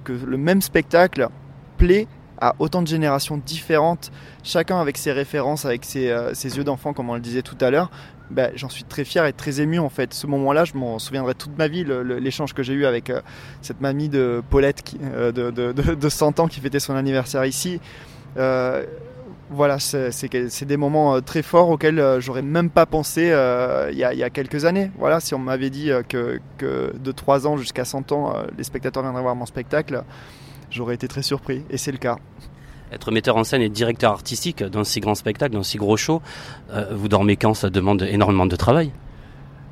le 0.09 0.37
même 0.37 0.61
spectacle 0.61 1.29
plaît 1.77 2.07
à 2.41 2.55
autant 2.59 2.81
de 2.81 2.87
générations 2.87 3.37
différentes, 3.37 4.11
chacun 4.43 4.81
avec 4.81 4.97
ses 4.97 5.13
références, 5.13 5.63
avec 5.63 5.85
ses 5.85 6.09
yeux 6.57 6.63
d'enfant 6.65 6.91
comme 6.91 7.09
on 7.09 7.13
le 7.13 7.21
disait 7.21 7.41
tout 7.41 7.57
à 7.61 7.69
l'heure. 7.69 7.89
Ben, 8.31 8.51
J'en 8.55 8.69
suis 8.69 8.83
très 8.83 9.03
fier 9.03 9.25
et 9.25 9.33
très 9.33 9.61
ému 9.61 9.79
en 9.79 9.89
fait. 9.89 10.13
Ce 10.13 10.27
moment-là, 10.27 10.65
je 10.65 10.73
m'en 10.73 10.99
souviendrai 10.99 11.35
toute 11.35 11.57
ma 11.57 11.67
vie, 11.67 11.85
l'échange 11.85 12.53
que 12.53 12.63
j'ai 12.63 12.73
eu 12.73 12.85
avec 12.85 13.09
euh, 13.09 13.21
cette 13.61 13.81
mamie 13.81 14.09
de 14.09 14.41
Paulette 14.49 14.83
euh, 15.01 15.31
de, 15.31 15.51
de, 15.51 15.71
de, 15.71 15.95
de 15.95 16.09
100 16.09 16.39
ans 16.39 16.47
qui 16.47 16.59
fêtait 16.59 16.79
son 16.79 16.95
anniversaire 16.95 17.45
ici. 17.45 17.79
Euh, 18.37 18.85
voilà, 19.49 19.77
c'est 19.77 20.65
des 20.65 20.77
moments 20.77 21.21
très 21.21 21.43
forts 21.43 21.69
auxquels 21.69 22.17
j'aurais 22.19 22.41
même 22.41 22.71
pas 22.71 22.87
pensé 22.87 23.25
il 23.91 23.97
y, 23.97 24.03
a, 24.03 24.29
quelques 24.31 24.65
années. 24.65 24.89
Voilà, 24.97 25.19
si 25.19 25.35
on 25.35 25.39
m'avait 25.39 25.69
dit 25.69 25.91
que, 26.09 26.39
que 26.57 26.91
de 26.97 27.11
3 27.11 27.45
ans 27.45 27.57
jusqu'à 27.57 27.85
100 27.85 28.11
ans, 28.13 28.33
les 28.57 28.63
spectateurs 28.63 29.03
viendraient 29.03 29.21
voir 29.21 29.35
mon 29.35 29.45
spectacle, 29.45 30.03
j'aurais 30.71 30.95
été 30.95 31.07
très 31.07 31.21
surpris. 31.21 31.63
Et 31.69 31.77
c'est 31.77 31.91
le 31.91 31.99
cas. 31.99 32.17
Être 32.93 33.11
metteur 33.11 33.35
en 33.37 33.43
scène 33.43 33.61
et 33.61 33.69
directeur 33.69 34.11
artistique 34.11 34.63
d'un 34.63 34.83
si 34.83 34.99
grand 34.99 35.15
spectacle, 35.15 35.53
d'un 35.53 35.63
si 35.63 35.77
gros 35.77 35.97
show, 35.97 36.21
euh, 36.71 36.85
vous 36.91 37.07
dormez 37.07 37.35
quand? 37.35 37.53
Ça 37.53 37.69
demande 37.69 38.03
énormément 38.03 38.45
de 38.45 38.55
travail. 38.55 38.91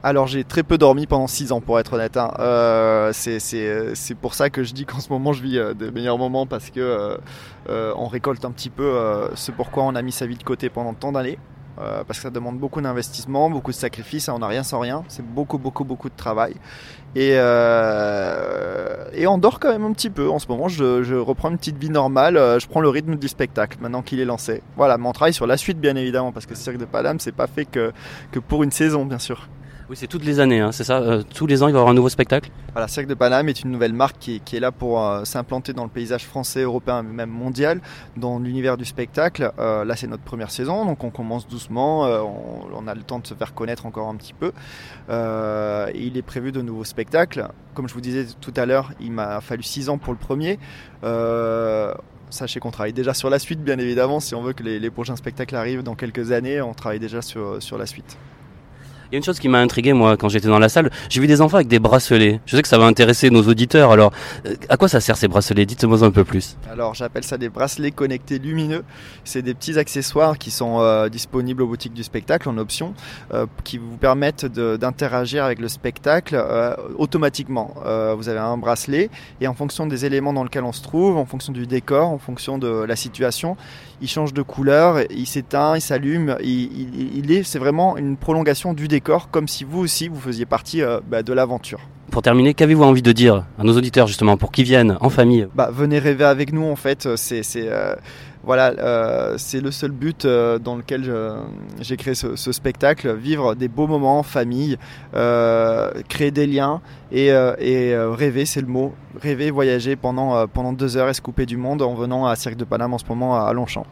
Alors 0.03 0.25
j'ai 0.25 0.43
très 0.43 0.63
peu 0.63 0.79
dormi 0.79 1.05
pendant 1.05 1.27
6 1.27 1.51
ans 1.51 1.61
pour 1.61 1.79
être 1.79 1.93
honnête. 1.93 2.17
hein. 2.17 2.33
Euh, 2.39 3.11
c'est- 3.13 4.15
pour 4.19 4.33
ça 4.33 4.49
que 4.49 4.63
je 4.63 4.73
dis 4.73 4.85
qu'en 4.85 4.99
ce 4.99 5.09
moment 5.09 5.31
je 5.31 5.43
vis 5.43 5.59
euh, 5.59 5.75
des 5.75 5.91
meilleurs 5.91 6.17
moments 6.17 6.47
parce 6.47 6.71
que 6.71 7.17
on 7.69 8.07
récolte 8.07 8.43
un 8.43 8.51
petit 8.51 8.71
peu 8.71 9.29
ce 9.35 9.51
pourquoi 9.51 9.83
on 9.83 9.93
a 9.95 10.01
mis 10.01 10.11
sa 10.11 10.25
vie 10.25 10.37
de 10.37 10.43
côté 10.43 10.69
pendant 10.69 10.93
tant 10.95 11.11
d'années. 11.11 11.37
Euh, 11.79 12.03
parce 12.05 12.19
que 12.19 12.23
ça 12.23 12.29
demande 12.29 12.57
beaucoup 12.57 12.81
d'investissement, 12.81 13.49
beaucoup 13.49 13.71
de 13.71 13.75
sacrifices, 13.75 14.27
hein, 14.27 14.33
on 14.35 14.39
n'a 14.39 14.47
rien 14.47 14.63
sans 14.63 14.79
rien, 14.79 15.03
c'est 15.07 15.25
beaucoup 15.25 15.57
beaucoup 15.57 15.85
beaucoup 15.85 16.09
de 16.09 16.15
travail. 16.15 16.55
Et, 17.15 17.31
euh, 17.35 19.05
on 19.27 19.37
dort 19.37 19.59
quand 19.59 19.71
même 19.71 19.85
un 19.85 19.93
petit 19.93 20.09
peu. 20.09 20.29
En 20.29 20.39
ce 20.39 20.47
moment, 20.47 20.67
je, 20.67 21.15
reprends 21.15 21.49
une 21.49 21.57
petite 21.57 21.77
vie 21.77 21.89
normale, 21.89 22.35
euh, 22.35 22.59
je 22.59 22.67
prends 22.67 22.81
le 22.81 22.89
rythme 22.89 23.15
du 23.15 23.27
spectacle 23.29 23.77
maintenant 23.81 24.01
qu'il 24.01 24.19
est 24.19 24.25
lancé. 24.25 24.61
Voilà, 24.75 24.97
mais 24.97 25.07
on 25.07 25.31
sur 25.31 25.47
la 25.47 25.57
suite 25.57 25.79
bien 25.79 25.95
évidemment, 25.95 26.31
parce 26.33 26.45
que 26.45 26.55
Cirque 26.55 26.77
de 26.77 26.85
Paname, 26.85 27.19
c'est 27.19 27.31
pas 27.31 27.47
fait 27.47 27.65
que 27.65 27.93
pour 28.47 28.63
une 28.63 28.71
saison 28.71 29.05
bien 29.05 29.19
sûr. 29.19 29.47
Oui, 29.91 29.97
c'est 29.99 30.07
toutes 30.07 30.23
les 30.23 30.39
années, 30.39 30.61
hein, 30.61 30.71
c'est 30.71 30.85
ça 30.85 31.01
Euh, 31.01 31.21
Tous 31.35 31.45
les 31.47 31.63
ans, 31.63 31.67
il 31.67 31.73
va 31.73 31.79
y 31.79 31.81
avoir 31.81 31.91
un 31.91 31.93
nouveau 31.93 32.07
spectacle 32.07 32.49
Voilà, 32.71 32.87
Cirque 32.87 33.07
de 33.07 33.13
Paname 33.13 33.49
est 33.49 33.61
une 33.61 33.71
nouvelle 33.71 33.91
marque 33.91 34.15
qui 34.19 34.41
est, 34.53 34.59
là 34.61 34.71
pour 34.71 35.03
euh, 35.03 35.25
s'implanter 35.25 35.73
dans 35.73 35.83
le 35.83 35.89
paysage 35.89 36.23
français, 36.25 36.61
européen, 36.61 37.03
même 37.03 37.29
mondial, 37.29 37.81
dans 38.15 38.39
l'univers 38.39 38.77
du 38.77 38.85
spectacle. 38.85 39.51
Euh, 39.59 39.83
là, 39.83 39.97
c'est 39.97 40.07
notre 40.07 40.23
première 40.23 40.49
saison, 40.49 40.85
donc 40.85 41.03
on 41.03 41.09
commence 41.09 41.45
doucement, 41.45 42.03
on, 42.03 42.87
a 42.87 42.95
le 42.95 43.01
temps 43.01 43.19
de 43.19 43.27
se 43.27 43.33
faire 43.33 43.53
connaître 43.53 43.85
encore 43.85 44.07
un 44.07 44.15
petit 44.15 44.33
peu. 44.33 44.53
Il 45.09 46.15
est 46.15 46.25
prévu 46.25 46.53
de 46.53 46.61
nouveaux 46.61 46.85
spectacles. 46.85 47.49
Comme 47.73 47.89
je 47.89 47.93
vous 47.93 47.99
disais 47.99 48.27
tout 48.39 48.53
à 48.55 48.65
l'heure, 48.65 48.93
il 49.01 49.11
m'a 49.11 49.41
fallu 49.41 49.61
six 49.61 49.89
ans 49.89 49.97
pour 49.97 50.13
le 50.13 50.19
premier. 50.19 50.57
Sachez 52.29 52.61
qu'on 52.61 52.71
travaille 52.71 52.93
déjà 52.93 53.13
sur 53.13 53.29
la 53.29 53.39
suite, 53.39 53.61
bien 53.61 53.77
évidemment. 53.77 54.21
Si 54.21 54.35
on 54.35 54.41
veut 54.41 54.53
que 54.53 54.63
les, 54.63 54.79
les 54.79 54.89
prochains 54.89 55.17
spectacles 55.17 55.57
arrivent 55.57 55.83
dans 55.83 55.95
quelques 55.95 56.31
années, 56.31 56.61
on 56.61 56.73
travaille 56.73 57.01
déjà 57.01 57.21
sur, 57.21 57.61
sur 57.61 57.77
la 57.77 57.85
suite. 57.85 58.17
Il 59.11 59.15
y 59.15 59.17
a 59.17 59.19
une 59.19 59.25
chose 59.25 59.39
qui 59.39 59.49
m'a 59.49 59.59
intrigué, 59.59 59.91
moi, 59.91 60.15
quand 60.15 60.29
j'étais 60.29 60.47
dans 60.47 60.57
la 60.57 60.69
salle. 60.69 60.89
J'ai 61.09 61.19
vu 61.19 61.27
des 61.27 61.41
enfants 61.41 61.57
avec 61.57 61.67
des 61.67 61.79
bracelets. 61.79 62.39
Je 62.45 62.55
sais 62.55 62.61
que 62.61 62.67
ça 62.69 62.77
va 62.77 62.85
intéresser 62.85 63.29
nos 63.29 63.41
auditeurs. 63.41 63.91
Alors, 63.91 64.13
euh, 64.45 64.55
à 64.69 64.77
quoi 64.77 64.87
ça 64.87 65.01
sert 65.01 65.17
ces 65.17 65.27
bracelets? 65.27 65.65
Dites-moi 65.65 66.01
un 66.01 66.11
peu 66.11 66.23
plus. 66.23 66.55
Alors 66.71 66.93
j'appelle 66.93 67.25
ça 67.25 67.37
des 67.37 67.49
bracelets 67.49 67.91
connectés 67.91 68.39
lumineux. 68.39 68.85
C'est 69.25 69.41
des 69.41 69.53
petits 69.53 69.77
accessoires 69.77 70.37
qui 70.37 70.49
sont 70.49 70.79
euh, 70.79 71.09
disponibles 71.09 71.61
aux 71.61 71.67
boutiques 71.67 71.93
du 71.93 72.03
spectacle 72.03 72.47
en 72.47 72.57
option, 72.57 72.93
euh, 73.33 73.47
qui 73.65 73.77
vous 73.77 73.97
permettent 73.97 74.45
d'interagir 74.45 75.43
avec 75.43 75.59
le 75.59 75.67
spectacle 75.67 76.41
automatiquement. 76.97 77.73
Vous 78.17 78.29
avez 78.29 78.39
un 78.39 78.57
bracelet 78.57 79.09
et 79.41 79.47
en 79.49 79.53
fonction 79.53 79.87
des 79.87 80.05
éléments 80.05 80.31
dans 80.31 80.43
lesquels 80.43 80.63
on 80.63 80.71
se 80.71 80.81
trouve, 80.81 81.17
en 81.17 81.25
fonction 81.25 81.51
du 81.51 81.67
décor, 81.67 82.07
en 82.07 82.17
fonction 82.17 82.57
de 82.57 82.85
la 82.85 82.95
situation, 82.95 83.57
il 84.01 84.07
change 84.07 84.33
de 84.33 84.41
couleur, 84.41 84.99
il 85.11 85.27
s'éteint, 85.27 85.75
il 85.75 85.81
s'allume. 85.81 86.37
Il 86.41 87.31
est, 87.31 87.43
c'est 87.43 87.59
vraiment 87.59 87.97
une 87.97 88.17
prolongation 88.17 88.73
du 88.73 88.87
décor, 88.87 89.00
comme 89.31 89.47
si 89.47 89.63
vous 89.63 89.79
aussi 89.79 90.07
vous 90.07 90.19
faisiez 90.19 90.45
partie 90.45 90.81
euh, 90.81 90.99
bah, 91.09 91.23
de 91.23 91.33
l'aventure. 91.33 91.79
Pour 92.11 92.21
terminer, 92.21 92.53
qu'avez-vous 92.53 92.83
envie 92.83 93.01
de 93.01 93.13
dire 93.13 93.45
à 93.57 93.63
nos 93.63 93.77
auditeurs, 93.77 94.05
justement, 94.05 94.35
pour 94.35 94.51
qu'ils 94.51 94.65
viennent 94.65 94.97
en 94.99 95.09
famille? 95.09 95.47
Bah, 95.55 95.69
venez 95.71 95.97
rêver 95.97 96.25
avec 96.25 96.51
nous 96.51 96.65
en 96.65 96.75
fait. 96.75 97.15
C'est 97.15 97.41
c'est 97.41 97.69
euh, 97.69 97.95
voilà 98.43 98.73
euh, 98.79 99.35
c'est 99.37 99.61
le 99.61 99.71
seul 99.71 99.91
but 99.91 100.25
euh, 100.25 100.59
dans 100.59 100.75
lequel 100.75 101.09
j'ai 101.79 101.95
créé 101.95 102.13
ce, 102.13 102.35
ce 102.35 102.51
spectacle 102.51 103.15
vivre 103.15 103.55
des 103.55 103.69
beaux 103.69 103.87
moments 103.87 104.19
en 104.19 104.23
famille 104.23 104.77
euh, 105.15 105.91
créer 106.09 106.31
des 106.31 106.47
liens 106.47 106.81
et, 107.13 107.31
euh, 107.31 107.53
et 107.59 107.93
euh, 107.93 108.11
rêver 108.11 108.45
c'est 108.45 108.61
le 108.61 108.67
mot. 108.67 108.93
Rêver 109.21 109.49
voyager 109.49 109.95
pendant 109.95 110.35
euh, 110.35 110.47
pendant 110.51 110.73
deux 110.73 110.97
heures 110.97 111.07
et 111.07 111.13
se 111.13 111.21
couper 111.21 111.45
du 111.45 111.55
monde 111.55 111.81
en 111.81 111.93
venant 111.93 112.25
à 112.25 112.35
Cirque 112.35 112.57
de 112.57 112.65
Paname 112.65 112.93
en 112.93 112.97
ce 112.97 113.05
moment 113.07 113.41
à 113.45 113.53
Longchamp. 113.53 113.85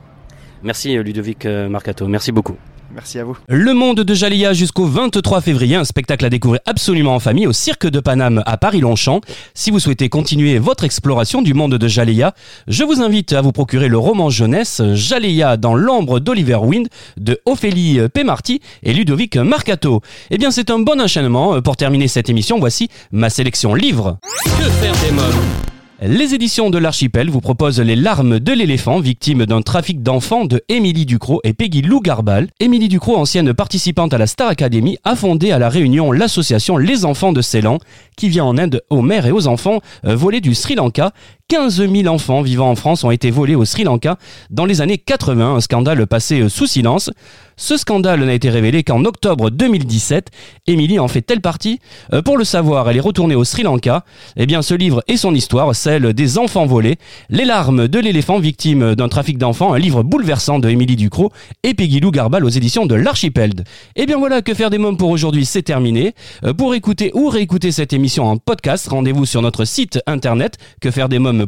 Merci 0.61 0.97
euh, 0.97 1.03
Ludovic 1.03 1.45
euh, 1.45 1.69
Marcato, 1.69 2.05
merci 2.07 2.33
beaucoup. 2.33 2.57
Merci 2.93 3.19
à 3.19 3.23
vous 3.23 3.37
Le 3.47 3.73
monde 3.73 4.01
de 4.01 4.13
Jalia 4.13 4.53
jusqu'au 4.53 4.85
23 4.85 5.41
février, 5.41 5.75
un 5.75 5.83
spectacle 5.83 6.25
à 6.25 6.29
découvrir 6.29 6.61
absolument 6.65 7.15
en 7.15 7.19
famille 7.19 7.47
au 7.47 7.53
Cirque 7.53 7.87
de 7.87 7.99
Paname 7.99 8.43
à 8.45 8.57
Paris-Longchamp. 8.57 9.21
Si 9.53 9.71
vous 9.71 9.79
souhaitez 9.79 10.09
continuer 10.09 10.59
votre 10.59 10.83
exploration 10.83 11.41
du 11.41 11.53
monde 11.53 11.75
de 11.75 11.87
Jaléa, 11.87 12.33
je 12.67 12.83
vous 12.83 13.01
invite 13.01 13.33
à 13.33 13.41
vous 13.41 13.51
procurer 13.51 13.87
le 13.87 13.97
roman 13.97 14.29
jeunesse 14.29 14.81
Jaléa 14.93 15.57
dans 15.57 15.75
l'ombre 15.75 16.19
d'Oliver 16.19 16.59
Wind 16.61 16.87
de 17.17 17.39
Ophélie 17.45 17.99
Pémarty 18.13 18.61
et 18.83 18.93
Ludovic 18.93 19.37
Marcato. 19.37 20.01
Eh 20.31 20.37
bien, 20.37 20.51
c'est 20.51 20.69
un 20.69 20.79
bon 20.79 21.01
enchaînement. 21.01 21.61
Pour 21.61 21.77
terminer 21.77 22.07
cette 22.07 22.29
émission, 22.29 22.59
voici 22.59 22.89
ma 23.11 23.29
sélection 23.29 23.73
livre. 23.73 24.17
Que 24.45 24.69
faire 24.69 24.93
des 25.05 25.11
mômes? 25.11 25.78
Les 26.01 26.33
éditions 26.33 26.69
de 26.69 26.77
l'Archipel 26.77 27.29
vous 27.29 27.41
proposent 27.41 27.81
Les 27.81 27.97
larmes 27.97 28.39
de 28.39 28.53
l'éléphant, 28.53 29.01
victime 29.01 29.45
d'un 29.45 29.61
trafic 29.61 30.01
d'enfants 30.01 30.45
de 30.45 30.63
Émilie 30.69 31.05
Ducrot 31.05 31.41
et 31.43 31.51
Peggy 31.51 31.81
Lou 31.81 31.99
Garbal. 31.99 32.47
Émilie 32.61 32.87
Ducrot, 32.87 33.17
ancienne 33.17 33.53
participante 33.53 34.13
à 34.13 34.17
la 34.17 34.25
Star 34.25 34.47
Academy, 34.47 34.97
a 35.03 35.17
fondé 35.17 35.51
à 35.51 35.59
La 35.59 35.67
Réunion 35.67 36.13
l'association 36.13 36.77
Les 36.77 37.03
Enfants 37.03 37.33
de 37.33 37.41
Ceylan, 37.41 37.79
qui 38.15 38.29
vient 38.29 38.45
en 38.45 38.55
aide 38.55 38.81
aux 38.89 39.01
mères 39.01 39.25
et 39.25 39.33
aux 39.33 39.47
enfants 39.47 39.81
euh, 40.05 40.15
volés 40.15 40.39
du 40.39 40.55
Sri 40.55 40.75
Lanka. 40.75 41.11
15 41.49 41.87
000 41.91 42.07
enfants 42.13 42.43
vivant 42.43 42.69
en 42.69 42.75
France 42.75 43.03
ont 43.03 43.09
été 43.09 43.31
volés 43.31 43.55
au 43.55 43.65
Sri 43.65 43.83
Lanka 43.83 44.17
dans 44.51 44.65
les 44.65 44.81
années 44.81 44.99
80, 44.99 45.55
un 45.55 45.59
scandale 45.61 46.05
passé 46.05 46.41
euh, 46.41 46.47
sous 46.49 46.67
silence. 46.67 47.09
Ce 47.57 47.75
scandale 47.75 48.23
n'a 48.23 48.33
été 48.35 48.49
révélé 48.49 48.83
qu'en 48.83 49.03
octobre 49.03 49.49
2017. 49.49 50.29
Émilie 50.67 50.99
en 50.99 51.07
fait-elle 51.09 51.41
partie 51.41 51.79
Euh, 52.13 52.21
Pour 52.21 52.37
le 52.37 52.43
savoir, 52.45 52.87
elle 52.89 52.97
est 52.97 53.01
retournée 53.01 53.33
au 53.35 53.43
Sri 53.43 53.63
Lanka. 53.63 54.05
Eh 54.37 54.45
bien, 54.45 54.61
ce 54.61 54.75
livre 54.75 55.03
et 55.07 55.17
son 55.17 55.33
histoire, 55.35 55.75
celle 55.75 56.13
des 56.13 56.37
enfants 56.37 56.67
volés, 56.67 56.97
Les 57.29 57.45
larmes 57.45 57.87
de 57.87 57.99
l'éléphant 57.99 58.39
victime 58.39 58.93
d'un 58.95 59.09
trafic 59.09 59.37
d'enfants, 59.39 59.73
un 59.73 59.79
livre 59.79 60.03
bouleversant 60.03 60.59
de 60.59 60.69
Émilie 60.69 60.95
Ducrot 60.95 61.33
et 61.63 61.73
Peggy 61.73 61.99
Lou 61.99 62.11
Garbal 62.11 62.45
aux 62.45 62.49
éditions 62.49 62.85
de 62.85 62.95
l'Archipel. 62.95 63.51
Eh 63.95 64.05
bien 64.05 64.17
voilà, 64.19 64.41
que 64.43 64.53
faire 64.53 64.69
des 64.69 64.77
mômes 64.77 64.97
pour 64.97 65.09
aujourd'hui, 65.09 65.45
c'est 65.45 65.63
terminé. 65.63 66.13
Euh, 66.45 66.53
Pour 66.53 66.75
écouter 66.75 67.11
ou 67.15 67.27
réécouter 67.27 67.71
cette 67.73 67.91
émission 67.91 68.25
en 68.25 68.37
podcast, 68.37 68.87
rendez-vous 68.87 69.25
sur 69.25 69.41
notre 69.41 69.65
site 69.65 69.99
internet 70.05 70.57
quefairedesmômes 70.79 71.38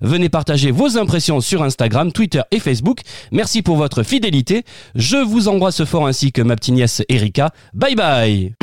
Venez 0.00 0.28
partager 0.28 0.70
vos 0.70 0.98
impressions 0.98 1.40
sur 1.40 1.62
Instagram, 1.62 2.12
Twitter 2.12 2.42
et 2.50 2.60
Facebook. 2.60 3.00
Merci 3.32 3.62
pour 3.62 3.76
votre 3.76 4.02
fidélité. 4.02 4.64
Je 4.94 5.16
vous 5.16 5.48
embrasse 5.48 5.84
fort 5.84 6.06
ainsi 6.06 6.32
que 6.32 6.42
ma 6.42 6.56
petite 6.56 6.74
nièce 6.74 7.02
Erika. 7.08 7.50
Bye 7.74 7.94
bye 7.94 8.54